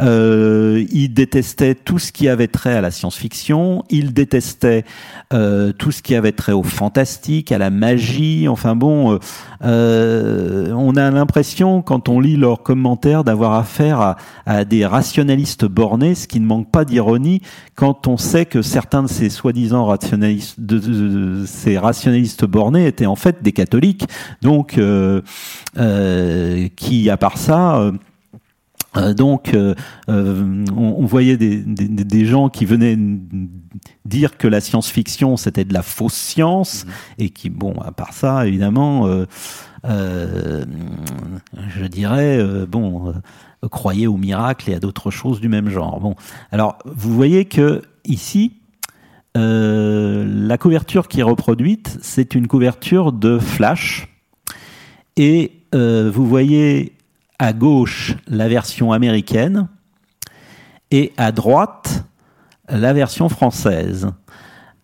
Euh, 0.00 0.84
ils 0.90 1.12
détestaient 1.12 1.74
tout 1.74 1.98
ce 1.98 2.12
qui 2.12 2.28
avait 2.28 2.46
trait 2.46 2.74
à 2.74 2.80
la 2.80 2.90
science-fiction, 2.90 3.84
ils 3.90 4.12
détestaient 4.12 4.84
euh, 5.32 5.72
tout 5.72 5.90
ce 5.90 6.02
qui 6.02 6.14
avait 6.14 6.32
trait 6.32 6.52
au 6.52 6.62
fantastique, 6.62 7.52
à 7.52 7.58
la 7.58 7.70
magie. 7.70 8.48
Enfin 8.48 8.76
bon, 8.76 9.12
euh, 9.12 9.18
euh 9.64 10.72
on 10.72 10.96
a 10.96 11.10
l'impression, 11.10 11.82
quand 11.82 12.08
on 12.08 12.20
lit 12.20 12.36
leurs 12.36 12.62
commentaires, 12.62 13.24
d'avoir 13.24 13.54
affaire 13.54 14.16
à, 14.46 14.64
des 14.64 14.86
rationalistes 14.86 15.64
bornés, 15.64 16.14
ce 16.14 16.28
qui 16.28 16.40
ne 16.40 16.46
manque 16.46 16.70
pas 16.70 16.84
d'ironie 16.84 17.42
quand 17.74 18.06
on 18.06 18.16
sait 18.16 18.46
que 18.46 18.62
certains 18.62 19.02
de 19.02 19.08
ces 19.08 19.30
soi-disant 19.30 19.84
rationalistes, 19.84 20.60
de, 20.60 21.44
ces 21.46 21.78
rationalistes 21.78 22.44
bornés 22.44 22.86
étaient 22.86 23.06
en 23.06 23.16
fait 23.16 23.42
des 23.42 23.52
catholiques 23.52 24.06
donc 24.42 24.78
euh, 24.78 25.20
euh, 25.76 26.68
qui, 26.76 27.10
à 27.10 27.16
part 27.16 27.38
ça, 27.38 27.90
Euh, 28.96 29.14
donc, 29.14 29.54
euh, 29.54 29.74
euh, 30.08 30.64
on, 30.76 31.04
voyait 31.04 31.36
des, 31.36 31.58
des, 31.62 32.24
gens 32.24 32.48
qui 32.48 32.64
venaient 32.64 32.96
dire 34.04 34.38
que 34.38 34.48
la 34.48 34.60
science-fiction 34.60 35.36
c'était 35.36 35.64
de 35.64 35.74
la 35.74 35.82
fausse 35.82 36.14
science 36.14 36.84
mhm. 36.86 36.92
et 37.18 37.30
qui, 37.30 37.50
bon, 37.50 37.74
à 37.80 37.92
part 37.92 38.12
ça, 38.12 38.46
évidemment, 38.46 39.06
je 39.84 40.64
dirais, 41.90 42.66
bon, 42.66 43.14
croyaient 43.70 44.06
au 44.06 44.16
miracle 44.16 44.70
et 44.70 44.74
à 44.74 44.80
d'autres 44.80 45.10
choses 45.10 45.40
du 45.40 45.48
même 45.48 45.68
genre. 45.68 46.00
Bon, 46.00 46.14
alors 46.50 46.78
vous 46.86 47.14
voyez 47.14 47.44
que 47.44 47.82
ici, 48.04 48.54
la 49.34 50.58
couverture 50.58 51.08
qui 51.08 51.20
est 51.20 51.24
reproduite, 51.24 51.98
c'est 52.00 52.34
une 52.34 52.48
couverture 52.48 53.12
de 53.12 53.38
Flash 53.38 54.08
et 55.18 55.52
vous 55.72 56.26
voyez 56.26 56.94
à 57.38 57.52
gauche 57.52 58.16
la 58.26 58.48
version 58.48 58.92
américaine 58.92 59.68
et 60.90 61.12
à 61.16 61.32
droite 61.32 62.04
la 62.68 62.92
version 62.92 63.28
française. 63.28 64.08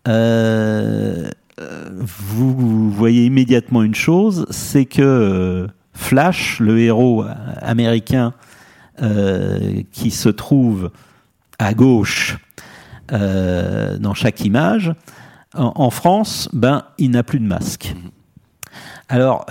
Euh, 0.07 1.29
vous 1.57 2.91
voyez 2.91 3.25
immédiatement 3.25 3.83
une 3.83 3.95
chose, 3.95 4.45
c'est 4.49 4.85
que 4.85 5.01
euh, 5.01 5.67
Flash, 5.93 6.59
le 6.59 6.79
héros 6.79 7.25
américain 7.61 8.33
euh, 9.01 9.81
qui 9.91 10.11
se 10.11 10.29
trouve 10.29 10.91
à 11.57 11.73
gauche 11.73 12.37
dans 13.09 14.13
chaque 14.15 14.43
image, 14.43 14.91
en, 15.53 15.73
en, 15.75 15.89
France, 15.91 16.49
ben, 16.53 16.83
il 16.97 17.11
n'a 17.11 17.21
plus 17.21 17.39
de 17.39 17.45
masque. 17.45 17.93
Alors, 19.07 19.45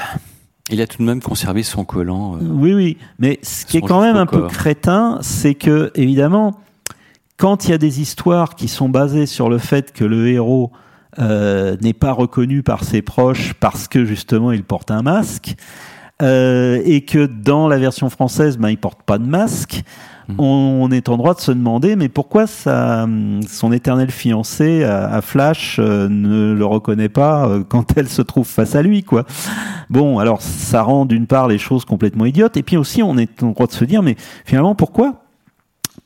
il 0.70 0.80
a 0.80 0.86
tout 0.86 0.98
de 0.98 1.02
même 1.04 1.20
conservé 1.20 1.62
son 1.62 1.84
collant. 1.84 2.36
Euh, 2.36 2.38
oui, 2.42 2.72
oui. 2.72 2.98
Mais 3.18 3.38
ce 3.42 3.66
qui 3.66 3.76
est 3.76 3.82
quand 3.82 4.00
même 4.00 4.16
un 4.16 4.26
peu 4.26 4.46
crétin, 4.46 5.18
c'est 5.20 5.54
que, 5.54 5.90
évidemment, 5.94 6.60
quand 7.36 7.66
il 7.66 7.72
y 7.72 7.74
a 7.74 7.78
des 7.78 8.00
histoires 8.00 8.54
qui 8.54 8.68
sont 8.68 8.88
basées 8.88 9.26
sur 9.26 9.48
le 9.50 9.58
fait 9.58 9.92
que 9.92 10.04
le 10.04 10.28
héros 10.28 10.72
euh, 11.18 11.76
n'est 11.82 11.92
pas 11.92 12.12
reconnu 12.12 12.62
par 12.62 12.82
ses 12.84 13.02
proches 13.02 13.54
parce 13.54 13.88
que 13.88 14.04
justement 14.04 14.52
il 14.52 14.64
porte 14.64 14.90
un 14.90 15.02
masque, 15.02 15.54
euh, 16.22 16.80
et 16.84 17.04
que 17.04 17.26
dans 17.26 17.68
la 17.68 17.78
version 17.78 18.08
française, 18.08 18.56
ben, 18.56 18.70
il 18.70 18.78
porte 18.78 19.02
pas 19.02 19.18
de 19.18 19.26
masque, 19.26 19.82
On, 20.38 20.90
est 20.90 21.08
en 21.08 21.16
droit 21.16 21.34
de 21.34 21.40
se 21.40 21.52
demander, 21.52 21.96
mais 21.96 22.08
pourquoi 22.08 22.46
son 22.46 23.72
éternel 23.72 24.10
fiancé 24.10 24.84
à, 24.84 25.20
Flash 25.20 25.78
euh, 25.78 26.08
ne 26.08 26.54
le 26.54 26.64
reconnaît 26.64 27.08
pas 27.08 27.46
euh, 27.46 27.62
quand 27.66 27.96
elle 27.96 28.08
se 28.08 28.22
trouve 28.22 28.46
face 28.46 28.74
à 28.74 28.82
lui, 28.82 29.02
quoi. 29.02 29.24
Bon, 29.90 30.18
alors 30.18 30.40
ça 30.40 30.82
rend 30.82 31.04
d'une 31.04 31.26
part 31.26 31.48
les 31.48 31.58
choses 31.58 31.84
complètement 31.84 32.24
idiotes, 32.24 32.56
et 32.56 32.62
puis 32.62 32.76
aussi 32.76 33.02
on 33.02 33.18
est 33.18 33.42
en 33.42 33.50
droit 33.50 33.66
de 33.66 33.72
se 33.72 33.84
dire, 33.84 34.02
mais 34.02 34.16
finalement 34.44 34.74
pourquoi 34.74 35.20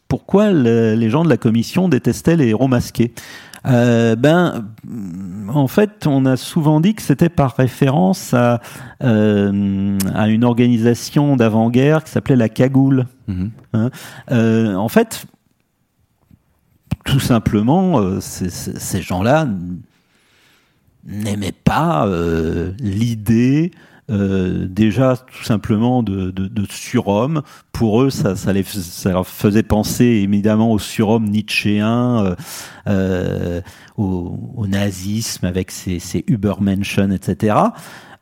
pourquoi 0.08 0.50
les 0.50 1.10
gens 1.10 1.22
de 1.22 1.28
la 1.28 1.36
commission 1.36 1.86
détestaient 1.88 2.36
les 2.36 2.48
héros 2.48 2.66
masqués? 2.66 3.12
Euh, 3.66 4.16
ben, 4.16 4.68
en 5.48 5.66
fait, 5.66 6.06
on 6.06 6.26
a 6.26 6.36
souvent 6.36 6.80
dit 6.80 6.94
que 6.94 7.02
c'était 7.02 7.28
par 7.28 7.56
référence 7.56 8.34
à, 8.34 8.60
euh, 9.02 9.98
à 10.14 10.28
une 10.28 10.44
organisation 10.44 11.36
d'avant-guerre 11.36 12.04
qui 12.04 12.10
s'appelait 12.10 12.36
la 12.36 12.48
Cagoule. 12.48 13.06
Mhm. 13.26 13.50
Hein 13.74 13.90
euh, 14.30 14.74
en 14.74 14.88
fait, 14.88 15.26
tout 17.04 17.20
simplement, 17.20 18.20
ces 18.20 19.02
gens-là 19.02 19.48
n'aimaient 21.04 21.52
pas 21.52 22.06
l'idée 22.78 23.70
euh, 24.10 24.66
déjà 24.66 25.16
tout 25.18 25.44
simplement 25.44 26.02
de, 26.02 26.30
de, 26.30 26.66
surhomme. 26.70 27.42
Pour 27.72 28.02
eux, 28.02 28.08
ça, 28.08 28.34
les, 28.52 28.62
ça 28.62 29.12
leur 29.12 29.26
faisait 29.26 29.62
penser 29.62 30.04
évidemment 30.04 30.72
au 30.72 30.78
surhomme 30.78 31.28
nietzschéen, 31.28 32.24
euh, 32.24 32.34
euh, 32.86 33.60
au, 33.98 34.66
nazisme 34.66 35.44
avec 35.44 35.70
ses, 35.70 35.98
ses 35.98 36.24
etc. 36.26 37.56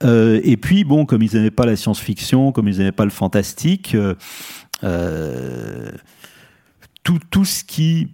Et 0.02 0.56
puis 0.56 0.84
bon, 0.84 1.06
comme 1.06 1.22
ils 1.22 1.32
n'aimaient 1.34 1.50
pas 1.52 1.66
la 1.66 1.76
science-fiction, 1.76 2.50
comme 2.50 2.66
ils 2.68 2.78
n'aimaient 2.78 2.92
pas 2.92 3.04
le 3.04 3.10
fantastique, 3.10 3.96
tout, 7.04 7.20
tout 7.30 7.44
ce 7.44 7.62
qui 7.64 8.08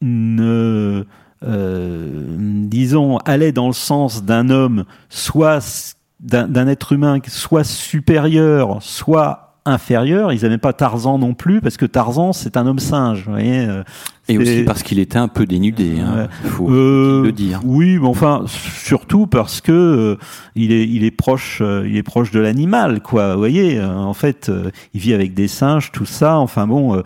ne 0.00 1.04
disons 1.42 3.18
allait 3.18 3.52
dans 3.52 3.68
le 3.68 3.74
sens 3.74 4.24
d'un 4.24 4.48
homme 4.48 4.84
soit 5.08 5.96
d'un 6.20 6.66
être 6.66 6.92
humain 6.92 7.20
soit 7.26 7.64
supérieur, 7.64 8.78
soit 8.82 9.48
inférieur. 9.68 10.32
Ils 10.32 10.42
n'aimaient 10.42 10.58
pas 10.58 10.72
Tarzan 10.72 11.18
non 11.18 11.34
plus 11.34 11.60
parce 11.60 11.76
que 11.76 11.86
Tarzan 11.86 12.32
c'est 12.32 12.56
un 12.56 12.66
homme 12.66 12.78
singe. 12.78 13.24
Vous 13.26 13.32
voyez, 13.32 13.66
euh, 13.66 13.82
et 14.28 14.36
aussi 14.36 14.62
parce 14.62 14.82
qu'il 14.82 14.98
était 14.98 15.18
un 15.18 15.28
peu 15.28 15.46
dénudé, 15.46 16.00
hein, 16.00 16.28
faut 16.44 16.70
euh, 16.70 17.22
le 17.24 17.32
dire. 17.32 17.60
Oui, 17.64 17.98
mais 17.98 18.08
enfin 18.08 18.44
surtout 18.46 19.26
parce 19.26 19.60
que 19.60 19.72
euh, 19.72 20.16
il 20.54 20.72
est 20.72 20.86
il 20.86 21.04
est 21.04 21.10
proche 21.10 21.62
il 21.62 21.96
est 21.96 22.02
proche 22.02 22.30
de 22.30 22.40
l'animal 22.40 23.00
quoi. 23.00 23.34
Vous 23.34 23.38
voyez, 23.38 23.80
en 23.80 24.14
fait, 24.14 24.50
il 24.94 25.00
vit 25.00 25.14
avec 25.14 25.34
des 25.34 25.48
singes, 25.48 25.92
tout 25.92 26.06
ça. 26.06 26.38
Enfin 26.38 26.66
bon, 26.66 26.96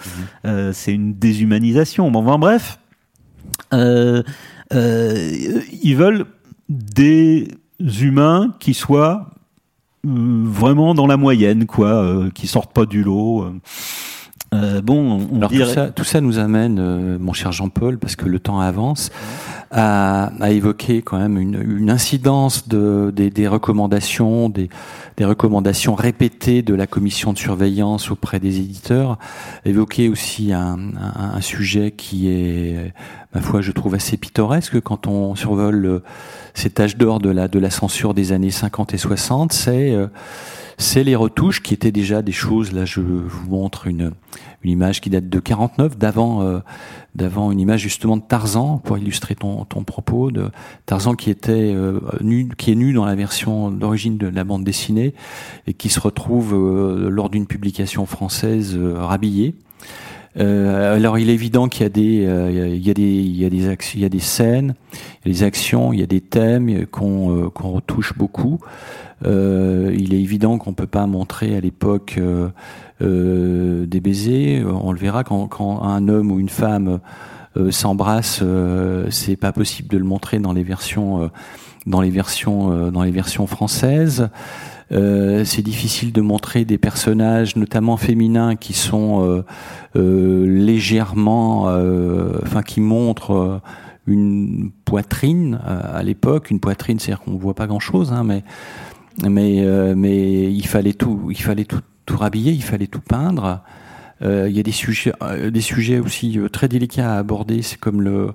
mhm. 0.44 0.72
c'est 0.72 0.94
une 0.94 1.14
déshumanisation. 1.14 2.10
Bon, 2.10 2.20
enfin 2.20 2.38
bref, 2.38 2.78
ils 3.72 4.24
veulent 5.96 6.26
des 6.68 7.48
humains 7.83 8.55
qui 8.59 8.74
soient 8.74 9.30
euh, 10.07 10.43
vraiment 10.45 10.95
dans 10.95 11.07
la 11.07 11.16
moyenne, 11.16 11.66
quoi, 11.66 11.89
euh, 11.89 12.30
qui 12.30 12.47
sortent 12.47 12.72
pas 12.72 12.87
du 12.87 13.03
lot. 13.03 13.53
Euh, 14.55 14.82
bon, 14.82 15.26
on 15.32 15.48
dirait... 15.48 15.64
tout, 15.64 15.70
ça, 15.70 15.88
tout, 15.88 16.05
ça, 16.05 16.20
nous 16.20 16.38
amène, 16.38 17.16
mon 17.18 17.32
cher 17.32 17.53
Jean-Paul, 17.53 17.98
parce 17.98 18.16
que 18.16 18.26
le 18.26 18.38
temps 18.38 18.61
avance, 18.61 19.11
à, 19.70 20.30
à 20.40 20.50
évoquer 20.50 21.00
quand 21.00 21.18
même 21.18 21.38
une, 21.38 21.78
une 21.78 21.90
incidence 21.90 22.68
de, 22.68 23.11
des, 23.14 23.30
des 23.30 23.48
recommandations, 23.48 24.50
des, 24.50 24.68
des, 25.16 25.24
recommandations 25.24 25.94
répétées 25.94 26.61
de 26.61 26.74
la 26.74 26.86
commission 26.86 27.32
de 27.32 27.38
surveillance 27.38 28.11
auprès 28.11 28.38
des 28.38 28.59
éditeurs, 28.59 29.18
évoquer 29.64 30.11
aussi 30.11 30.53
un, 30.53 30.78
un, 31.00 31.34
un 31.34 31.40
sujet 31.40 31.90
qui 31.90 32.28
est, 32.28 32.92
ma 33.34 33.40
foi, 33.40 33.62
je 33.62 33.72
trouve 33.72 33.94
assez 33.94 34.18
pittoresque 34.18 34.80
quand 34.80 35.07
on 35.07 35.34
survole 35.34 36.03
cet 36.55 36.78
âge 36.78 36.96
d'or 36.98 37.18
de 37.18 37.30
la, 37.30 37.48
de 37.48 37.59
la 37.59 37.70
censure 37.70 38.12
des 38.12 38.32
années 38.32 38.50
50 38.50 38.92
et 38.92 38.98
60, 38.98 39.53
c'est 39.53 39.92
euh, 39.92 40.09
c'est 40.83 41.05
les 41.05 41.16
retouches 41.16 41.62
qui 41.62 41.72
étaient 41.72 41.93
déjà 41.93 42.20
des 42.20 42.33
choses. 42.33 42.72
Là, 42.72 42.85
je 42.85 43.01
vous 43.01 43.51
montre 43.51 43.87
une, 43.87 44.12
une 44.62 44.70
image 44.70 45.01
qui 45.01 45.09
date 45.09 45.28
de 45.28 45.39
49, 45.39 45.97
d'avant 45.97 46.43
euh, 46.43 46.59
d'avant 47.14 47.51
une 47.53 47.61
image 47.61 47.80
justement 47.80 48.16
de 48.16 48.22
Tarzan 48.22 48.78
pour 48.78 48.99
illustrer 48.99 49.35
ton, 49.35 49.64
ton 49.64 49.85
propos 49.85 50.30
de 50.30 50.51
Tarzan 50.87 51.14
qui 51.14 51.30
était 51.30 51.72
euh, 51.74 52.01
nu, 52.20 52.49
qui 52.57 52.72
est 52.72 52.74
nu 52.74 52.93
dans 52.93 53.05
la 53.05 53.14
version 53.14 53.70
d'origine 53.70 54.18
de 54.18 54.26
la 54.26 54.45
bande 54.45 54.64
dessinée 54.64 55.14
et 55.66 55.74
qui 55.74 55.89
se 55.89 56.01
retrouve 56.01 56.55
lors 56.55 57.30
d'une 57.30 57.47
publication 57.47 58.05
française 58.05 58.78
rhabillé. 58.78 59.55
Euh, 60.39 60.97
alors 60.97 61.18
il 61.18 61.28
est 61.28 61.35
évident 61.35 61.68
qu'il 61.68 61.83
y 61.83 61.87
a 61.87 61.91
des, 61.91 62.26
euh, 62.26 62.51
il 62.51 62.87
y 62.87 62.91
a 62.91 62.95
des, 62.95 63.03
il 63.03 63.37
y 63.37 63.45
a 63.45 63.51
des 63.51 63.68
actions, 63.68 63.99
il 63.99 64.03
y 64.03 64.07
a 64.07 64.09
des 64.09 64.18
scènes, 64.18 64.74
il 65.24 65.28
y 65.28 65.30
a 65.30 65.39
des 65.39 65.43
actions, 65.43 65.93
il 65.93 66.01
y 66.01 66.03
a 66.03 66.07
des 66.07 66.20
thèmes 66.20 66.87
qu'on 66.87 67.37
euh, 67.37 67.51
qu'on 67.51 67.70
retouche 67.72 68.16
beaucoup. 68.16 68.59
Euh, 69.24 69.95
il 69.97 70.14
est 70.14 70.20
évident 70.20 70.59
qu'on 70.59 70.72
peut 70.72 70.87
pas 70.87 71.07
montrer 71.07 71.57
à 71.57 71.61
l'époque 71.61 72.18
des 73.01 74.01
baisers. 74.01 74.64
On 74.64 74.93
le 74.93 74.99
verra 74.99 75.22
quand, 75.22 75.47
quand 75.49 75.83
un 75.83 76.09
homme 76.09 76.33
ou 76.33 76.41
une 76.41 76.49
femme 76.49 77.01
s'embrasse, 77.70 78.43
c'est 79.11 79.37
pas 79.37 79.53
possible 79.53 79.89
de 79.89 79.99
le 79.99 80.05
montrer 80.05 80.39
dans 80.41 80.53
les 80.53 80.64
versions, 80.64 81.30
dans 81.87 82.01
les 82.01 82.11
versions, 82.11 82.91
dans 82.91 83.03
les 83.03 83.11
versions 83.11 83.47
françaises. 83.47 84.28
Euh, 84.93 85.45
c'est 85.45 85.62
difficile 85.62 86.12
de 86.12 86.20
montrer 86.20 86.64
des 86.64 86.78
personnages, 86.78 87.57
notamment 87.57 87.97
féminins, 87.97 88.57
qui 88.57 88.72
sont 88.74 89.24
euh, 89.24 89.45
euh, 89.97 90.47
légèrement, 90.47 91.62
enfin, 92.43 92.62
qui 92.62 92.80
montrent 92.80 93.61
une 94.07 94.70
poitrine 94.84 95.61
à 95.64 96.03
l'époque. 96.03 96.51
Une 96.51 96.61
poitrine, 96.61 96.99
c'est-à-dire 96.99 97.24
qu'on 97.24 97.36
voit 97.36 97.55
pas 97.55 97.66
grand-chose, 97.66 98.12
hein, 98.12 98.24
mais 98.24 98.45
mais 99.28 99.64
mais 99.95 100.53
il 100.53 100.66
fallait 100.66 100.95
tout, 100.95 101.28
il 101.30 101.40
fallait 101.40 101.64
tout, 101.64 101.80
tout 102.07 102.16
rhabiller, 102.16 102.53
il 102.53 102.62
fallait 102.62 102.86
tout 102.86 103.01
peindre. 103.01 103.61
Il 104.24 104.51
y 104.51 104.61
a 104.61 104.62
des 104.62 104.72
sujets, 104.72 105.12
des 105.51 105.61
sujets 105.61 105.99
aussi 105.99 106.38
très 106.53 106.68
délicats 106.68 107.14
à 107.14 107.18
aborder. 107.18 107.62
C'est 107.62 107.78
comme 107.78 108.03
le 108.03 108.32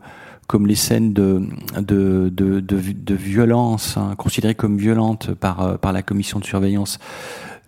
comme 0.47 0.65
les 0.65 0.75
scènes 0.75 1.13
de, 1.13 1.45
de, 1.77 2.29
de, 2.29 2.61
de, 2.61 3.15
violence, 3.15 3.97
hein, 3.97 4.15
considérées 4.17 4.55
comme 4.55 4.77
violentes 4.77 5.33
par, 5.33 5.61
euh, 5.61 5.77
par 5.77 5.91
la 5.91 6.01
commission 6.01 6.39
de 6.39 6.45
surveillance, 6.45 6.99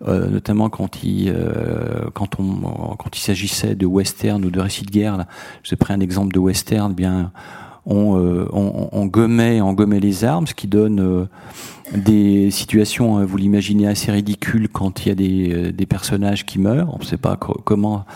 euh, 0.08 0.28
notamment 0.28 0.70
quand 0.70 1.04
il, 1.04 1.28
euh, 1.28 2.08
quand 2.14 2.40
on, 2.40 2.96
quand 2.96 3.16
il 3.16 3.20
s'agissait 3.20 3.74
de 3.74 3.84
western 3.84 4.42
ou 4.44 4.50
de 4.50 4.60
récits 4.60 4.86
de 4.86 4.90
guerre. 4.90 5.18
Là, 5.18 5.26
je 5.62 5.74
prends 5.74 5.92
un 5.92 6.00
exemple 6.00 6.32
de 6.32 6.38
western, 6.38 6.94
bien 6.94 7.32
on, 7.90 8.16
euh, 8.16 8.48
on, 8.52 8.88
on, 8.92 9.06
gommait, 9.06 9.60
on 9.60 9.74
gommait 9.74 10.00
les 10.00 10.24
armes, 10.24 10.46
ce 10.46 10.54
qui 10.54 10.66
donne 10.66 11.00
euh, 11.00 11.24
des 11.94 12.50
situations, 12.50 13.18
hein, 13.18 13.24
vous 13.24 13.36
l'imaginez, 13.36 13.86
assez 13.86 14.10
ridicules 14.10 14.68
quand 14.68 15.04
il 15.04 15.08
y 15.08 15.12
a 15.12 15.14
des, 15.14 15.52
euh, 15.52 15.72
des 15.72 15.86
personnages 15.86 16.46
qui 16.46 16.58
meurent. 16.58 16.94
On 16.94 16.98
ne 16.98 17.04
sait 17.04 17.18
pas 17.18 17.36
comment 17.36 18.06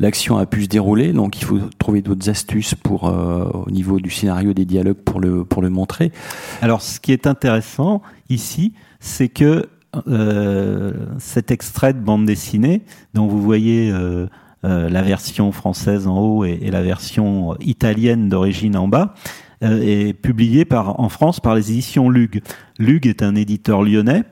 l'action 0.00 0.36
a 0.36 0.44
pu 0.44 0.64
se 0.64 0.68
dérouler, 0.68 1.12
donc 1.12 1.40
il 1.40 1.44
faut 1.44 1.60
trouver 1.78 2.02
d'autres 2.02 2.28
astuces 2.28 2.74
pour, 2.74 3.04
au 3.04 3.70
niveau 3.70 4.00
du 4.00 4.10
scénario, 4.10 4.52
des 4.52 4.66
dialogues 4.66 4.94
pour 5.04 5.20
le, 5.20 5.44
pour 5.44 5.62
le 5.62 5.70
montrer. 5.70 6.12
Alors, 6.60 6.82
ce 6.82 7.00
qui 7.00 7.12
est 7.12 7.26
intéressant 7.26 8.02
ici, 8.28 8.74
c'est 8.98 9.28
que 9.28 9.66
euh, 10.06 10.92
cet 11.18 11.50
extrait 11.50 11.92
de 11.92 11.98
bande 11.98 12.24
dessinée, 12.24 12.82
dont 13.14 13.26
vous 13.26 13.42
voyez 13.42 13.90
euh, 13.90 13.96
euh, 14.00 14.26
la 14.62 15.02
version 15.02 15.52
française 15.52 16.06
en 16.06 16.18
haut 16.18 16.44
et, 16.44 16.70
la 16.70 16.82
version 16.82 17.56
italienne 17.60 18.28
d'origine 18.28 18.76
en 18.76 18.88
bas, 18.88 19.14
est 19.62 20.14
publié 20.14 20.64
par, 20.64 21.00
en 21.00 21.08
France 21.08 21.40
par 21.40 21.54
les 21.54 21.70
éditions 21.70 22.08
Lug. 22.08 22.42
Lug 22.78 23.06
est 23.06 23.22
un 23.22 23.34
éditeur 23.34 23.82
lyonnais 23.82 24.24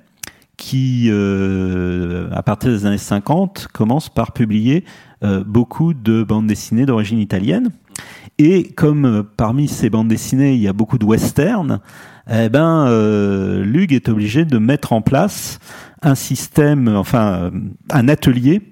qui, 0.57 1.11
à 1.11 2.43
partir 2.43 2.71
des 2.71 2.85
années 2.85 2.99
50, 2.99 3.69
commence 3.73 4.09
par 4.09 4.33
publier 4.33 4.85
beaucoup 5.47 5.95
de 5.95 6.23
bandes 6.23 6.47
dessinées 6.47 6.85
d'origine 6.85 7.21
italienne. 7.21 7.71
Et 8.39 8.65
comme 8.65 9.25
parmi 9.37 9.67
ces 9.67 9.91
bandes 9.91 10.09
dessinées, 10.09 10.55
il 10.55 10.61
y 10.61 10.69
a 10.69 10.73
beaucoup 10.73 10.99
de 10.99 11.05
westerns, 11.05 11.81
eh 12.31 12.49
ben, 12.49 12.87
euh, 12.87 13.65
Lug 13.65 13.93
est 13.93 14.09
obligé 14.09 14.45
de 14.45 14.59
mettre 14.59 14.93
en 14.93 15.03
place 15.03 15.59
un 16.03 16.15
système, 16.15 16.89
enfin, 16.89 17.33
euh, 17.33 17.51
un 17.91 18.09
atelier 18.09 18.63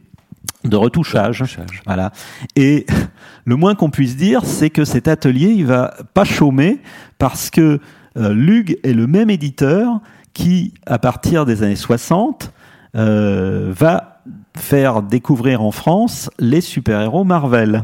de 0.68 0.76
retouchage. 0.76 1.44
Voilà. 1.86 2.12
Et 2.54 2.86
le 3.44 3.56
moins 3.56 3.74
qu'on 3.74 3.90
puisse 3.90 4.16
dire, 4.16 4.44
c'est 4.44 4.70
que 4.70 4.84
cet 4.84 5.08
atelier, 5.08 5.48
il 5.48 5.66
va 5.66 5.94
pas 6.14 6.24
chômer 6.24 6.80
parce 7.18 7.50
que 7.50 7.80
euh, 8.16 8.32
Lug 8.32 8.78
est 8.82 8.92
le 8.92 9.06
même 9.06 9.30
éditeur 9.30 10.00
qui, 10.32 10.74
à 10.86 10.98
partir 10.98 11.46
des 11.46 11.62
années 11.62 11.76
60, 11.76 12.52
euh, 12.96 13.72
va 13.76 14.22
faire 14.56 15.02
découvrir 15.02 15.62
en 15.62 15.70
France 15.70 16.30
les 16.38 16.60
super-héros 16.60 17.24
Marvel. 17.24 17.82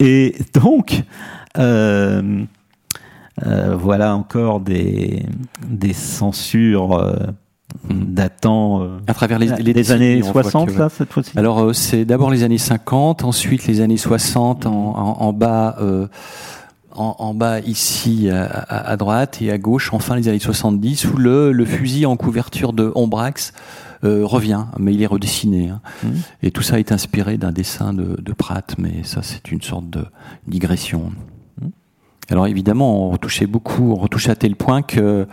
Et 0.00 0.36
donc, 0.54 1.02
euh, 1.58 2.44
euh, 3.46 3.76
voilà 3.76 4.14
encore 4.14 4.60
des, 4.60 5.24
des 5.66 5.92
censures 5.92 6.94
euh, 6.94 7.16
datant 7.90 8.82
euh, 8.82 8.98
à 9.06 9.14
travers 9.14 9.38
les, 9.38 9.48
les 9.56 9.72
des 9.72 9.92
années 9.92 10.22
60 10.22 10.76
là 10.76 10.88
cette 10.88 11.12
fois-ci. 11.12 11.32
Alors 11.36 11.74
c'est 11.74 12.04
d'abord 12.04 12.30
les 12.30 12.42
années 12.42 12.58
50, 12.58 13.24
ensuite 13.24 13.66
les 13.66 13.80
années 13.80 13.96
60 13.96 14.66
en, 14.66 14.72
en, 14.72 15.22
en 15.22 15.32
bas. 15.32 15.76
En, 16.96 17.16
en, 17.18 17.34
bas 17.34 17.58
ici 17.58 18.30
à, 18.30 18.44
à, 18.44 18.96
droite 18.96 19.42
et 19.42 19.50
à 19.50 19.58
gauche 19.58 19.92
enfin 19.92 20.14
les 20.14 20.28
années 20.28 20.38
70 20.38 21.06
où 21.06 21.16
le, 21.16 21.50
le 21.50 21.64
fusil 21.64 22.06
en 22.06 22.14
couverture 22.16 22.72
de 22.72 22.92
Ombrax 22.94 23.52
euh, 24.04 24.26
revient, 24.26 24.66
mais 24.78 24.92
il 24.92 25.02
est 25.02 25.06
redessiné. 25.06 25.70
Hein. 25.70 25.80
Mmh. 26.02 26.08
Et 26.42 26.50
tout 26.50 26.62
ça 26.62 26.78
est 26.78 26.92
inspiré 26.92 27.38
d'un 27.38 27.52
dessin 27.52 27.94
de, 27.94 28.20
de 28.20 28.32
Pratt, 28.32 28.74
mais 28.76 29.02
ça 29.02 29.22
c'est 29.22 29.50
une 29.50 29.62
sorte 29.62 29.88
de 29.88 30.04
digression. 30.46 31.10
Alors 32.30 32.46
évidemment, 32.46 33.06
on 33.06 33.10
retouchait 33.10 33.46
beaucoup, 33.46 33.92
on 33.92 33.96
retouchait 33.96 34.30
à 34.30 34.34
tel 34.34 34.56
point 34.56 34.82
que, 34.82 35.26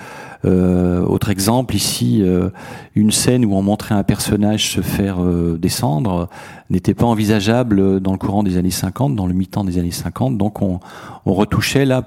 euh, 0.44 1.06
autre 1.06 1.30
exemple 1.30 1.76
ici, 1.76 2.22
euh, 2.22 2.50
une 2.96 3.12
scène 3.12 3.46
où 3.46 3.56
on 3.56 3.62
montrait 3.62 3.96
un 3.96 4.04
personnage 4.04 4.72
se 4.72 4.82
faire 4.82 5.24
euh, 5.24 5.58
descendre 5.58 6.30
n'était 6.70 6.94
pas 6.94 7.06
envisageable 7.06 8.02
dans 8.02 8.12
le 8.12 8.18
courant 8.18 8.44
des 8.44 8.58
années 8.58 8.72
50, 8.72 9.16
dans 9.16 9.26
le 9.26 9.34
mi-temps 9.34 9.64
des 9.64 9.78
années 9.78 9.92
50. 9.92 10.38
Donc 10.38 10.62
on, 10.62 10.80
on 11.26 11.34
retouchait 11.34 11.86
là 11.86 12.04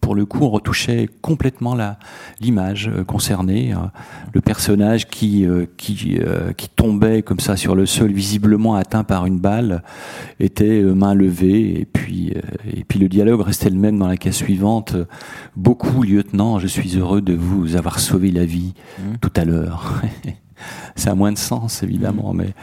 pour 0.00 0.14
le 0.14 0.24
coup, 0.24 0.44
on 0.44 0.50
retouchait 0.50 1.08
complètement 1.20 1.76
l'image 2.40 2.88
euh, 2.88 3.04
concernée, 3.04 3.72
euh, 3.72 3.78
le 4.32 4.40
personnage 4.40 5.06
qui 5.08 5.46
euh, 5.46 5.66
qui 5.76 6.18
qui 6.56 6.68
tombait 6.68 7.22
comme 7.22 7.40
ça 7.40 7.56
sur 7.56 7.74
le 7.74 7.86
sol, 7.86 8.12
visiblement 8.12 8.74
atteint 8.74 9.04
par 9.04 9.26
une 9.26 9.38
balle, 9.38 9.82
était 10.38 10.82
main 10.82 11.14
levée 11.14 11.80
et 11.80 11.84
puis 11.84 12.32
et 12.72 12.84
puis 12.84 12.98
le 12.98 13.08
dialogue 13.08 13.42
restait 13.42 13.70
le 13.70 13.76
même 13.76 13.98
dans 13.98 14.08
la 14.08 14.16
case 14.16 14.36
suivante. 14.36 14.96
Beaucoup, 15.56 16.02
lieutenant, 16.02 16.58
je 16.58 16.66
suis 16.66 16.96
heureux 16.96 17.20
de 17.20 17.34
vous 17.34 17.76
avoir 17.76 18.00
sauvé 18.00 18.30
la 18.30 18.44
vie 18.44 18.74
mmh. 18.98 19.02
tout 19.20 19.32
à 19.36 19.44
l'heure. 19.44 20.02
ça 20.96 21.12
a 21.12 21.14
moins 21.14 21.32
de 21.32 21.38
sens 21.38 21.82
évidemment. 21.82 22.32
Mais 22.32 22.54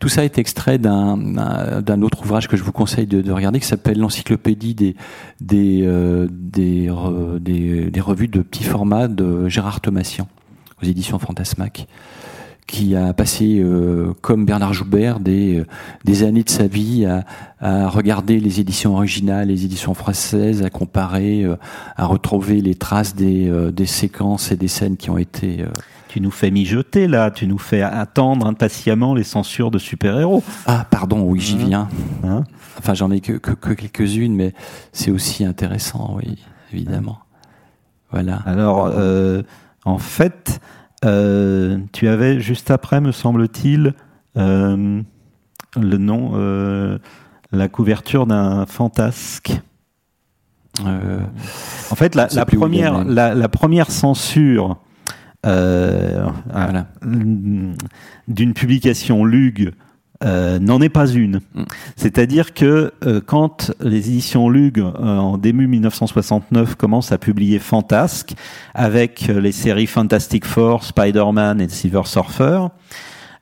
tout 0.00 0.08
ça 0.08 0.24
est 0.24 0.38
extrait 0.38 0.78
d'un 0.78 2.02
autre 2.02 2.22
ouvrage 2.22 2.48
que 2.48 2.56
je 2.56 2.62
vous 2.62 2.72
conseille 2.72 3.06
de, 3.06 3.22
de 3.22 3.32
regarder 3.32 3.60
qui 3.60 3.66
s'appelle 3.66 3.98
l'encyclopédie 3.98 4.74
des 4.74 4.96
des, 5.40 5.82
euh, 5.84 6.28
des, 6.30 6.90
des, 7.40 7.90
des 7.90 8.00
revues 8.00 8.28
de 8.28 8.40
petit 8.42 8.64
format 8.64 9.08
de 9.08 9.48
Gérard 9.48 9.80
Thomasian 9.80 10.28
aux 10.82 10.86
éditions 10.86 11.18
Fantasmac 11.18 11.86
qui 12.66 12.96
a 12.96 13.12
passé, 13.12 13.58
euh, 13.60 14.12
comme 14.22 14.44
Bernard 14.44 14.74
Joubert, 14.74 15.20
des, 15.20 15.62
des 16.04 16.24
années 16.24 16.42
de 16.42 16.50
sa 16.50 16.66
vie 16.66 17.06
à, 17.06 17.24
à, 17.60 17.88
regarder 17.88 18.40
les 18.40 18.60
éditions 18.60 18.94
originales, 18.94 19.48
les 19.48 19.64
éditions 19.64 19.94
françaises, 19.94 20.62
à 20.62 20.70
comparer, 20.70 21.44
euh, 21.44 21.56
à 21.96 22.06
retrouver 22.06 22.60
les 22.60 22.74
traces 22.74 23.14
des, 23.14 23.48
euh, 23.48 23.70
des 23.70 23.86
séquences 23.86 24.50
et 24.50 24.56
des 24.56 24.68
scènes 24.68 24.96
qui 24.96 25.10
ont 25.10 25.18
été 25.18 25.64
tu 26.16 26.22
nous 26.22 26.30
fais 26.30 26.50
mijoter 26.50 27.08
là, 27.08 27.30
tu 27.30 27.46
nous 27.46 27.58
fais 27.58 27.82
attendre 27.82 28.46
impatiemment 28.46 29.12
les 29.12 29.22
censures 29.22 29.70
de 29.70 29.76
super-héros. 29.76 30.42
Ah, 30.64 30.86
pardon, 30.90 31.20
oui, 31.20 31.40
j'y 31.40 31.56
hein 31.56 31.58
viens. 31.66 31.88
Hein 32.24 32.44
enfin, 32.78 32.94
j'en 32.94 33.10
ai 33.10 33.20
que, 33.20 33.34
que, 33.34 33.50
que 33.50 33.74
quelques-unes, 33.74 34.34
mais 34.34 34.54
c'est 34.92 35.10
aussi 35.10 35.44
intéressant, 35.44 36.16
oui, 36.16 36.42
évidemment. 36.72 37.18
Voilà. 38.10 38.36
Alors, 38.46 38.90
euh, 38.94 39.42
en 39.84 39.98
fait, 39.98 40.58
euh, 41.04 41.80
tu 41.92 42.08
avais 42.08 42.40
juste 42.40 42.70
après, 42.70 43.02
me 43.02 43.12
semble-t-il, 43.12 43.92
euh, 44.38 45.02
le 45.78 45.96
nom, 45.98 46.98
la 47.52 47.68
couverture 47.68 48.26
d'un 48.26 48.64
fantasque. 48.64 49.52
En 50.82 51.94
fait, 51.94 52.14
la, 52.14 52.28
la 52.32 52.46
première, 52.46 53.04
la, 53.04 53.34
la, 53.34 53.48
première 53.50 53.90
censure 53.90 54.78
euh, 55.46 56.26
voilà. 56.50 56.86
d'une 57.02 58.54
publication 58.54 59.24
Lug 59.24 59.72
euh, 60.24 60.58
n'en 60.58 60.80
est 60.80 60.88
pas 60.88 61.06
une. 61.08 61.40
Mm. 61.54 61.64
C'est-à-dire 61.96 62.54
que 62.54 62.92
euh, 63.04 63.20
quand 63.24 63.72
les 63.80 64.08
éditions 64.08 64.48
Lug, 64.48 64.78
euh, 64.78 64.90
en 64.92 65.36
début 65.36 65.66
1969, 65.66 66.74
commencent 66.74 67.12
à 67.12 67.18
publier 67.18 67.58
Fantasque, 67.58 68.34
avec 68.74 69.28
les 69.28 69.52
séries 69.52 69.86
Fantastic 69.86 70.46
Four, 70.46 70.84
Spider-Man 70.84 71.60
et 71.60 71.68
Silver 71.68 72.02
Surfer, 72.04 72.66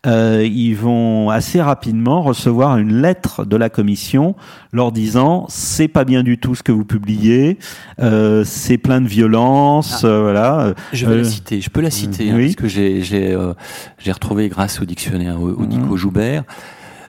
euh, 0.06 0.46
ils 0.50 0.74
vont 0.74 1.30
assez 1.30 1.60
rapidement 1.60 2.22
recevoir 2.22 2.78
une 2.78 3.00
lettre 3.00 3.44
de 3.44 3.56
la 3.56 3.68
commission 3.68 4.34
leur 4.72 4.92
disant 4.92 5.46
c'est 5.48 5.88
pas 5.88 6.04
bien 6.04 6.22
du 6.22 6.38
tout 6.38 6.54
ce 6.54 6.62
que 6.62 6.72
vous 6.72 6.84
publiez, 6.84 7.58
euh, 8.00 8.44
c'est 8.44 8.78
plein 8.78 9.00
de 9.00 9.08
violence, 9.08 10.04
ah. 10.04 10.08
euh, 10.08 10.22
voilà. 10.22 10.74
Je 10.92 11.06
vais 11.06 11.16
la 11.18 11.24
citer, 11.24 11.60
je 11.60 11.70
peux 11.70 11.80
la 11.80 11.90
citer 11.90 12.30
hein, 12.30 12.34
oui. 12.36 12.46
parce 12.46 12.56
que 12.56 12.68
j'ai 12.68 13.02
j'ai 13.02 13.32
euh, 13.32 13.54
j'ai 13.98 14.12
retrouvé 14.12 14.48
grâce 14.48 14.80
au 14.80 14.84
dictionnaire 14.84 15.40
au, 15.40 15.50
au 15.50 15.66
Nico 15.66 15.94
mmh. 15.94 15.96
Joubert. 15.96 16.44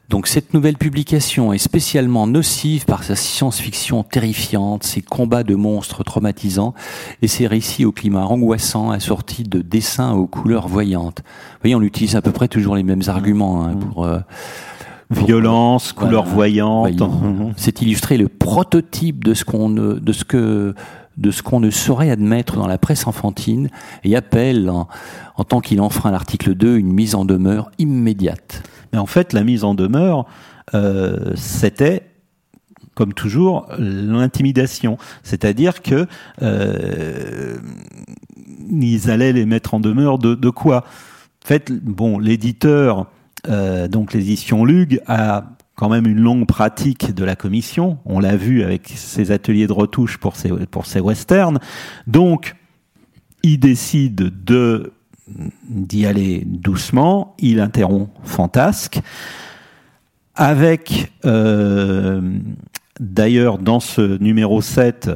Donc 0.09 0.27
cette 0.27 0.53
nouvelle 0.53 0.77
publication 0.77 1.51
est 1.51 1.57
spécialement 1.57 2.27
nocive 2.27 2.85
par 2.85 3.03
sa 3.03 3.15
science-fiction 3.15 4.03
terrifiante, 4.03 4.83
ses 4.83 5.01
combats 5.01 5.43
de 5.43 5.55
monstres 5.55 6.03
traumatisants 6.03 6.75
et 7.21 7.27
ses 7.27 7.47
récits 7.47 7.85
au 7.85 7.91
climat 7.91 8.25
angoissant 8.25 8.91
assortis 8.91 9.43
de 9.43 9.61
dessins 9.61 10.13
aux 10.13 10.27
couleurs 10.27 10.67
voyantes. 10.67 11.23
Vous 11.25 11.59
voyez, 11.61 11.75
on 11.75 11.81
utilise 11.81 12.15
à 12.15 12.21
peu 12.21 12.31
près 12.31 12.47
toujours 12.47 12.75
les 12.75 12.83
mêmes 12.83 13.03
arguments 13.07 13.65
hein, 13.65 13.75
pour... 13.75 14.05
Euh, 14.05 14.19
Violence, 15.11 15.93
pour, 15.93 16.05
couleurs 16.05 16.23
voilà, 16.23 16.35
voyantes. 16.35 16.95
Voyant. 16.95 17.53
C'est 17.57 17.83
illustré 17.83 18.17
le 18.17 18.27
prototype 18.27 19.23
de 19.23 19.35
ce 19.35 19.45
qu'on 19.45 19.69
de 19.69 20.13
ce 20.13 20.23
que 20.23 20.73
de 21.15 21.29
ce 21.31 21.43
qu'on 21.43 21.59
ne 21.59 21.69
saurait 21.69 22.09
admettre 22.09 22.55
dans 22.57 22.65
la 22.65 22.79
presse 22.79 23.05
enfantine 23.05 23.69
et 24.03 24.15
appelle, 24.15 24.67
en, 24.67 24.87
en 25.37 25.43
tant 25.43 25.61
qu'il 25.61 25.79
enfreint 25.79 26.09
l'article 26.09 26.55
2, 26.55 26.77
une 26.77 26.91
mise 26.91 27.13
en 27.13 27.23
demeure 27.23 27.69
immédiate. 27.77 28.63
Mais 28.95 29.01
en 29.01 29.07
fait, 29.07 29.33
la 29.33 29.43
mise 29.43 29.65
en 29.65 29.75
demeure, 29.75 30.25
euh, 30.73 31.33
c'était 31.35 32.03
comme 32.93 33.13
toujours, 33.13 33.67
l'intimidation. 33.77 34.97
C'est-à-dire 35.21 35.81
que 35.81 36.07
euh, 36.41 37.57
ils 38.71 39.11
allaient 39.11 39.33
les 39.33 39.45
mettre 39.45 39.73
en 39.73 39.81
demeure 39.81 40.17
de, 40.17 40.33
de 40.33 40.49
quoi? 40.49 40.85
En 41.43 41.47
fait, 41.47 41.73
bon, 41.73 42.19
l'éditeur, 42.19 43.07
euh, 43.49 43.89
donc 43.89 44.13
l'édition 44.13 44.63
Lug, 44.63 45.01
a 45.07 45.43
quand 45.75 45.89
même 45.89 46.07
une 46.07 46.21
longue 46.21 46.47
pratique 46.47 47.13
de 47.13 47.25
la 47.25 47.35
commission. 47.35 47.97
On 48.05 48.21
l'a 48.21 48.37
vu 48.37 48.63
avec 48.63 48.93
ses 48.95 49.31
ateliers 49.31 49.67
de 49.67 49.73
retouche 49.73 50.17
pour 50.19 50.37
ses, 50.37 50.51
pour 50.71 50.85
ses 50.85 51.01
westerns. 51.01 51.59
Donc, 52.07 52.55
il 53.43 53.59
décide 53.59 54.31
de 54.45 54.93
d'y 55.27 56.05
aller 56.05 56.43
doucement, 56.45 57.35
il 57.39 57.59
interrompt 57.59 58.09
Fantasque, 58.23 58.99
avec 60.35 61.11
euh, 61.25 62.21
d'ailleurs 62.99 63.57
dans 63.57 63.79
ce 63.79 64.17
numéro 64.21 64.61
7 64.61 65.11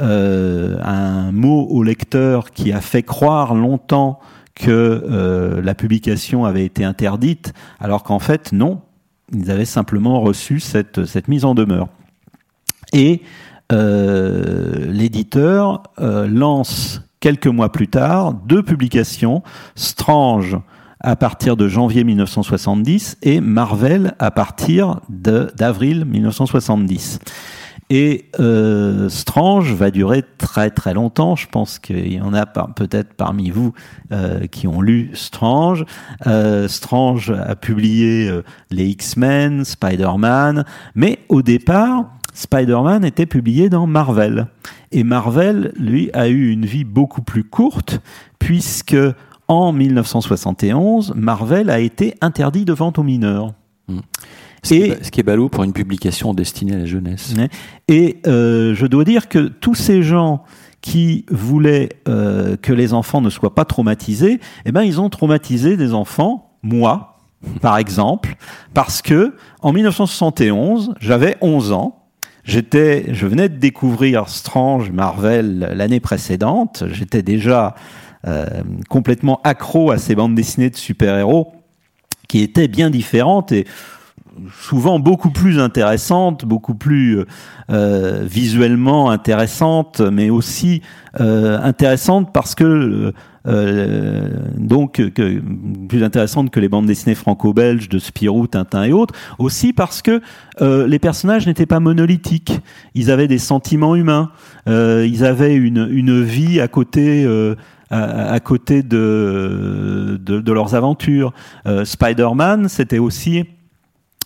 un 0.00 1.30
mot 1.30 1.68
au 1.70 1.84
lecteur 1.84 2.50
qui 2.50 2.72
a 2.72 2.80
fait 2.80 3.04
croire 3.04 3.54
longtemps 3.54 4.18
que 4.56 5.60
la 5.62 5.74
publication 5.76 6.44
avait 6.44 6.64
été 6.64 6.84
interdite, 6.84 7.54
alors 7.78 8.02
qu'en 8.02 8.18
fait 8.18 8.52
non, 8.52 8.82
ils 9.32 9.50
avaient 9.50 9.64
simplement 9.64 10.20
reçu 10.20 10.60
cette, 10.60 11.28
mise 11.28 11.44
en 11.44 11.54
demeure. 11.54 11.88
Et 12.92 13.22
euh, 13.72 14.86
l'éditeur 14.86 15.82
euh, 15.98 16.26
lance 16.26 17.02
quelques 17.24 17.46
mois 17.46 17.72
plus 17.72 17.88
tard 17.88 18.34
deux 18.34 18.62
publications, 18.62 19.42
Strange 19.76 20.58
à 21.00 21.16
partir 21.16 21.56
de 21.56 21.68
janvier 21.68 22.04
1970 22.04 23.16
et 23.22 23.40
Marvel 23.40 24.14
à 24.18 24.30
partir 24.30 25.00
d'avril 25.08 26.04
1970. 26.04 27.20
Et 27.88 28.26
euh, 28.40 29.08
Strange 29.08 29.72
va 29.72 29.90
durer 29.90 30.22
très 30.36 30.68
très 30.68 30.92
longtemps. 30.92 31.34
Je 31.34 31.48
pense 31.48 31.78
qu'il 31.78 32.12
y 32.12 32.20
en 32.20 32.34
a 32.34 32.44
peut-être 32.44 33.14
parmi 33.14 33.48
vous 33.48 33.72
euh, 34.12 34.46
qui 34.46 34.68
ont 34.68 34.82
lu 34.82 35.10
Strange. 35.14 35.86
Euh, 36.26 36.68
Strange 36.68 37.30
a 37.30 37.56
publié 37.56 38.30
les 38.70 38.84
X-Men, 38.84 39.64
Spider-Man, 39.64 40.66
mais 40.94 41.20
au 41.30 41.40
départ, 41.40 42.10
Spider-Man 42.34 43.04
était 43.04 43.26
publié 43.26 43.70
dans 43.70 43.86
Marvel. 43.86 44.48
Et 44.92 45.04
Marvel, 45.04 45.72
lui, 45.76 46.10
a 46.12 46.28
eu 46.28 46.50
une 46.50 46.66
vie 46.66 46.84
beaucoup 46.84 47.22
plus 47.22 47.44
courte, 47.44 48.00
puisque 48.38 48.96
en 49.48 49.72
1971, 49.72 51.14
Marvel 51.16 51.70
a 51.70 51.80
été 51.80 52.14
interdit 52.20 52.64
de 52.64 52.72
vente 52.72 52.98
aux 52.98 53.02
mineurs. 53.02 53.54
Ce, 54.62 54.74
qui 54.74 54.80
est, 54.80 55.04
ce 55.04 55.10
qui 55.10 55.20
est 55.20 55.24
ballot 55.24 55.48
pour 55.48 55.64
une 55.64 55.72
publication 55.72 56.32
destinée 56.32 56.74
à 56.74 56.78
la 56.78 56.86
jeunesse. 56.86 57.34
Et 57.88 58.18
euh, 58.26 58.74
je 58.74 58.86
dois 58.86 59.04
dire 59.04 59.28
que 59.28 59.48
tous 59.48 59.74
ces 59.74 60.02
gens 60.02 60.44
qui 60.80 61.24
voulaient 61.30 61.90
euh, 62.08 62.56
que 62.56 62.72
les 62.72 62.92
enfants 62.92 63.20
ne 63.20 63.30
soient 63.30 63.54
pas 63.54 63.64
traumatisés, 63.64 64.40
eh 64.64 64.72
ben 64.72 64.82
ils 64.82 65.00
ont 65.00 65.10
traumatisé 65.10 65.76
des 65.76 65.94
enfants, 65.94 66.58
moi, 66.62 67.18
par 67.60 67.76
exemple, 67.76 68.36
parce 68.72 69.02
que 69.02 69.34
en 69.60 69.72
1971, 69.72 70.94
j'avais 71.00 71.36
11 71.40 71.72
ans. 71.72 72.03
J'étais, 72.44 73.06
je 73.14 73.26
venais 73.26 73.48
de 73.48 73.56
découvrir 73.56 74.28
Strange 74.28 74.90
Marvel 74.90 75.72
l'année 75.74 76.00
précédente. 76.00 76.84
J'étais 76.92 77.22
déjà 77.22 77.74
euh, 78.26 78.46
complètement 78.90 79.40
accro 79.44 79.90
à 79.90 79.98
ces 79.98 80.14
bandes 80.14 80.34
dessinées 80.34 80.70
de 80.70 80.76
super-héros 80.76 81.54
qui 82.28 82.42
étaient 82.42 82.68
bien 82.68 82.90
différentes 82.90 83.52
et 83.52 83.66
souvent 84.60 84.98
beaucoup 84.98 85.30
plus 85.30 85.58
intéressante, 85.58 86.44
beaucoup 86.44 86.74
plus 86.74 87.24
euh, 87.70 88.24
visuellement 88.24 89.10
intéressante, 89.10 90.00
mais 90.00 90.30
aussi 90.30 90.82
euh, 91.20 91.58
intéressante 91.62 92.32
parce 92.32 92.54
que 92.54 93.12
euh, 93.46 94.28
donc 94.56 94.94
que, 95.12 95.40
plus 95.88 96.02
intéressante 96.02 96.50
que 96.50 96.60
les 96.60 96.68
bandes 96.68 96.86
dessinées 96.86 97.14
franco-belges 97.14 97.88
de 97.88 97.98
Spirou, 97.98 98.46
Tintin 98.46 98.84
et 98.84 98.92
autres, 98.92 99.14
aussi 99.38 99.72
parce 99.72 100.02
que 100.02 100.20
les 100.60 100.98
personnages 100.98 101.46
n'étaient 101.46 101.66
pas 101.66 101.80
monolithiques, 101.80 102.58
ils 102.94 103.10
avaient 103.10 103.28
des 103.28 103.38
sentiments 103.38 103.96
humains, 103.96 104.30
ils 104.66 105.24
avaient 105.24 105.54
une, 105.54 105.88
une 105.90 106.22
vie 106.22 106.60
à 106.60 106.68
côté 106.68 107.28
à, 107.90 108.40
côté 108.40 108.82
de, 108.82 110.18
de, 110.20 110.40
de, 110.40 110.52
leurs 110.52 110.74
aventures. 110.74 111.32
Spider-Man, 111.84 112.68
c'était 112.68 112.98
aussi 112.98 113.44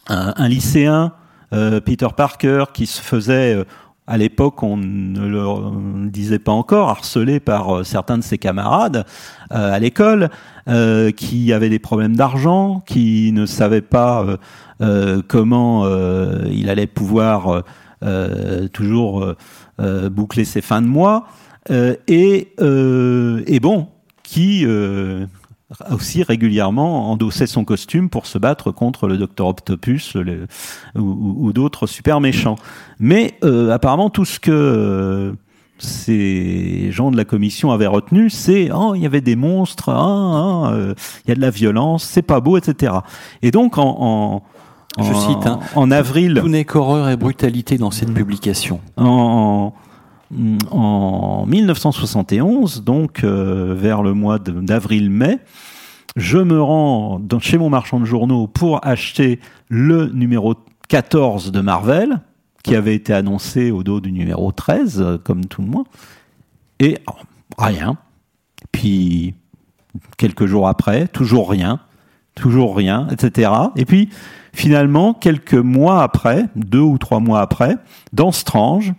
un, 0.09 0.49
lycéen, 0.49 1.13
euh, 1.53 1.81
Peter 1.81 2.09
Parker, 2.17 2.65
qui 2.73 2.87
se 2.87 3.01
faisait 3.01 3.55
euh, 3.55 3.65
à 4.07 4.17
l'époque, 4.17 4.63
on 4.63 4.79
ne 4.79 5.27
le 5.27 6.09
disait 6.09 6.39
pas 6.39 6.53
encore, 6.53 6.89
harcelé 6.89 7.41
par 7.41 7.77
euh, 7.77 7.85
certains 7.85 8.17
de 8.17 8.23
ses 8.23 8.39
camarades 8.39 9.05
à 9.51 9.79
l'école, 9.79 10.31
qui 11.17 11.53
avait 11.55 11.71
des 11.71 11.79
problèmes 11.79 12.15
d'argent, 12.15 12.83
qui 12.87 13.33
ne 13.33 13.47
savait 13.47 13.81
pas 13.81 14.27
comment 15.27 15.89
il 16.51 16.69
allait 16.69 16.87
pouvoir 16.87 17.63
toujours 18.75 19.35
boucler 20.11 20.45
ses 20.45 20.61
fins 20.61 20.83
de 20.83 20.87
mois, 20.87 21.27
et 21.71 22.49
bon, 23.63 23.89
qui 24.23 24.67
aussi 25.91 26.23
régulièrement 26.23 27.11
endossait 27.11 27.47
son 27.47 27.64
costume 27.64 28.09
pour 28.09 28.27
se 28.27 28.39
battre 28.39 28.71
contre 28.71 29.07
le 29.07 29.19
docteur 29.19 29.49
Octopus 29.49 30.16
ou, 30.95 31.53
d'autres 31.53 31.87
super 31.87 32.21
méchants. 32.21 32.57
Mais 32.99 33.35
euh, 33.45 33.71
apparemment 33.71 34.09
tout 34.09 34.25
ce 34.25 34.41
que 34.41 34.51
euh, 34.51 35.33
ces 35.79 36.91
gens 36.91 37.11
de 37.11 37.16
la 37.16 37.25
commission 37.25 37.71
avaient 37.71 37.87
retenu, 37.87 38.31
c'est 38.31 38.71
oh 38.73 38.95
il 38.95 39.03
y 39.03 39.07
avait 39.07 39.21
des 39.21 39.37
monstres, 39.37 39.91
ah, 39.91 39.95
ah, 39.99 40.73
euh, 40.73 40.95
il 41.25 41.29
y 41.29 41.33
a 41.33 41.35
de 41.35 41.41
la 41.41 41.51
violence, 41.51 42.03
c'est 42.03 42.23
pas 42.23 42.41
beau, 42.41 42.57
etc. 42.57 42.95
Et 43.43 43.51
donc 43.51 43.77
en, 43.77 44.43
en 44.97 45.03
je 45.05 45.14
cite, 45.14 45.47
hein, 45.47 45.61
en 45.77 45.91
avril. 45.91 46.41
Tout 46.41 46.49
n'est 46.49 46.64
qu'horreur 46.64 47.09
et 47.11 47.16
brutalité 47.16 47.79
dans 47.79 47.91
cette 47.91 48.12
publication. 48.12 48.81
En, 48.97 49.73
en 50.70 51.47
1971, 51.47 52.83
donc 52.85 53.24
euh, 53.24 53.74
vers 53.76 54.03
le 54.03 54.12
mois 54.12 54.39
d'avril-mai, 54.39 55.39
je 56.16 56.39
me 56.39 56.61
rends 56.61 57.20
chez 57.41 57.59
mon 57.59 57.70
marchand 57.70 58.01
de 58.01 58.05
journaux 58.05 58.47
pour 58.47 58.85
acheter 58.87 59.41
le 59.68 60.07
numéro 60.07 60.55
14 60.89 61.53
de 61.53 61.61
Marvel, 61.61 62.20
qui 62.62 62.74
avait 62.74 62.95
été 62.95 63.14
annoncé 63.14 63.70
au 63.70 63.83
dos 63.83 64.01
du 64.01 64.12
numéro 64.12 64.53
13, 64.53 65.01
euh, 65.01 65.18
comme 65.18 65.47
tout 65.47 65.62
le 65.62 65.68
monde. 65.68 65.87
Et 66.81 66.99
oh, 67.07 67.12
rien. 67.57 67.97
Puis, 68.72 69.35
quelques 70.16 70.47
jours 70.47 70.68
après, 70.68 71.09
toujours 71.09 71.51
rien, 71.51 71.81
toujours 72.35 72.76
rien, 72.76 73.09
etc. 73.11 73.51
Et 73.76 73.85
puis, 73.85 74.11
finalement, 74.53 75.14
quelques 75.14 75.55
mois 75.55 76.03
après, 76.03 76.47
deux 76.57 76.81
ou 76.81 76.99
trois 76.99 77.20
mois 77.20 77.41
après, 77.41 77.76
dans 78.12 78.33
Strange, 78.33 78.93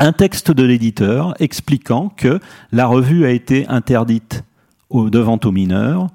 un 0.00 0.12
texte 0.12 0.50
de 0.50 0.64
l'éditeur 0.64 1.34
expliquant 1.40 2.08
que 2.08 2.40
la 2.72 2.86
revue 2.86 3.26
a 3.26 3.30
été 3.30 3.68
interdite 3.68 4.42
devant 4.90 5.38
aux 5.44 5.52
mineurs. 5.52 6.08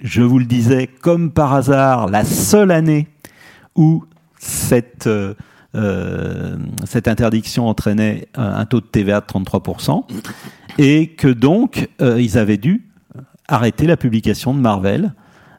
Je 0.00 0.22
vous 0.22 0.38
le 0.38 0.44
disais, 0.44 0.88
comme 0.88 1.30
par 1.30 1.54
hasard, 1.54 2.08
la 2.08 2.24
seule 2.24 2.72
année 2.72 3.06
où 3.76 4.04
cette, 4.38 5.06
euh, 5.06 5.34
euh, 5.76 6.56
cette 6.84 7.06
interdiction 7.06 7.68
entraînait 7.68 8.26
un, 8.34 8.66
taux 8.66 8.80
de 8.80 8.86
TVA 8.86 9.20
de 9.20 9.26
33%, 9.26 10.04
et 10.78 11.08
que 11.08 11.28
donc 11.28 11.88
euh, 12.00 12.20
ils 12.20 12.38
avaient 12.38 12.56
dû 12.56 12.88
arrêter 13.46 13.86
la 13.86 13.96
publication 13.96 14.52
de 14.52 14.60
Marvel, 14.60 15.14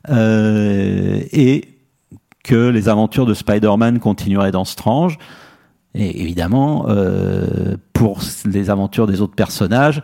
et 0.10 1.68
que 2.44 2.70
les 2.70 2.90
aventures 2.90 3.28
de 3.28 3.36
Spider-Man 3.36 4.00
continueraient 4.00 4.52
dans 4.52 4.66
Strange. 4.66 5.20
Et 5.94 6.22
évidemment, 6.22 6.86
euh, 6.88 7.76
pour 7.94 8.22
les 8.46 8.70
aventures 8.70 9.08
des 9.08 9.22
autres 9.22 9.36
personnages, 9.36 10.02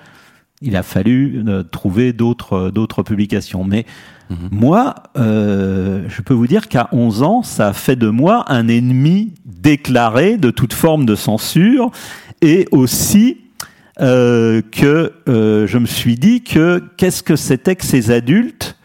il 0.62 0.76
a 0.76 0.84
fallu 0.84 1.44
euh, 1.48 1.64
trouver 1.64 2.14
d'autres 2.14 2.72
d'autres 2.72 3.04
publications. 3.04 3.64
Mais 3.64 3.86
mhm. 4.30 4.50
moi, 4.52 4.96
euh, 5.18 6.06
je 6.08 6.22
peux 6.22 6.34
vous 6.34 6.48
dire 6.48 6.68
qu'à 6.68 6.90
11 6.92 7.24
ans, 7.24 7.44
ça 7.44 7.68
a 7.68 7.74
fait 7.74 7.96
de 7.96 8.10
moi 8.10 8.44
un 8.48 8.68
ennemi 8.68 9.34
déclaré 9.46 10.38
de 10.38 10.50
toute 10.50 10.74
forme 10.74 11.06
de 11.06 11.16
censure, 11.16 11.92
et 12.42 12.68
aussi 12.72 13.38
euh, 14.00 14.62
que 14.72 15.12
euh, 15.28 15.66
je 15.66 15.80
me 15.80 15.88
suis 15.88 16.18
dit 16.18 16.44
que 16.44 16.84
qu'est-ce 16.98 17.24
que 17.24 17.36
c'était 17.36 17.76
que 17.76 17.86
ces 17.86 18.12
adultes 18.12 18.78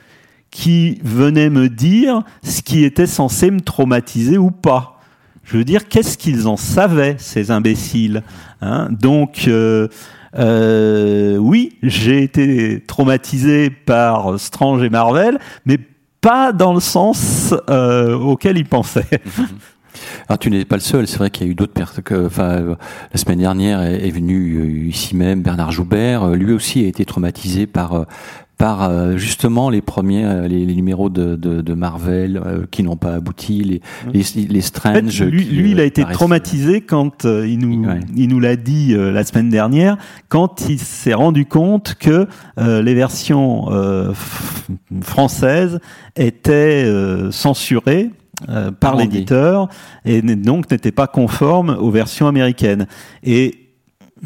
qui 0.51 1.01
venaient 1.05 1.51
me 1.51 1.69
dire 1.69 2.23
ce 2.43 2.63
qui 2.63 2.85
était 2.85 3.07
censé 3.07 3.51
me 3.51 3.61
traumatiser 3.61 4.39
ou 4.39 4.51
pas. 4.51 4.92
Je 5.53 5.59
veux 5.59 5.65
dire, 5.65 5.87
qu'est-ce 5.87 6.17
qu'ils 6.17 6.49
en 6.49 6.57
savaient, 6.57 7.17
ces 7.19 7.51
imbéciles 7.51 8.23
hein? 8.63 8.89
Donc, 8.91 9.45
euh, 9.49 9.87
euh, 10.39 11.37
oui, 11.37 11.77
j'ai 11.83 12.23
été 12.23 12.83
traumatisé 12.87 13.69
par 13.69 14.41
Strange 14.41 14.83
et 14.83 14.89
Marvel, 14.89 15.39
mais 15.67 15.77
pas 16.23 16.53
dans 16.53 16.73
le 16.73 16.81
sens 16.81 17.55
euh, 17.69 18.17
auquel 18.17 18.57
ils 18.57 18.65
pensaient. 18.65 19.21
Alors 20.27 20.39
tu 20.41 20.49
n'es 20.49 20.65
pas 20.65 20.77
le 20.77 20.81
seul, 20.81 21.07
c'est 21.07 21.19
vrai 21.19 21.29
qu'il 21.29 21.47
y 21.47 21.51
a 21.51 21.53
eu 21.53 21.55
d'autres 21.55 21.75
personnes. 21.75 22.25
Enfin, 22.25 22.79
la 23.13 23.19
semaine 23.19 23.41
dernière 23.41 23.83
est, 23.83 24.11
venu 24.11 24.89
ici 24.89 25.15
même 25.15 25.43
Bernard 25.43 25.71
Joubert. 25.71 26.29
Lui 26.29 26.55
aussi 26.55 26.83
a 26.83 26.89
été 26.89 27.05
traumatisé 27.05 27.67
par 27.67 28.07
par 28.63 28.85
euh, 28.85 29.17
justement 29.17 29.71
les 29.71 29.83
premiers 29.83 30.25
euh, 30.25 30.47
les, 30.47 30.65
numéros 30.65 31.11
de, 31.11 31.35
de, 31.35 31.75
Marvel 31.75 32.37
euh, 32.37 32.65
qui 32.71 32.85
n'ont 32.85 32.97
pas 32.97 33.15
abouti 33.15 33.65
les 33.65 33.83
les, 34.15 34.47
les 34.47 34.61
Strange 34.61 35.21
lui, 35.21 35.73
il 35.73 35.81
a 35.81 35.85
été 35.85 36.05
traumatisé 36.05 36.81
quand 36.81 37.25
il 37.25 37.59
nous 37.59 37.85
il 38.15 38.29
nous 38.29 38.39
l'a 38.39 38.55
dit 38.55 38.95
la 38.95 39.25
semaine 39.25 39.49
dernière 39.49 39.97
quand 40.29 40.69
il 40.69 40.79
s'est 40.79 41.13
rendu 41.13 41.45
compte 41.45 41.97
que 41.99 42.29
les 42.57 42.95
versions 42.95 43.67
françaises 45.03 45.81
étaient 46.15 46.87
censurées 47.33 48.11
par 48.79 48.95
l'éditeur 48.95 49.69
et 50.05 50.23
donc 50.23 50.71
n'étaient 50.71 50.93
pas 50.93 51.09
conformes 51.09 51.77
aux 51.81 51.91
versions 51.91 52.29
américaines. 52.29 52.87
Et 53.25 53.62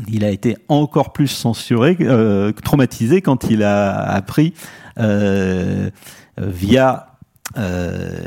il 0.09 0.25
a 0.25 0.31
été 0.31 0.57
encore 0.69 1.13
plus 1.13 1.29
censuré, 1.29 1.97
euh, 2.01 2.53
traumatisé 2.53 3.23
quand 3.23 3.51
il 3.51 3.63
a 3.63 3.93
appris 3.93 4.53
euh, 4.99 5.91
via 6.39 7.19
euh, 7.57 8.21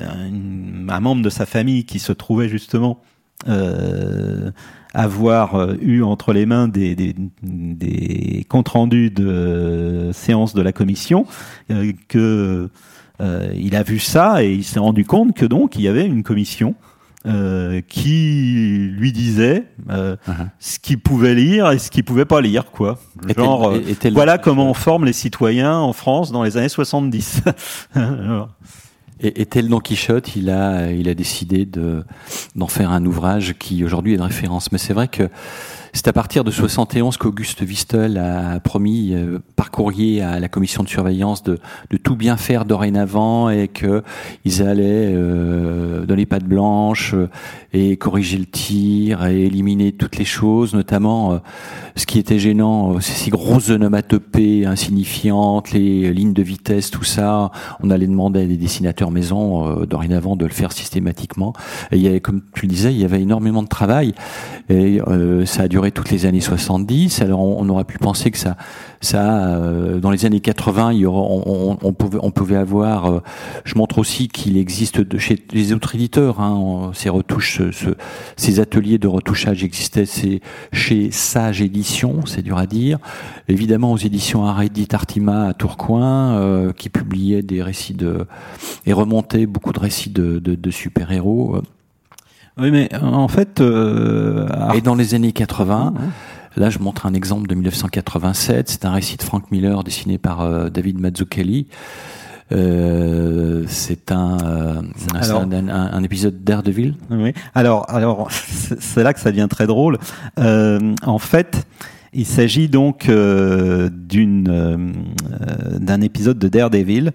un 0.88 1.00
membre 1.00 1.22
de 1.22 1.30
sa 1.30 1.46
famille 1.46 1.86
qui 1.86 2.00
se 2.00 2.12
trouvait 2.12 2.50
justement 2.50 3.02
euh, 3.48 4.52
avoir 4.94 5.76
eu 5.80 6.02
entre 6.02 6.34
les 6.34 6.46
mains 6.46 6.68
des, 6.68 6.96
des, 6.96 7.16
des 7.44 8.46
comptes 8.50 8.70
rendus 8.70 9.12
de 9.12 10.10
séances 10.14 10.56
de 10.56 10.62
la 10.62 10.72
commission, 10.72 11.26
que 12.08 12.70
il 13.56 13.76
a 13.76 13.84
vu 13.84 14.00
ça 14.00 14.44
et 14.44 14.54
il 14.54 14.64
s'est 14.64 14.80
rendu 14.80 15.06
compte 15.06 15.36
que 15.36 15.46
donc 15.46 15.76
il 15.76 15.82
y 15.82 15.88
avait 15.88 16.06
une 16.06 16.24
commission 16.24 16.74
euh, 17.26 17.82
qui 17.82 18.90
lui 18.94 19.12
disait 19.12 19.66
euh, 19.90 20.16
uh-huh. 20.26 20.48
ce 20.58 20.80
qu'il 20.80 21.00
pouvait 21.00 21.36
lire 21.36 21.70
et 21.70 21.78
ce 21.78 21.91
qu'il 21.91 22.06
pouvait 22.06 22.24
pas 22.24 22.40
lire, 22.40 22.72
quoi. 22.72 22.98
Genre, 23.36 23.72
euh, 23.74 23.82
voilà 24.14 24.38
comment 24.38 24.70
on 24.70 24.74
forme 24.74 25.04
les 25.04 25.12
citoyens 25.12 25.76
en 25.76 25.91
France 25.91 26.32
dans 26.32 26.44
les 26.44 26.56
années 26.56 26.70
70. 26.70 27.41
et, 29.20 29.41
et, 29.41 29.46
tel 29.46 29.68
Don 29.68 29.80
Quichotte, 29.80 30.38
il 30.38 30.50
a, 30.50 30.91
il 30.91 31.10
a 31.10 31.14
décidé 31.14 31.66
de 31.66 32.06
d'en 32.56 32.68
faire 32.68 32.90
un 32.90 33.06
ouvrage 33.06 33.56
qui 33.60 33.84
aujourd'hui 33.84 34.14
est 34.14 34.18
de 34.18 34.22
référence. 34.22 34.72
Mais 34.72 34.78
c'est 34.78 34.94
vrai 34.94 35.10
que 35.10 35.30
c'est 35.94 36.07
à 36.07 36.14
partir 36.14 36.44
de 36.44 36.52
71 36.52 37.18
qu'Auguste 37.18 37.64
Vistel 37.64 38.18
a 38.18 38.60
promis 38.60 39.14
euh, 39.14 39.40
par 39.56 39.72
courrier 39.72 40.22
à 40.22 40.40
la 40.40 40.49
commission 40.49 40.84
de 40.84 40.90
surveillance 40.90 41.44
de, 41.44 41.57
tout 42.03 42.16
bien 42.16 42.38
faire 42.38 42.66
dorénavant 42.66 43.49
et 43.49 43.68
que 43.68 44.03
ils 44.45 44.61
allaient 44.61 45.11
euh, 45.14 46.06
donner 46.06 46.26
patte 46.26 46.44
blanche 46.44 47.14
euh, 47.14 47.30
et 47.74 47.98
corriger 47.98 48.38
le 48.38 48.45
tir 48.45 49.26
et 49.26 49.45
éliminer 49.45 49.91
toutes 49.91 50.18
les 50.18 50.26
choses, 50.26 50.74
notamment 50.74 51.34
euh, 51.34 51.38
ce 51.95 52.06
qui 52.06 52.20
était 52.20 52.40
gênant, 52.40 52.99
ces 52.99 53.30
grosses 53.30 53.70
onomatopées 53.70 54.66
insignifiantes, 54.66 55.72
les 55.72 56.14
lignes 56.14 56.34
de 56.34 56.44
vitesse, 56.44 56.91
tout 56.91 57.03
ça. 57.03 57.52
On 57.82 57.90
allait 57.90 58.07
demander 58.07 58.41
à 58.41 58.45
des 58.45 58.57
dessinateurs 58.57 59.11
maison 59.11 59.84
dorénavant 59.86 60.36
de 60.36 60.45
le 60.45 60.52
faire 60.52 60.72
systématiquement. 60.72 61.53
Et 61.91 62.20
comme 62.20 62.41
tu 62.53 62.66
le 62.66 62.70
disais, 62.70 62.94
il 62.94 62.99
y 62.99 63.06
avait 63.06 63.22
énormément 63.22 63.64
de 63.64 63.68
travail 63.68 64.14
et 64.70 64.99
ça 65.45 65.64
a 65.64 65.68
duré 65.68 65.79
toutes 65.92 66.12
les 66.12 66.26
années 66.26 66.42
70. 66.42 67.22
Alors 67.22 67.42
on, 67.42 67.68
aurait 67.70 67.86
pu 67.86 67.98
penser 67.98 68.32
que 68.32 68.38
ça, 68.38 68.58
ça, 69.02 69.48
euh, 69.48 70.00
dans 70.00 70.12
les 70.12 70.26
années 70.26 70.40
80, 70.40 70.94
il 70.94 71.00
y 71.00 71.06
aura, 71.06 71.22
on, 71.22 71.94
pouvait, 72.32 72.56
avoir. 72.56 73.06
Euh, 73.06 73.20
je 73.64 73.76
montre 73.76 73.98
aussi 73.98 74.28
qu'il 74.28 74.58
existe 74.58 75.18
chez 75.18 75.40
les 75.52 75.74
autres 75.74 75.96
éditeurs, 75.96 76.40
hein, 76.40 76.92
ces 76.94 77.10
retouches, 77.10 77.62
ce, 77.72 77.96
ces 78.36 78.60
ateliers 78.60 78.98
de 78.98 79.08
retouchage 79.08 79.64
existaient. 79.64 80.06
Chez 80.72 81.12
Sage 81.12 81.62
Édition, 81.62 82.26
c'est 82.26 82.42
dur 82.42 82.58
à 82.58 82.66
dire. 82.66 83.00
Évidemment 83.48 83.92
aux 83.92 83.98
éditions 83.98 84.46
Aredi 84.46 84.88
Artima 84.92 85.48
à 85.48 85.54
Tourcoing, 85.54 86.34
euh, 86.34 86.74
qui 86.74 86.90
publiait 86.90 87.42
des 87.42 87.64
récits 87.64 87.94
de 87.94 88.26
et 88.86 88.94
remontait 88.94 89.46
beaucoup 89.46 89.72
de 89.72 89.80
récits 89.80 90.10
de, 90.10 90.40
de, 90.40 90.56
de 90.56 90.72
super 90.72 91.12
héros. 91.12 91.62
Oui, 92.60 92.72
mais 92.72 92.90
en 92.95 93.27
fait. 93.27 93.61
Euh, 93.61 94.48
Et 94.73 94.81
dans 94.81 94.95
les 94.95 95.14
années 95.14 95.31
80, 95.31 95.94
là, 96.57 96.69
je 96.69 96.80
montre 96.80 97.06
un 97.06 97.14
exemple 97.14 97.48
de 97.48 97.56
1987. 97.56 98.69
C'est 98.69 98.86
un 98.86 98.91
récit 98.91 99.18
de 99.18 99.23
Frank 99.23 99.52
Miller 99.52 99.84
dessiné 99.84 100.18
par 100.18 100.41
euh, 100.41 100.69
David 100.69 100.99
Mazzucchelli. 100.99 101.68
Euh, 102.52 103.64
c'est 103.68 104.11
un, 104.11 104.38
euh, 104.44 104.81
un, 105.14 105.72
un, 105.72 106.03
épisode 106.03 106.44
d'Air-de-Ville. 106.44 106.95
Oui. 107.11 107.34
Alors, 107.53 107.86
alors, 107.90 108.30
c'est 108.31 109.03
là 109.03 109.14
que 109.14 109.19
ça 109.19 109.31
devient 109.31 109.48
très 109.49 109.68
drôle. 109.68 109.99
Euh, 110.40 110.95
en 111.06 111.19
fait, 111.19 111.68
il 112.14 112.26
s'agit 112.26 112.68
donc 112.68 113.07
euh, 113.07 113.90
d'une 113.91 114.94
d'un 115.77 116.02
épisode 116.02 116.40
de 116.40 116.48
Daredevil 116.48 117.11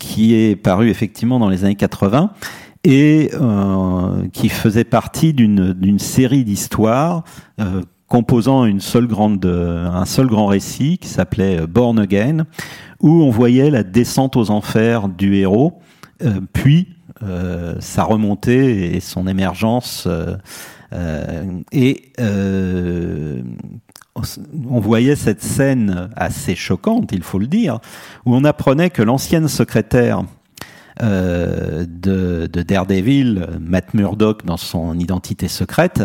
qui 0.00 0.34
est 0.34 0.56
paru 0.56 0.90
effectivement 0.90 1.38
dans 1.38 1.48
les 1.48 1.64
années 1.64 1.76
80 1.76 2.32
et 2.88 3.30
euh, 3.34 4.26
qui 4.32 4.48
faisait 4.48 4.82
partie 4.82 5.34
d'une 5.34 5.98
série 5.98 6.42
d'histoires 6.42 7.22
euh, 7.60 7.82
composant 8.06 8.64
une 8.64 8.80
seule 8.80 9.06
grande, 9.06 9.44
un 9.44 10.06
seul 10.06 10.26
grand 10.26 10.46
récit 10.46 10.96
qui 10.96 11.08
s'appelait 11.08 11.66
Born 11.66 11.98
Again, 11.98 12.46
où 13.00 13.22
on 13.22 13.28
voyait 13.28 13.68
la 13.68 13.82
descente 13.82 14.36
aux 14.36 14.50
enfers 14.50 15.10
du 15.10 15.36
héros, 15.36 15.82
euh, 16.22 16.40
puis 16.54 16.88
euh, 17.22 17.74
sa 17.78 18.04
remontée 18.04 18.96
et 18.96 19.00
son 19.00 19.26
émergence. 19.26 20.08
Euh, 20.94 21.44
et 21.70 22.10
on 24.16 24.80
voyait 24.80 25.14
cette 25.14 25.42
scène 25.42 26.08
assez 26.16 26.54
choquante, 26.54 27.12
il 27.12 27.22
faut 27.22 27.38
le 27.38 27.48
dire, 27.48 27.80
où 28.24 28.34
on 28.34 28.44
apprenait 28.44 28.88
que 28.88 29.02
l'ancienne 29.02 29.46
secrétaire 29.46 30.20
euh, 30.20 30.37
de, 31.00 32.46
de, 32.46 32.62
Daredevil, 32.62 33.46
Matt 33.60 33.94
Murdock 33.94 34.44
dans 34.44 34.56
son 34.56 34.98
identité 34.98 35.48
secrète. 35.48 36.02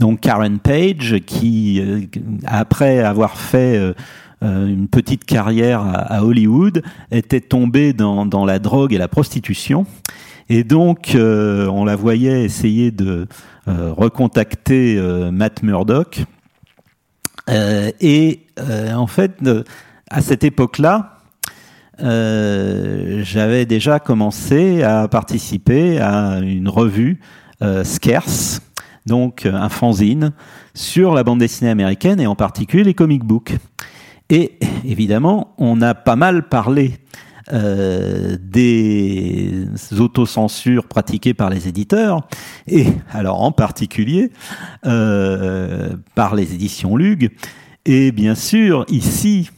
Donc 0.00 0.20
Karen 0.20 0.58
Page, 0.58 1.16
qui 1.26 1.80
euh, 1.80 2.00
après 2.44 3.00
avoir 3.00 3.38
fait 3.38 3.76
euh, 3.78 3.94
une 4.42 4.88
petite 4.88 5.24
carrière 5.24 5.82
à, 5.82 6.24
Hollywood, 6.24 6.82
était 7.10 7.40
tombée 7.40 7.92
dans, 7.92 8.44
la 8.44 8.58
drogue 8.58 8.92
et 8.92 8.98
la 8.98 9.08
prostitution. 9.08 9.86
Et 10.48 10.64
donc, 10.64 11.12
on 11.16 11.84
la 11.84 11.94
voyait 11.94 12.42
essayer 12.42 12.90
de 12.90 13.28
recontacter 13.66 15.00
Matt 15.30 15.62
Murdock. 15.62 16.24
et 17.48 18.40
en 18.58 19.06
fait, 19.06 19.38
à 20.10 20.20
cette 20.20 20.42
époque-là, 20.42 21.12
euh, 21.12 21.21
j'avais 22.02 23.64
déjà 23.66 24.00
commencé 24.00 24.82
à 24.82 25.08
participer 25.08 25.98
à 26.00 26.40
une 26.40 26.68
revue 26.68 27.20
euh, 27.62 27.84
Scarce, 27.84 28.60
donc 29.06 29.46
un 29.46 29.68
fanzine, 29.68 30.32
sur 30.74 31.14
la 31.14 31.22
bande 31.22 31.38
dessinée 31.38 31.70
américaine 31.70 32.20
et 32.20 32.26
en 32.26 32.34
particulier 32.34 32.82
les 32.82 32.94
comic 32.94 33.22
books. 33.22 33.56
Et 34.30 34.58
évidemment, 34.84 35.54
on 35.58 35.80
a 35.80 35.94
pas 35.94 36.16
mal 36.16 36.48
parlé 36.48 36.94
euh, 37.52 38.36
des 38.40 39.66
autocensures 39.98 40.86
pratiquées 40.88 41.34
par 41.34 41.50
les 41.50 41.68
éditeurs, 41.68 42.26
et 42.66 42.86
alors 43.10 43.42
en 43.42 43.52
particulier 43.52 44.30
euh, 44.86 45.94
par 46.14 46.34
les 46.34 46.54
éditions 46.54 46.96
Lug. 46.96 47.30
Et 47.84 48.10
bien 48.10 48.34
sûr, 48.34 48.86
ici, 48.88 49.50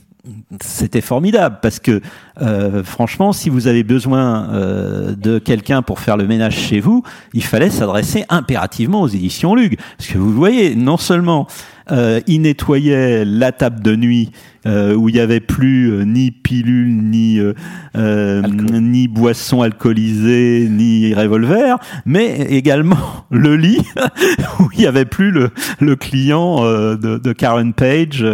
c'était 0.61 1.01
formidable 1.01 1.59
parce 1.61 1.79
que 1.79 2.01
euh, 2.41 2.83
franchement, 2.83 3.33
si 3.33 3.51
vous 3.51 3.67
avez 3.67 3.83
besoin 3.83 4.51
euh, 4.51 5.15
de 5.15 5.39
quelqu'un 5.39 5.83
pour 5.83 6.01
faire 6.01 6.17
le 6.17 6.27
ménage 6.27 6.57
chez 6.57 6.81
vous, 6.81 7.03
il 7.33 7.45
fallait 7.45 7.71
s'adresser 7.71 8.25
impérativement 8.29 9.03
aux 9.03 9.09
éditions 9.09 9.55
Lug. 9.55 9.77
Parce 9.99 10.11
que 10.11 10.19
vous 10.19 10.33
voyez, 10.33 10.75
non 10.75 10.97
seulement 10.97 11.47
euh, 11.91 12.21
il 12.27 12.43
nettoyait 12.43 13.25
la 13.25 13.53
table 13.53 13.83
de 13.83 13.97
nuit 13.97 14.31
euh, 14.67 14.95
où 14.95 15.11
il 15.11 15.15
n'y 15.15 15.21
avait 15.21 15.41
plus 15.41 15.93
euh, 15.93 16.05
ni 16.05 16.31
pilule, 16.31 16.97
ni 16.97 17.39
euh, 17.39 18.43
ni 18.43 19.09
boisson 19.09 19.61
alcoolisée, 19.61 20.69
ni 20.71 21.13
revolver, 21.13 21.77
mais 22.07 22.47
également 22.49 22.97
le 23.31 23.57
lit 23.57 23.83
où 24.61 24.69
il 24.73 24.79
n'y 24.79 24.87
avait 24.87 25.05
plus 25.05 25.31
le, 25.31 25.51
le 25.81 25.97
client 25.97 26.63
de, 26.65 26.97
de, 27.19 27.33
Karen 27.33 27.75
Page, 27.75 28.25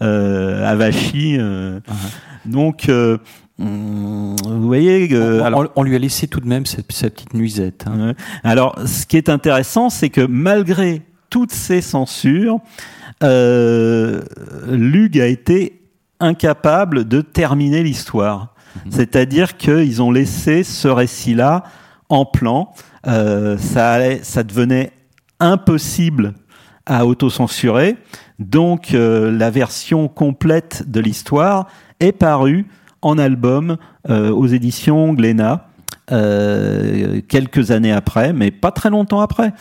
Avachi. 0.00 1.38
Uh-huh. 1.38 1.80
Donc 2.46 2.90
vous 3.58 4.66
voyez, 4.66 5.08
on, 5.12 5.44
alors, 5.44 5.66
on, 5.76 5.82
lui 5.84 5.94
a 5.94 5.98
laissé 5.98 6.26
tout 6.26 6.40
de 6.40 6.48
même 6.48 6.66
sa, 6.66 6.82
petite 6.82 7.34
nuisette. 7.34 7.84
Hein. 7.86 8.14
Alors, 8.42 8.76
ce 8.86 9.06
qui 9.06 9.16
est 9.16 9.28
intéressant, 9.28 9.90
c'est 9.90 10.08
que 10.08 10.22
malgré 10.22 11.02
toutes 11.30 11.52
ces 11.52 11.80
censures, 11.80 12.58
euh, 13.22 14.22
Lug 14.68 15.18
a 15.18 15.26
été 15.26 15.80
incapable 16.18 17.06
de 17.06 17.20
terminer 17.20 17.82
l'histoire. 17.82 18.54
Mhm. 18.84 18.92
C'est-à-dire 18.92 19.56
qu'ils 19.56 20.02
ont 20.02 20.10
laissé 20.10 20.62
ce 20.64 20.88
récit-là 20.88 21.64
en 22.08 22.24
plan. 22.24 22.72
Euh, 23.06 23.56
ça, 23.56 23.92
allait, 23.92 24.20
ça 24.22 24.42
devenait 24.42 24.92
impossible 25.38 26.34
à 26.86 27.06
autocensurer. 27.06 27.96
Donc 28.38 28.94
euh, 28.94 29.30
la 29.30 29.50
version 29.50 30.08
complète 30.08 30.84
de 30.90 31.00
l'histoire 31.00 31.66
est 32.00 32.12
parue 32.12 32.66
en 33.02 33.18
album 33.18 33.76
euh, 34.08 34.30
aux 34.30 34.46
éditions 34.46 35.12
Glénat. 35.14 35.66
Euh, 36.12 37.20
quelques 37.28 37.70
années 37.70 37.92
après, 37.92 38.32
mais 38.32 38.50
pas 38.50 38.72
très 38.72 38.90
longtemps 38.90 39.20
après. 39.20 39.52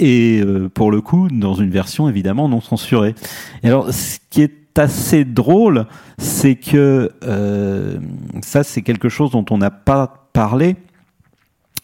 Et 0.00 0.40
euh, 0.40 0.70
pour 0.70 0.90
le 0.90 1.02
coup 1.02 1.28
dans 1.30 1.54
une 1.54 1.70
version 1.70 2.08
évidemment 2.08 2.48
non 2.48 2.62
censurée. 2.62 3.14
Et 3.62 3.68
alors 3.68 3.92
ce 3.92 4.18
qui 4.30 4.40
est 4.40 4.78
assez 4.78 5.26
drôle, 5.26 5.86
c'est 6.16 6.56
que 6.56 7.12
euh, 7.22 7.98
ça 8.42 8.64
c'est 8.64 8.80
quelque 8.80 9.10
chose 9.10 9.30
dont 9.30 9.44
on 9.50 9.58
n'a 9.58 9.70
pas 9.70 10.30
parlé, 10.32 10.76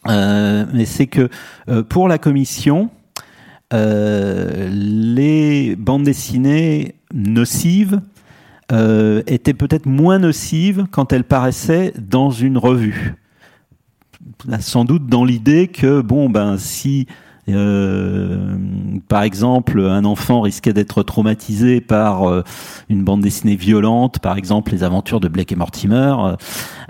euh, 0.09 0.65
mais 0.73 0.87
c'est 0.87 1.07
que 1.07 1.29
pour 1.89 2.09
la 2.09 2.17
commission, 2.17 2.89
les 3.73 5.77
bandes 5.77 6.05
dessinées 6.05 6.95
nocives 7.13 8.01
étaient 8.71 9.55
peut-être 9.55 9.87
moins 9.87 10.21
nocives 10.21 10.87
quand 10.91 11.13
elles 11.13 11.25
paraissaient 11.25 11.93
dans 11.99 12.31
une 12.31 12.57
revue. 12.57 13.15
Sans 14.61 14.85
doute 14.85 15.07
dans 15.07 15.25
l'idée 15.25 15.69
que, 15.69 16.01
bon, 16.01 16.31
ben, 16.31 16.57
si 16.57 17.07
euh, 17.55 18.57
par 19.09 19.23
exemple, 19.23 19.81
un 19.81 20.05
enfant 20.05 20.41
risquait 20.41 20.73
d'être 20.73 21.03
traumatisé 21.03 21.81
par 21.81 22.29
euh, 22.29 22.43
une 22.89 23.05
bande 23.05 23.21
dessinée 23.21 23.57
violente, 23.57 24.19
par 24.19 24.37
exemple 24.37 24.73
les 24.73 24.83
aventures 24.83 25.21
de 25.21 25.29
Blake 25.29 25.53
et 25.53 25.57
Mortimer. 25.57 26.15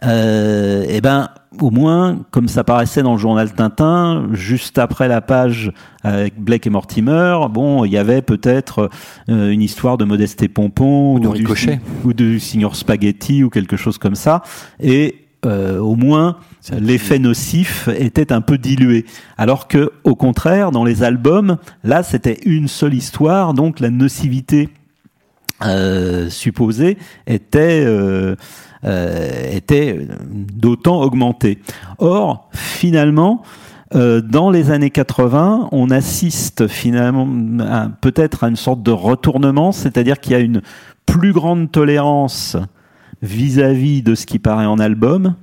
Euh, 0.05 0.85
et 0.85 0.97
eh 0.97 1.01
ben, 1.01 1.29
au 1.61 1.71
moins, 1.71 2.19
comme 2.31 2.49
ça 2.49 2.65
paraissait 2.65 3.03
dans 3.03 3.13
le 3.13 3.19
journal 3.19 3.53
Tintin, 3.53 4.29
juste 4.33 4.79
après 4.79 5.09
la 5.09 5.21
page 5.21 5.73
avec 6.03 6.39
Blake 6.39 6.67
et 6.67 6.71
Mortimer, 6.71 7.39
bon, 7.51 7.85
il 7.85 7.93
y 7.93 7.99
avait 7.99 8.23
peut-être 8.23 8.91
euh, 9.29 9.51
une 9.51 9.63
histoire 9.63 9.99
de 9.99 10.05
Modeste 10.05 10.43
et 10.43 10.49
Pompon 10.49 11.15
ou 11.15 11.21
de 11.21 11.29
Ricochet 11.29 11.81
ou 12.05 12.13
de 12.13 12.39
Signor 12.39 12.77
Spaghetti 12.77 13.43
ou 13.43 13.51
quelque 13.51 13.77
chose 13.77 13.99
comme 13.99 14.15
ça, 14.15 14.43
et 14.81 15.26
euh, 15.47 15.79
au 15.79 15.95
moins 15.95 16.37
l'effet 16.73 17.19
nocif 17.19 17.89
était 17.89 18.33
un 18.33 18.41
peu 18.41 18.59
dilué. 18.59 19.07
Alors 19.39 19.69
que, 19.69 19.93
au 20.05 20.15
contraire, 20.15 20.73
dans 20.73 20.85
les 20.85 21.03
albums, 21.03 21.59
là, 21.85 22.03
c'était 22.03 22.39
une 22.45 22.69
seule 22.69 22.95
histoire, 22.95 23.55
donc 23.55 23.81
la 23.81 23.91
nocivité 23.91 24.69
euh, 25.65 26.29
supposée 26.29 26.99
était 27.27 27.85
euh, 27.87 28.35
était 28.85 30.07
d'autant 30.31 31.01
augmentée. 31.01 31.59
Or, 31.99 32.49
finalement, 32.53 33.43
dans 33.93 34.51
les 34.51 34.71
années 34.71 34.91
80, 34.91 35.69
on 35.73 35.91
assiste 35.91 36.67
finalement 36.67 37.27
peut-être 38.01 38.45
à 38.45 38.49
une 38.49 38.57
sorte 38.57 38.83
de 38.83 38.91
retournement, 38.91 39.73
c'est-à-dire 39.73 40.21
qu'il 40.21 40.33
y 40.33 40.35
a 40.35 40.41
une 40.41 40.61
plus 41.07 41.33
grande 41.33 41.73
tolérance 41.73 42.57
vis-à-vis 43.23 44.03
de 44.03 44.15
ce 44.15 44.27
qui 44.27 44.39
paraît 44.39 44.67
en 44.67 44.79
album. 44.79 45.35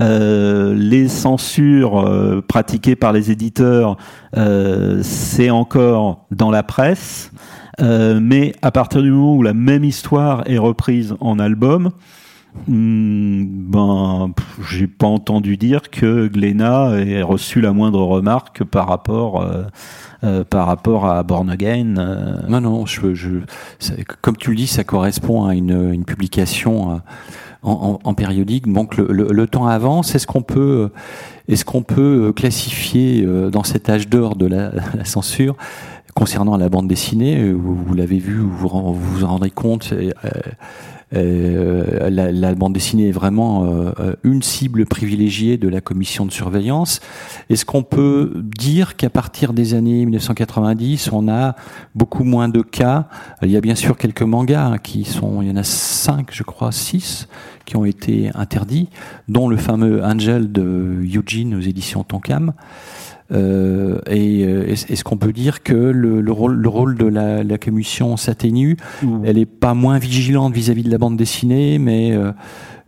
Euh, 0.00 0.74
les 0.74 1.08
censures 1.08 2.00
euh, 2.00 2.42
pratiquées 2.46 2.96
par 2.96 3.12
les 3.12 3.30
éditeurs, 3.30 3.96
euh, 4.36 5.00
c'est 5.02 5.50
encore 5.50 6.26
dans 6.30 6.50
la 6.50 6.62
presse. 6.62 7.30
mais 7.80 8.54
à 8.62 8.70
partir 8.70 9.02
du 9.02 9.10
moment 9.10 9.34
où 9.34 9.42
la 9.42 9.54
même 9.54 9.84
histoire 9.84 10.44
est 10.46 10.58
reprise 10.58 11.14
en 11.20 11.38
album, 11.38 11.90
ben, 12.68 14.32
j'ai 14.68 14.86
pas 14.86 15.06
entendu 15.06 15.56
dire 15.56 15.90
que 15.90 16.28
Glénat 16.28 17.00
ait 17.00 17.22
reçu 17.22 17.60
la 17.60 17.72
moindre 17.72 18.02
remarque 18.02 18.62
par 18.64 18.88
rapport 18.88 19.44
euh, 20.24 20.44
par 20.44 20.68
rapport 20.68 21.06
à 21.06 21.20
Born 21.24 21.50
Again. 21.50 21.96
Euh. 21.98 22.36
Non, 22.48 22.60
non, 22.60 22.84
comme 24.20 24.36
tu 24.36 24.50
le 24.50 24.56
dis, 24.56 24.68
ça 24.68 24.84
correspond 24.84 25.46
à 25.46 25.56
une, 25.56 26.04
publication 26.04 26.92
euh, 26.92 26.96
en, 27.64 28.14
périodique. 28.14 28.72
Donc 28.72 28.96
le, 28.96 29.46
temps 29.48 29.66
avance. 29.66 30.14
Est-ce 30.14 30.28
qu'on 30.28 30.42
peut, 30.42 30.90
est-ce 31.48 31.64
peut 31.64 32.32
classifier 32.36 33.26
dans 33.50 33.64
cet 33.64 33.88
âge 33.88 34.08
d'or 34.08 34.36
de 34.36 34.46
la, 34.46 34.70
censure 35.04 35.56
concernant 36.14 36.56
la 36.56 36.68
bande 36.68 36.86
dessinée, 36.86 37.52
vous, 37.52 37.74
vous 37.74 37.94
l'avez 37.94 38.18
vu, 38.18 38.36
vous 38.36 38.68
vous, 38.68 38.94
vous 38.94 39.24
en 39.24 39.28
rendez 39.28 39.50
compte. 39.50 39.92
Euh, 41.14 42.08
la, 42.10 42.32
la, 42.32 42.54
bande 42.54 42.72
dessinée 42.72 43.08
est 43.08 43.12
vraiment 43.12 43.66
euh, 43.66 44.14
une 44.24 44.42
cible 44.42 44.86
privilégiée 44.86 45.58
de 45.58 45.68
la 45.68 45.80
commission 45.80 46.24
de 46.24 46.32
surveillance. 46.32 47.00
Est-ce 47.50 47.64
qu'on 47.64 47.82
peut 47.82 48.32
dire 48.36 48.96
qu'à 48.96 49.10
partir 49.10 49.52
des 49.52 49.74
années 49.74 50.04
1990, 50.04 51.10
on 51.12 51.28
a 51.28 51.54
beaucoup 51.94 52.24
moins 52.24 52.48
de 52.48 52.62
cas? 52.62 53.08
Il 53.42 53.50
y 53.50 53.56
a 53.56 53.60
bien 53.60 53.74
sûr 53.74 53.96
quelques 53.96 54.22
mangas 54.22 54.66
hein, 54.66 54.78
qui 54.78 55.04
sont, 55.04 55.42
il 55.42 55.48
y 55.48 55.50
en 55.50 55.56
a 55.56 55.64
cinq, 55.64 56.28
je 56.32 56.42
crois, 56.42 56.72
six, 56.72 57.28
qui 57.64 57.76
ont 57.76 57.84
été 57.84 58.30
interdits, 58.34 58.88
dont 59.28 59.48
le 59.48 59.56
fameux 59.56 60.02
Angel 60.04 60.50
de 60.50 61.02
Eugene 61.02 61.54
aux 61.54 61.60
éditions 61.60 62.04
Tonkam. 62.04 62.52
Euh, 63.32 63.98
et 64.08 64.44
euh, 64.44 64.66
est-ce 64.68 65.04
qu'on 65.04 65.16
peut 65.16 65.32
dire 65.32 65.62
que 65.62 65.74
le, 65.74 66.20
le, 66.20 66.32
rôle, 66.32 66.54
le 66.54 66.68
rôle 66.68 66.96
de 66.96 67.06
la, 67.06 67.42
la 67.42 67.58
commission 67.58 68.16
s'atténue 68.16 68.76
Elle 69.24 69.38
est 69.38 69.46
pas 69.46 69.74
moins 69.74 69.98
vigilante 69.98 70.54
vis-à-vis 70.54 70.82
de 70.82 70.90
la 70.90 70.98
bande 70.98 71.16
dessinée, 71.16 71.78
mais 71.78 72.12
euh, 72.12 72.32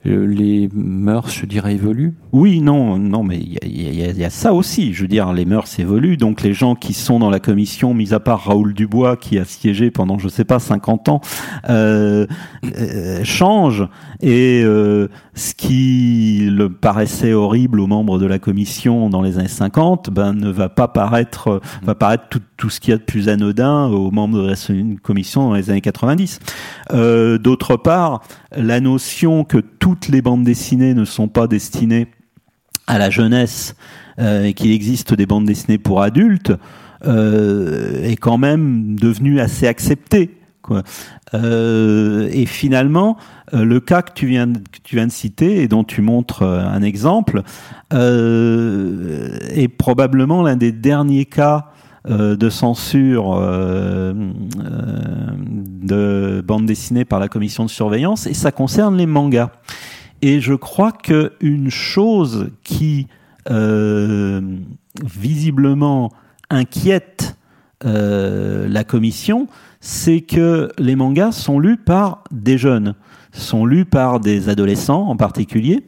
euh, 0.06 0.26
les 0.26 0.68
mœurs, 0.74 1.30
je 1.30 1.46
dirais, 1.46 1.74
évoluent? 1.74 2.14
Oui, 2.32 2.60
non, 2.60 2.98
non, 2.98 3.22
mais 3.22 3.38
il 3.38 3.58
y, 3.64 3.88
y, 3.88 4.18
y 4.18 4.24
a, 4.24 4.30
ça 4.30 4.52
aussi. 4.52 4.92
Je 4.92 5.02
veux 5.02 5.08
dire, 5.08 5.32
les 5.32 5.46
mœurs 5.46 5.78
évoluent. 5.78 6.18
Donc 6.18 6.42
les 6.42 6.52
gens 6.52 6.74
qui 6.74 6.92
sont 6.92 7.18
dans 7.18 7.30
la 7.30 7.40
commission, 7.40 7.94
mis 7.94 8.12
à 8.12 8.20
part 8.20 8.44
Raoul 8.44 8.74
Dubois, 8.74 9.16
qui 9.16 9.38
a 9.38 9.44
siégé 9.44 9.90
pendant, 9.90 10.18
je 10.18 10.28
sais 10.28 10.44
pas, 10.44 10.58
50 10.58 11.08
ans, 11.08 11.20
euh, 11.70 12.26
euh, 12.76 13.24
changent. 13.24 13.88
Et 14.20 14.62
euh, 14.62 15.08
ce 15.34 15.54
qui 15.54 16.48
le 16.50 16.70
paraissait 16.70 17.32
horrible 17.32 17.80
aux 17.80 17.86
membres 17.86 18.18
de 18.18 18.26
la 18.26 18.38
commission 18.38 19.10
dans 19.10 19.20
les 19.20 19.38
années 19.38 19.48
50, 19.48 20.10
ben 20.10 20.32
ne 20.32 20.48
va 20.50 20.68
pas 20.68 20.86
paraître, 20.86 21.60
va 21.82 21.94
paraître 21.94 22.28
tout, 22.30 22.40
tout 22.56 22.70
ce 22.70 22.80
qu'il 22.80 22.92
y 22.92 22.94
a 22.94 22.98
de 22.98 23.02
plus 23.02 23.28
anodin 23.28 23.86
aux 23.86 24.10
membres 24.10 24.42
de 24.42 24.48
la 24.48 24.54
commission 25.02 25.48
dans 25.48 25.54
les 25.54 25.70
années 25.70 25.80
90. 25.80 26.38
Euh, 26.92 27.38
D'autre 27.38 27.76
part, 27.76 28.22
la 28.56 28.80
notion 28.80 29.44
que 29.44 29.58
toutes 29.58 30.08
les 30.08 30.22
bandes 30.22 30.44
dessinées 30.44 30.94
ne 30.94 31.04
sont 31.04 31.28
pas 31.28 31.46
destinées 31.46 32.06
à 32.86 32.98
la 32.98 33.10
jeunesse 33.10 33.74
euh, 34.20 34.44
et 34.44 34.54
qu'il 34.54 34.70
existe 34.70 35.14
des 35.14 35.26
bandes 35.26 35.46
dessinées 35.46 35.78
pour 35.78 36.02
adultes 36.02 36.52
euh, 37.06 38.02
est 38.04 38.16
quand 38.16 38.38
même 38.38 38.98
devenue 38.98 39.40
assez 39.40 39.66
acceptée. 39.66 40.30
Euh, 41.34 42.28
et 42.32 42.46
finalement, 42.46 43.16
euh, 43.52 43.64
le 43.64 43.80
cas 43.80 44.02
que 44.02 44.12
tu 44.12 44.26
viens, 44.26 44.46
de 44.46 44.60
citer 45.08 45.62
et 45.62 45.68
dont 45.68 45.84
tu 45.84 46.02
montres 46.02 46.42
euh, 46.42 46.60
un 46.60 46.82
exemple 46.82 47.42
est 47.90 49.68
probablement 49.68 50.42
l'un 50.42 50.56
des 50.56 50.72
derniers 50.72 51.26
cas 51.26 51.70
de 52.08 52.50
censure 52.50 53.40
de 55.84 56.42
bande 56.44 56.66
dessinée 56.66 57.04
par 57.04 57.20
la 57.20 57.28
commission 57.28 57.64
de 57.64 57.70
surveillance 57.70 58.26
et 58.26 58.34
ça 58.34 58.50
concerne 58.50 58.96
les 58.96 59.06
mangas. 59.06 59.50
Et 60.22 60.40
je 60.40 60.54
crois 60.54 60.90
que 60.90 61.34
une 61.40 61.70
chose 61.70 62.50
qui 62.64 63.06
visiblement 63.48 66.10
inquiète 66.50 67.36
la 67.84 68.84
commission, 68.84 69.46
c'est 69.86 70.22
que 70.22 70.70
les 70.78 70.96
mangas 70.96 71.32
sont 71.32 71.58
lus 71.58 71.76
par 71.76 72.24
des 72.30 72.56
jeunes, 72.56 72.94
sont 73.32 73.66
lus 73.66 73.84
par 73.84 74.18
des 74.18 74.48
adolescents 74.48 75.08
en 75.08 75.16
particulier, 75.16 75.84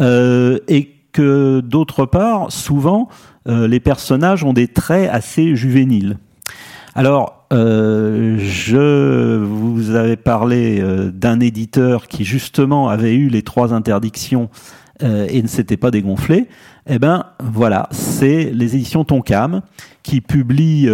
et 0.00 0.90
que 1.12 1.60
d'autre 1.60 2.06
part, 2.06 2.50
souvent, 2.50 3.08
euh, 3.48 3.66
les 3.66 3.80
personnages 3.80 4.44
ont 4.44 4.52
des 4.52 4.68
traits 4.68 5.10
assez 5.10 5.56
juvéniles. 5.56 6.18
Alors, 6.94 7.46
euh, 7.52 8.36
je 8.38 9.38
vous 9.38 9.94
avais 9.94 10.16
parlé 10.16 10.80
euh, 10.80 11.10
d'un 11.10 11.40
éditeur 11.40 12.06
qui 12.06 12.24
justement 12.24 12.88
avait 12.88 13.14
eu 13.14 13.28
les 13.28 13.42
trois 13.42 13.72
interdictions 13.74 14.48
euh, 15.02 15.26
et 15.30 15.42
ne 15.42 15.48
s'était 15.48 15.76
pas 15.76 15.90
dégonflé. 15.90 16.48
Eh 16.88 16.98
ben, 16.98 17.26
voilà, 17.42 17.88
c'est 17.92 18.50
les 18.52 18.74
éditions 18.74 19.04
Tonkam 19.04 19.62
qui 20.02 20.20
publient 20.20 20.88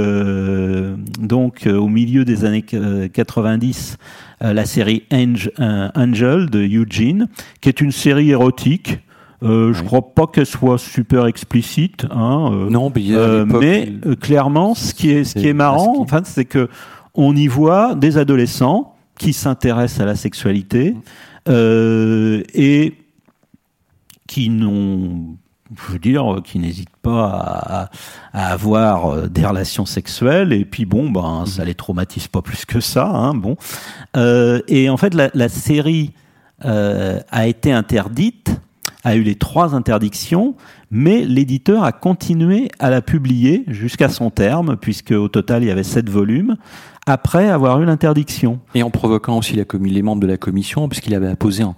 donc 1.18 1.66
au 1.66 1.88
milieu 1.88 2.26
des 2.26 2.44
années 2.44 2.62
90 2.62 3.96
la 4.42 4.66
série 4.66 5.04
Angel 5.10 6.50
de 6.50 6.58
Eugene, 6.60 7.28
qui 7.62 7.70
est 7.70 7.80
une 7.80 7.90
série 7.90 8.30
érotique 8.30 9.00
euh, 9.42 9.72
Je 9.72 9.82
crois 9.82 10.14
pas 10.14 10.26
qu'elle 10.26 10.46
soit 10.46 10.78
super 10.78 11.26
explicite. 11.26 12.06
Hein, 12.10 12.50
euh, 12.52 12.70
non, 12.70 12.92
mais, 12.94 13.02
euh, 13.10 13.44
mais 13.46 13.92
euh, 14.06 14.16
clairement, 14.16 14.74
ce 14.74 14.94
qui 14.94 15.10
est, 15.10 15.24
ce 15.24 15.34
qui 15.38 15.48
est 15.48 15.52
marrant, 15.52 16.00
en 16.00 16.06
fait, 16.06 16.26
c'est 16.26 16.44
que 16.44 16.68
on 17.14 17.34
y 17.36 17.46
voit 17.46 17.94
des 17.94 18.18
adolescents 18.18 18.94
qui 19.18 19.32
s'intéressent 19.32 20.00
à 20.00 20.06
la 20.06 20.14
sexualité 20.14 20.94
euh, 21.48 22.42
et 22.54 22.94
qui 24.28 24.48
n'ont 24.48 25.36
je 25.76 25.92
veux 25.92 25.98
dire, 25.98 26.40
qui 26.44 26.58
n'hésitent 26.58 26.96
pas 27.02 27.26
à, 27.26 27.90
à, 28.32 28.52
avoir 28.52 29.28
des 29.28 29.44
relations 29.44 29.84
sexuelles, 29.84 30.54
et 30.54 30.64
puis 30.64 30.86
bon, 30.86 31.10
ben, 31.10 31.44
ça 31.44 31.62
les 31.62 31.74
traumatise 31.74 32.26
pas 32.26 32.40
plus 32.40 32.64
que 32.64 32.80
ça, 32.80 33.06
hein, 33.06 33.34
bon. 33.34 33.56
Euh, 34.16 34.62
et 34.66 34.88
en 34.88 34.96
fait, 34.96 35.12
la, 35.12 35.30
la 35.34 35.50
série 35.50 36.12
euh, 36.64 37.20
a 37.30 37.46
été 37.46 37.70
interdite 37.70 38.58
a 39.04 39.16
eu 39.16 39.22
les 39.22 39.36
trois 39.36 39.74
interdictions, 39.74 40.54
mais 40.90 41.24
l'éditeur 41.24 41.84
a 41.84 41.92
continué 41.92 42.68
à 42.78 42.90
la 42.90 43.00
publier 43.00 43.64
jusqu'à 43.68 44.08
son 44.08 44.30
terme, 44.30 44.76
puisque 44.76 45.12
au 45.12 45.28
total 45.28 45.62
il 45.62 45.68
y 45.68 45.70
avait 45.70 45.82
sept 45.82 46.08
volumes, 46.08 46.56
après 47.08 47.48
avoir 47.48 47.80
eu 47.80 47.84
l'interdiction. 47.84 48.60
Et 48.74 48.82
en 48.82 48.90
provoquant 48.90 49.38
aussi 49.38 49.56
la, 49.56 49.64
les 49.80 50.02
membres 50.02 50.22
de 50.22 50.26
la 50.26 50.36
commission, 50.36 50.88
puisqu'il 50.88 51.14
avait 51.14 51.28
apposé 51.28 51.64
en, 51.64 51.74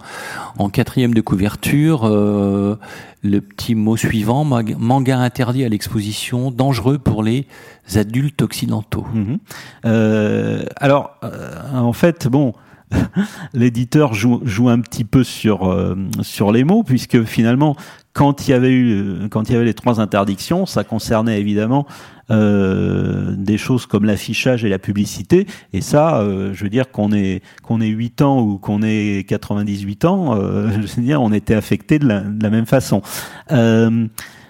en, 0.57 0.69
quatrième 0.69 1.13
de 1.13 1.21
couverture 1.21 2.05
euh, 2.05 2.75
le 3.23 3.41
petit 3.41 3.75
mot 3.75 3.97
suivant 3.97 4.43
manga 4.43 5.19
interdit 5.19 5.63
à 5.63 5.69
l'exposition, 5.69 6.51
dangereux 6.51 6.97
pour 6.97 7.23
les 7.23 7.45
adultes 7.95 8.41
occidentaux. 8.41 9.05
Mhm. 9.13 9.39
Euh, 9.85 10.65
alors, 10.77 11.17
euh, 11.23 11.73
en 11.73 11.93
fait, 11.93 12.27
bon. 12.27 12.53
L'éditeur 13.53 14.13
joue, 14.13 14.41
joue, 14.43 14.67
un 14.67 14.81
petit 14.81 15.05
peu 15.05 15.23
sur 15.23 15.71
euh, 15.71 15.95
sur 16.21 16.51
les 16.51 16.65
mots 16.65 16.83
puisque 16.83 17.23
finalement 17.23 17.77
quand 18.13 18.47
il 18.47 18.51
y 18.51 18.53
avait 18.53 18.71
eu 18.71 19.29
quand 19.29 19.49
il 19.49 19.53
y 19.53 19.55
avait 19.55 19.65
les 19.65 19.73
trois 19.73 20.01
interdictions, 20.01 20.65
ça 20.65 20.83
concernait 20.83 21.39
évidemment 21.39 21.85
euh, 22.29 23.33
des 23.35 23.57
choses 23.57 23.85
comme 23.85 24.05
l'affichage 24.05 24.63
et 24.63 24.69
la 24.69 24.79
publicité. 24.79 25.47
Et 25.73 25.81
ça, 25.81 26.19
euh, 26.19 26.53
je 26.53 26.63
veux 26.63 26.69
dire 26.69 26.91
qu'on 26.91 27.11
est 27.11 27.41
qu'on 27.63 27.81
ait 27.81 27.87
8 27.87 28.21
ans 28.21 28.41
ou 28.41 28.57
qu'on 28.57 28.83
ait 28.83 29.25
98 29.27 30.05
ans, 30.05 30.35
euh, 30.35 30.69
je 30.81 30.95
veux 30.95 31.03
dire, 31.03 31.21
on 31.21 31.31
était 31.31 31.55
affecté 31.55 31.99
de 31.99 32.07
la, 32.07 32.21
de 32.21 32.41
la 32.41 32.49
même 32.49 32.65
façon. 32.65 33.01
Euh, 33.51 34.07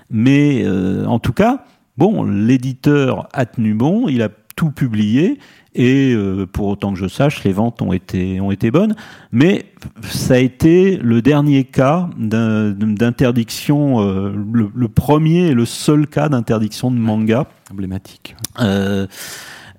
mais 0.09 0.67
en 1.07 1.19
tout 1.19 1.31
cas, 1.31 1.63
bon, 1.97 2.23
l'éditeur 2.23 3.29
a 3.31 3.45
tenu 3.45 3.73
bon, 3.73 4.09
il 4.09 4.21
a 4.21 4.29
tout 4.57 4.71
publié 4.71 5.39
et 5.73 6.13
euh, 6.13 6.45
pour 6.45 6.67
autant 6.67 6.93
que 6.93 6.99
je 6.99 7.07
sache, 7.07 7.43
les 7.43 7.53
ventes 7.53 7.81
ont 7.81 7.93
été, 7.93 8.41
ont 8.41 8.51
été 8.51 8.71
bonnes. 8.71 8.95
Mais 9.31 9.65
ça 10.03 10.33
a 10.33 10.37
été 10.37 10.97
le 10.97 11.21
dernier 11.21 11.63
cas 11.63 12.09
d'interdiction, 12.17 14.01
euh, 14.01 14.33
le, 14.53 14.87
premier 14.89 15.47
et 15.47 15.53
le 15.53 15.65
seul 15.65 16.07
cas 16.07 16.27
d'interdiction 16.27 16.91
de 16.91 16.97
manga. 16.97 17.47
Emblématique. 17.71 18.35
Euh, 18.59 19.07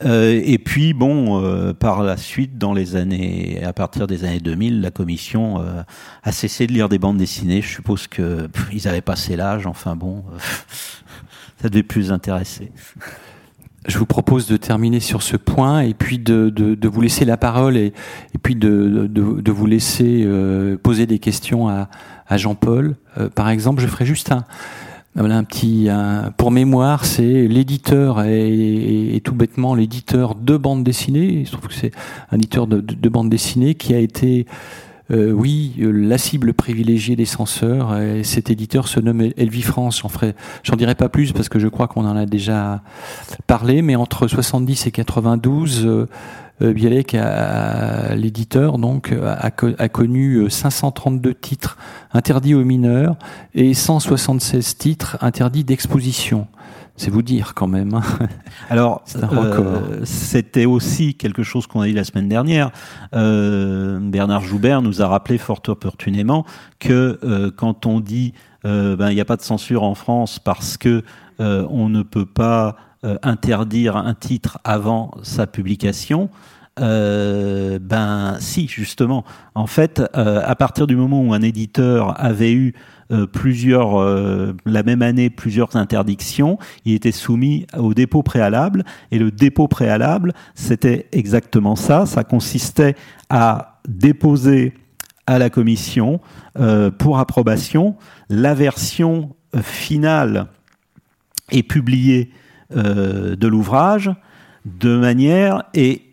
euh 0.05 0.40
et 0.44 0.59
puis 0.59 0.94
bon, 0.94 1.74
par 1.74 2.02
la 2.02 2.16
suite, 2.16 2.56
dans 2.56 2.73
les 2.73 2.97
années, 2.97 3.62
à 3.62 3.74
partir 3.74 4.06
des 4.06 4.24
années 4.24 4.40
2000, 4.40 4.81
la 4.81 4.90
commission 4.90 5.62
a 6.23 6.32
cessé 6.32 6.66
de 6.66 6.73
lire 6.73 6.89
des 6.89 6.98
bandes 6.98 7.19
dessinées. 7.19 7.60
Je 7.60 7.69
suppose 7.69 8.09
que 8.09 8.48
ils 8.73 8.89
avaient 8.89 9.02
passé 9.02 9.36
l'âge. 9.36 9.66
Enfin 9.66 9.94
bon, 9.94 10.24
ça 11.62 11.69
devait 11.69 11.85
plus 11.85 12.10
intéresser 12.10 12.73
je 13.87 13.99
vous 13.99 14.07
propose 14.07 14.47
de 14.47 14.57
terminer 14.57 15.01
sur 15.01 15.23
ce 15.23 15.37
point 15.37 15.81
et 15.81 15.95
puis 15.95 16.19
de, 16.19 16.51
de, 16.51 16.75
de 16.75 16.89
vous 16.89 17.01
laisser 17.01 17.25
la 17.25 17.37
parole 17.37 17.77
et, 17.77 17.93
et 18.35 18.39
puis 18.43 18.55
de, 18.55 19.09
de, 19.09 19.53
vous 19.53 19.67
laisser 19.67 20.23
euh, 20.25 20.77
poser 20.77 21.07
des 21.07 21.19
questions 21.19 21.69
à, 21.69 21.89
à 22.29 22.37
Jean-Paul. 22.37 22.97
Euh, 23.19 23.29
par 23.29 23.49
exemple, 23.49 23.83
je 23.83 23.87
ferai 23.87 24.07
juste 24.07 24.33
un, 24.33 24.45
un 25.17 25.45
petit, 25.45 25.89
pour 26.37 26.51
mémoire, 26.51 27.05
c'est 27.05 27.47
l'éditeur 27.47 28.23
et, 28.25 29.15
et, 29.15 29.21
tout 29.21 29.35
bêtement 29.35 29.75
l'éditeur 29.75 30.35
de 30.35 30.57
bande 30.57 30.85
dessinée. 30.85 31.45
Je 31.45 31.51
trouve 31.53 31.69
que 31.69 31.75
c'est 31.75 31.93
un 32.31 32.37
éditeur 32.37 32.67
de 32.67 33.09
bande 33.09 33.29
dessinée 33.29 33.75
qui 33.75 33.95
a 33.95 33.99
été 33.99 34.47
euh, 35.12 35.30
oui, 35.30 35.74
euh, 35.80 35.90
la 35.90 36.16
cible 36.16 36.55
privilégiée 36.55 37.16
des 37.16 37.26
censeurs, 37.26 37.98
et 37.98 38.24
cet 38.24 38.51
éditeur 38.51 38.89
se 38.89 38.98
nomme 38.98 39.30
Elvi 39.36 39.62
France. 39.62 40.02
J'en 40.62 40.76
dirai 40.76 40.94
pas 40.94 41.09
plus 41.09 41.32
parce 41.32 41.48
que 41.48 41.59
je 41.59 41.68
crois 41.68 41.86
qu'on 41.86 42.06
en 42.06 42.16
a 42.16 42.24
déjà 42.24 42.82
parlé, 43.47 43.82
mais 43.82 43.94
entre 43.94 44.26
70 44.26 44.86
et 44.86 44.90
92, 44.90 45.84
euh, 45.86 46.06
Bielek, 46.60 47.16
l'éditeur, 48.14 48.76
a, 49.24 49.51
a, 49.78 49.89
connu 49.89 50.48
532 50.48 51.34
titres 51.34 51.76
interdits 52.12 52.55
aux 52.55 52.64
mineurs 52.64 53.16
et 53.55 53.74
176 53.74 54.76
titres 54.76 55.18
interdits 55.20 55.64
d'exposition. 55.64 56.47
C'est 56.97 57.10
vous 57.10 57.23
dire 57.23 57.55
quand 57.55 57.69
même. 57.69 57.94
Hein. 57.94 58.02
Alors, 58.69 59.02
euh, 59.16 60.01
c'était 60.05 60.66
aussi 60.66 61.14
quelque 61.14 61.43
chose 61.43 61.66
qu'on 61.66 61.81
a 61.81 61.86
dit 61.86 61.93
la 61.93 62.05
semaine 62.05 62.28
dernière. 62.28 62.70
Euh, 63.14 63.98
Bernard 64.01 64.43
Joubert 64.43 64.82
nous 64.82 65.01
a 65.01 65.09
rappelé 65.09 65.39
fort 65.39 65.62
opportunément 65.69 66.44
que 66.78 67.19
euh, 67.24 67.51
quand 67.55 67.86
on 67.86 68.01
dit 68.01 68.35
ben 68.64 69.10
il 69.10 69.14
n'y 69.16 69.20
a 69.20 69.24
pas 69.24 69.36
de 69.36 69.43
censure 69.43 69.82
en 69.82 69.97
France 69.97 70.39
parce 70.39 70.77
que 70.77 71.02
on 71.40 71.89
ne 71.89 72.02
peut 72.05 72.27
pas 72.27 72.77
interdire 73.24 73.97
un 73.97 74.14
titre 74.14 74.60
avant 74.62 75.10
sa 75.24 75.48
publication, 75.48 76.31
ben 76.77 78.36
si 78.39 78.69
justement. 78.69 79.24
En 79.56 79.66
fait, 79.66 80.01
à 80.14 80.55
partir 80.55 80.86
du 80.86 80.94
moment 80.94 81.23
où 81.23 81.35
un 81.35 81.43
éditeur 81.43 82.14
avait 82.24 82.52
eu 82.52 82.74
plusieurs, 83.26 84.01
euh, 84.01 84.55
la 84.64 84.82
même 84.82 85.02
année, 85.02 85.30
plusieurs 85.30 85.76
interdictions. 85.76 86.59
Il 86.84 86.94
était 86.94 87.12
soumis 87.12 87.66
au 87.76 87.94
dépôt 87.94 88.22
préalable. 88.22 88.84
Et 89.10 89.18
le 89.18 89.30
dépôt 89.30 89.68
préalable, 89.68 90.32
c'était 90.55 91.06
exactement 91.12 91.76
ça. 91.76 92.06
Ça 92.06 92.24
consistait 92.24 92.94
à 93.30 93.80
déposer 93.89 94.74
à 95.26 95.39
la 95.39 95.51
commission 95.51 96.20
euh, 96.59 96.90
pour 96.90 97.18
approbation 97.18 97.97
la 98.28 98.55
version 98.55 99.34
finale 99.62 100.47
et 101.51 101.62
publiée 101.62 102.30
de 102.74 103.47
l'ouvrage 103.47 104.10
de 104.64 104.97
manière 104.97 105.64
et 105.74 106.02
euh, 106.02 106.11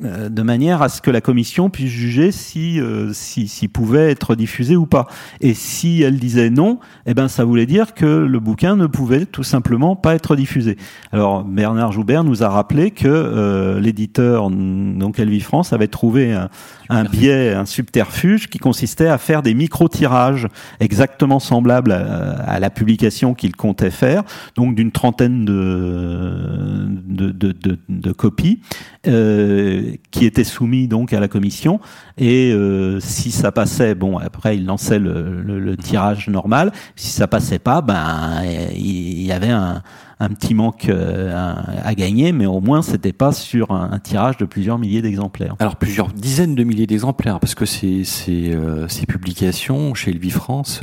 de 0.00 0.42
manière 0.42 0.80
à 0.82 0.88
ce 0.88 1.02
que 1.02 1.10
la 1.10 1.20
commission 1.20 1.70
puisse 1.70 1.90
juger 1.90 2.30
si, 2.30 2.80
euh, 2.80 3.12
si 3.12 3.68
pouvait 3.68 4.10
être 4.10 4.34
diffusé 4.36 4.76
ou 4.76 4.86
pas. 4.86 5.06
Et 5.40 5.54
si 5.54 6.02
elle 6.02 6.18
disait 6.18 6.50
non, 6.50 6.78
eh 7.06 7.14
ben 7.14 7.28
ça 7.28 7.44
voulait 7.44 7.66
dire 7.66 7.94
que 7.94 8.06
le 8.06 8.40
bouquin 8.40 8.76
ne 8.76 8.86
pouvait 8.86 9.26
tout 9.26 9.42
simplement 9.42 9.96
pas 9.96 10.14
être 10.14 10.36
diffusé. 10.36 10.76
Alors 11.12 11.42
Bernard 11.44 11.92
Joubert 11.92 12.24
nous 12.24 12.42
a 12.42 12.48
rappelé 12.48 12.90
que 12.90 13.08
euh, 13.08 13.80
l'éditeur 13.80 14.50
donc 14.50 15.18
Elvi 15.18 15.40
France 15.40 15.72
avait 15.72 15.88
trouvé 15.88 16.32
un, 16.32 16.48
un 16.88 17.04
biais, 17.04 17.52
un 17.52 17.66
subterfuge 17.66 18.48
qui 18.48 18.58
consistait 18.58 19.08
à 19.08 19.18
faire 19.18 19.42
des 19.42 19.54
micro-tirages 19.54 20.48
exactement 20.80 21.38
semblables 21.40 21.92
à, 21.92 22.58
la 22.60 22.70
publication 22.70 23.34
qu'il 23.34 23.54
comptait 23.56 23.90
faire, 23.90 24.22
donc 24.56 24.74
d'une 24.74 24.92
trentaine 24.92 25.44
de, 25.44 26.88
de, 27.06 27.30
de, 27.30 27.52
de, 27.52 27.78
de 27.88 28.12
copies. 28.12 28.60
Euh, 29.06 29.94
qui 30.10 30.26
était 30.26 30.44
soumis 30.44 30.88
donc 30.88 31.12
à 31.12 31.20
la 31.20 31.28
commission. 31.28 31.80
Et 32.18 32.52
euh, 32.52 32.98
si 33.00 33.30
ça 33.30 33.52
passait, 33.52 33.94
bon, 33.94 34.18
après 34.18 34.56
il 34.56 34.66
lançait 34.66 34.98
le, 34.98 35.40
le, 35.40 35.76
tirage 35.76 36.28
normal. 36.28 36.72
Si 36.96 37.10
ça 37.10 37.26
passait 37.26 37.60
pas, 37.60 37.80
ben 37.80 38.42
il 38.74 39.22
y 39.22 39.32
avait 39.32 39.50
un, 39.50 39.82
un 40.20 40.28
petit 40.30 40.54
manque 40.54 40.88
euh, 40.88 41.54
à, 41.84 41.94
gagner, 41.94 42.32
mais 42.32 42.46
au 42.46 42.60
moins 42.60 42.82
c'était 42.82 43.12
pas 43.12 43.32
sur 43.32 43.70
un, 43.70 43.98
tirage 43.98 44.36
de 44.36 44.44
plusieurs 44.44 44.78
milliers 44.78 45.02
d'exemplaires. 45.02 45.56
Alors 45.58 45.76
plusieurs 45.76 46.08
dizaines 46.08 46.54
de 46.54 46.64
milliers 46.64 46.86
d'exemplaires, 46.86 47.40
parce 47.40 47.54
que 47.54 47.66
ces, 47.66 48.04
euh, 48.28 48.86
publications 49.08 49.94
chez 49.94 50.10
Elvi 50.10 50.30
France, 50.30 50.82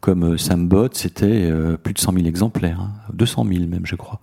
comme 0.00 0.38
Sambot, 0.38 0.88
c'était 0.92 1.50
plus 1.82 1.94
de 1.94 1.98
100 1.98 2.12
000 2.12 2.26
exemplaires, 2.26 2.88
200 3.12 3.42
hein. 3.42 3.50
000 3.52 3.66
même, 3.66 3.84
je 3.84 3.96
crois. 3.96 4.20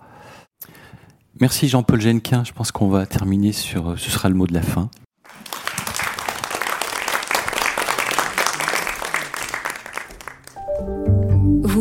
Merci 1.38 1.68
Jean-Paul 1.68 2.00
Genquin. 2.00 2.44
Je 2.44 2.52
pense 2.52 2.72
qu'on 2.72 2.88
va 2.88 3.04
terminer 3.04 3.52
sur 3.52 3.98
ce 3.98 4.10
sera 4.10 4.30
le 4.30 4.34
mot 4.34 4.46
de 4.46 4.54
la 4.54 4.62
fin. 4.62 4.88